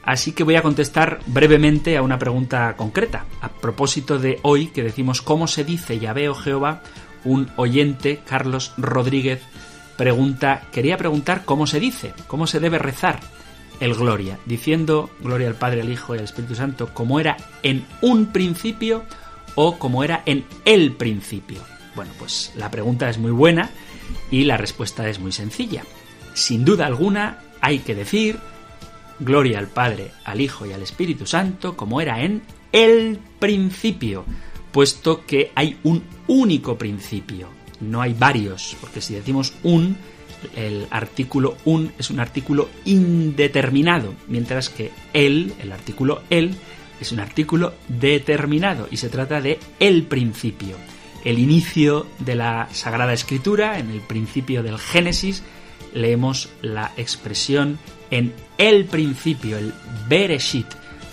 Así 0.04 0.34
que 0.34 0.44
voy 0.44 0.56
a 0.56 0.62
contestar 0.62 1.20
brevemente 1.26 1.98
a 1.98 2.04
una 2.04 2.20
pregunta 2.20 2.76
concreta. 2.78 3.26
A 3.42 3.50
propósito 3.50 4.20
de 4.20 4.40
hoy 4.44 4.68
que 4.68 4.84
decimos 4.84 5.22
cómo 5.22 5.48
se 5.48 5.64
dice 5.64 5.98
ya 5.98 6.14
veo 6.14 6.36
Jehová, 6.36 6.82
un 7.24 7.50
oyente, 7.56 8.22
Carlos 8.24 8.74
Rodríguez, 8.78 9.42
pregunta, 9.98 10.62
quería 10.72 10.98
preguntar 10.98 11.44
cómo 11.44 11.66
se 11.66 11.80
dice, 11.80 12.14
cómo 12.28 12.46
se 12.46 12.60
debe 12.60 12.78
rezar 12.78 13.20
el 13.80 13.96
Gloria, 13.96 14.38
diciendo 14.46 15.10
Gloria 15.22 15.48
al 15.48 15.56
Padre, 15.56 15.82
al 15.82 15.92
Hijo 15.92 16.16
y 16.16 16.20
al 16.20 16.26
Espíritu 16.26 16.56
Santo, 16.56 16.94
como 16.94 17.20
era 17.20 17.36
en 17.64 17.86
un 18.02 18.28
principio 18.28 19.04
o 19.56 19.80
como 19.80 20.04
era 20.04 20.22
en 20.26 20.46
el 20.66 20.94
principio. 20.94 21.62
Bueno, 21.96 22.12
pues 22.20 22.54
la 22.56 22.70
pregunta 22.70 23.10
es 23.10 23.18
muy 23.18 23.32
buena 23.32 23.72
y 24.32 24.44
la 24.44 24.58
respuesta 24.58 25.08
es 25.10 25.20
muy 25.20 25.32
sencilla. 25.32 25.84
Sin 26.34 26.66
duda 26.66 26.86
alguna 26.86 27.40
hay 27.62 27.80
que 27.80 27.96
decir 27.96 28.40
Gloria 29.20 29.60
al 29.60 29.68
Padre, 29.68 30.12
al 30.26 30.42
Hijo 30.42 30.66
y 30.66 30.74
al 30.74 30.82
Espíritu 30.82 31.26
Santo, 31.26 31.78
como 31.78 32.02
era 32.02 32.22
en 32.22 32.42
el 32.72 33.20
principio, 33.40 34.26
puesto 34.72 35.26
que 35.26 35.52
hay 35.56 35.78
un 35.84 36.04
único 36.28 36.78
principio, 36.78 37.48
no 37.80 38.02
hay 38.02 38.14
varios, 38.14 38.76
porque 38.82 39.00
si 39.00 39.14
decimos 39.14 39.54
un, 39.64 39.96
el 40.56 40.86
artículo 40.92 41.56
un 41.64 41.94
es 41.98 42.10
un 42.10 42.20
artículo 42.20 42.70
indeterminado, 42.84 44.14
mientras 44.28 44.70
que 44.70 44.92
el, 45.14 45.54
el 45.62 45.72
artículo 45.72 46.24
el, 46.30 46.56
es 47.00 47.12
un 47.12 47.20
artículo 47.20 47.74
determinado 47.88 48.88
y 48.92 48.98
se 48.98 49.10
trata 49.10 49.42
de 49.42 49.60
el 49.80 50.04
principio. 50.04 50.76
El 51.26 51.40
inicio 51.40 52.08
de 52.20 52.36
la 52.36 52.70
Sagrada 52.72 53.12
Escritura, 53.12 53.80
en 53.80 53.90
el 53.90 54.00
principio 54.00 54.64
del 54.64 54.78
Génesis, 54.78 55.44
leemos 55.94 56.50
la 56.62 56.92
expresión 56.96 57.80
en 58.12 58.34
el 58.58 58.86
principio, 58.86 59.58
el 59.58 59.74
Bereshit, 60.08 60.68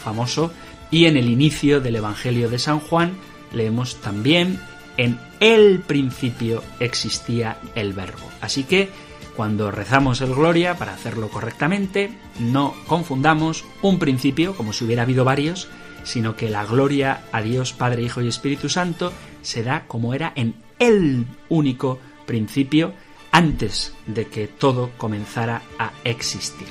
famoso, 0.05 0.53
y 0.91 1.07
en 1.07 1.17
el 1.17 1.31
inicio 1.31 1.81
del 1.81 1.97
Evangelio 1.97 2.51
de 2.51 2.59
San 2.59 2.79
Juan 2.79 3.17
leemos 3.53 4.01
también 4.03 4.61
en 4.99 5.19
el 5.41 5.81
principio 5.81 6.63
existía 6.79 7.59
el 7.75 7.95
verbo. 7.95 8.31
Así 8.41 8.65
que 8.65 8.91
cuando 9.35 9.71
rezamos 9.71 10.21
el 10.21 10.35
Gloria, 10.35 10.77
para 10.77 10.93
hacerlo 10.93 11.29
correctamente, 11.31 12.11
no 12.39 12.75
confundamos 12.87 13.65
un 13.81 13.99
principio, 13.99 14.55
como 14.55 14.75
si 14.75 14.85
hubiera 14.85 15.03
habido 15.03 15.25
varios, 15.25 15.69
sino 16.05 16.37
que 16.37 16.51
la 16.51 16.65
gloria 16.65 17.23
a 17.33 17.43
Dios 17.43 17.73
Padre, 17.73 18.03
Hijo 18.03 18.23
y 18.23 18.29
Espíritu 18.29 18.69
Santo 18.69 19.13
se 19.43 19.63
da 19.63 19.87
como 19.87 20.15
era 20.15 20.33
en 20.37 20.55
el 20.79 21.27
único 21.49 21.99
principio 22.27 22.93
antes 23.31 23.95
de 24.07 24.27
que 24.27 24.47
todo 24.47 24.91
comenzara 24.97 25.63
a 25.79 25.93
existir. 26.05 26.69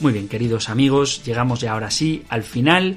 Muy 0.00 0.12
bien, 0.12 0.28
queridos 0.28 0.68
amigos, 0.68 1.24
llegamos 1.24 1.60
ya 1.60 1.72
ahora 1.72 1.90
sí 1.90 2.24
al 2.28 2.42
final. 2.42 2.96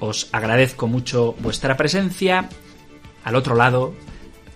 Os 0.00 0.28
agradezco 0.32 0.88
mucho 0.88 1.34
vuestra 1.40 1.76
presencia 1.76 2.48
al 3.24 3.36
otro 3.36 3.54
lado 3.54 3.94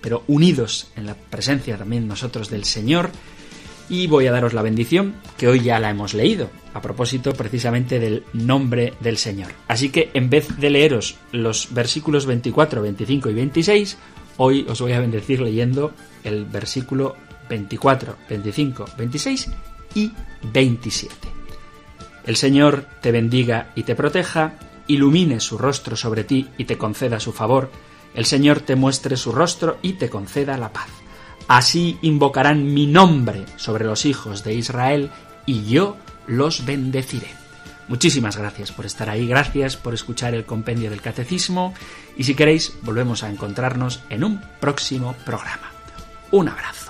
pero 0.01 0.25
unidos 0.27 0.89
en 0.97 1.07
la 1.07 1.15
presencia 1.15 1.77
también 1.77 2.09
nosotros 2.09 2.51
del 2.51 2.65
Señor. 2.65 3.11
Y 3.91 4.07
voy 4.07 4.29
a 4.29 4.33
daros 4.33 4.55
la 4.55 4.63
bendición, 4.63 5.15
que 5.37 5.49
hoy 5.49 5.61
ya 5.61 5.81
la 5.81 5.91
hemos 5.91 6.15
leído, 6.15 6.49
a 6.75 6.81
propósito 6.81 7.35
precisamente 7.35 7.99
del 7.99 8.23
nombre 8.33 8.95
del 9.01 9.19
Señor. 9.19 9.51
Así 9.67 9.91
que 9.91 10.11
en 10.15 10.31
vez 10.31 10.47
de 10.59 10.71
leeros 10.71 11.17
los 11.33 11.75
versículos 11.75 12.25
24, 12.25 12.83
25 12.83 13.31
y 13.31 13.35
26, 13.35 13.99
hoy 14.37 14.65
os 14.69 14.81
voy 14.81 14.93
a 14.93 15.01
bendecir 15.01 15.41
leyendo 15.41 15.93
el 16.23 16.45
versículo 16.45 17.17
24, 17.49 18.17
25, 18.29 18.85
26 18.97 19.51
y 19.97 20.13
27. 20.53 21.15
El 22.27 22.37
Señor 22.37 22.87
te 23.03 23.11
bendiga 23.11 23.73
y 23.75 23.83
te 23.83 23.97
proteja, 23.97 24.55
ilumine 24.87 25.41
su 25.41 25.59
rostro 25.59 25.97
sobre 25.97 26.23
ti 26.23 26.49
y 26.59 26.65
te 26.65 26.79
conceda 26.79 27.19
su 27.19 27.33
favor, 27.33 27.73
el 28.15 28.25
Señor 28.25 28.61
te 28.61 28.77
muestre 28.77 29.17
su 29.17 29.33
rostro 29.33 29.79
y 29.83 29.95
te 29.95 30.09
conceda 30.09 30.57
la 30.57 30.73
paz. 30.73 31.00
Así 31.51 31.99
invocarán 32.03 32.73
mi 32.75 32.87
nombre 32.87 33.45
sobre 33.57 33.85
los 33.85 34.07
hijos 34.07 34.45
de 34.45 34.55
Israel 34.55 35.11
y 35.47 35.65
yo 35.65 35.97
los 36.29 36.65
bendeciré. 36.65 37.27
Muchísimas 37.89 38.37
gracias 38.37 38.71
por 38.71 38.87
estar 38.87 39.11
ahí, 39.11 39.27
gracias 39.27 39.77
por 39.77 39.93
escuchar 39.93 40.33
el 40.35 40.45
compendio 40.45 40.91
del 40.91 41.03
catecismo 41.03 41.75
y 42.17 42.23
si 42.23 42.37
queréis 42.37 42.75
volvemos 42.83 43.25
a 43.25 43.31
encontrarnos 43.31 44.01
en 44.11 44.23
un 44.23 44.41
próximo 44.61 45.17
programa. 45.25 45.73
Un 46.31 46.51
abrazo. 46.51 46.90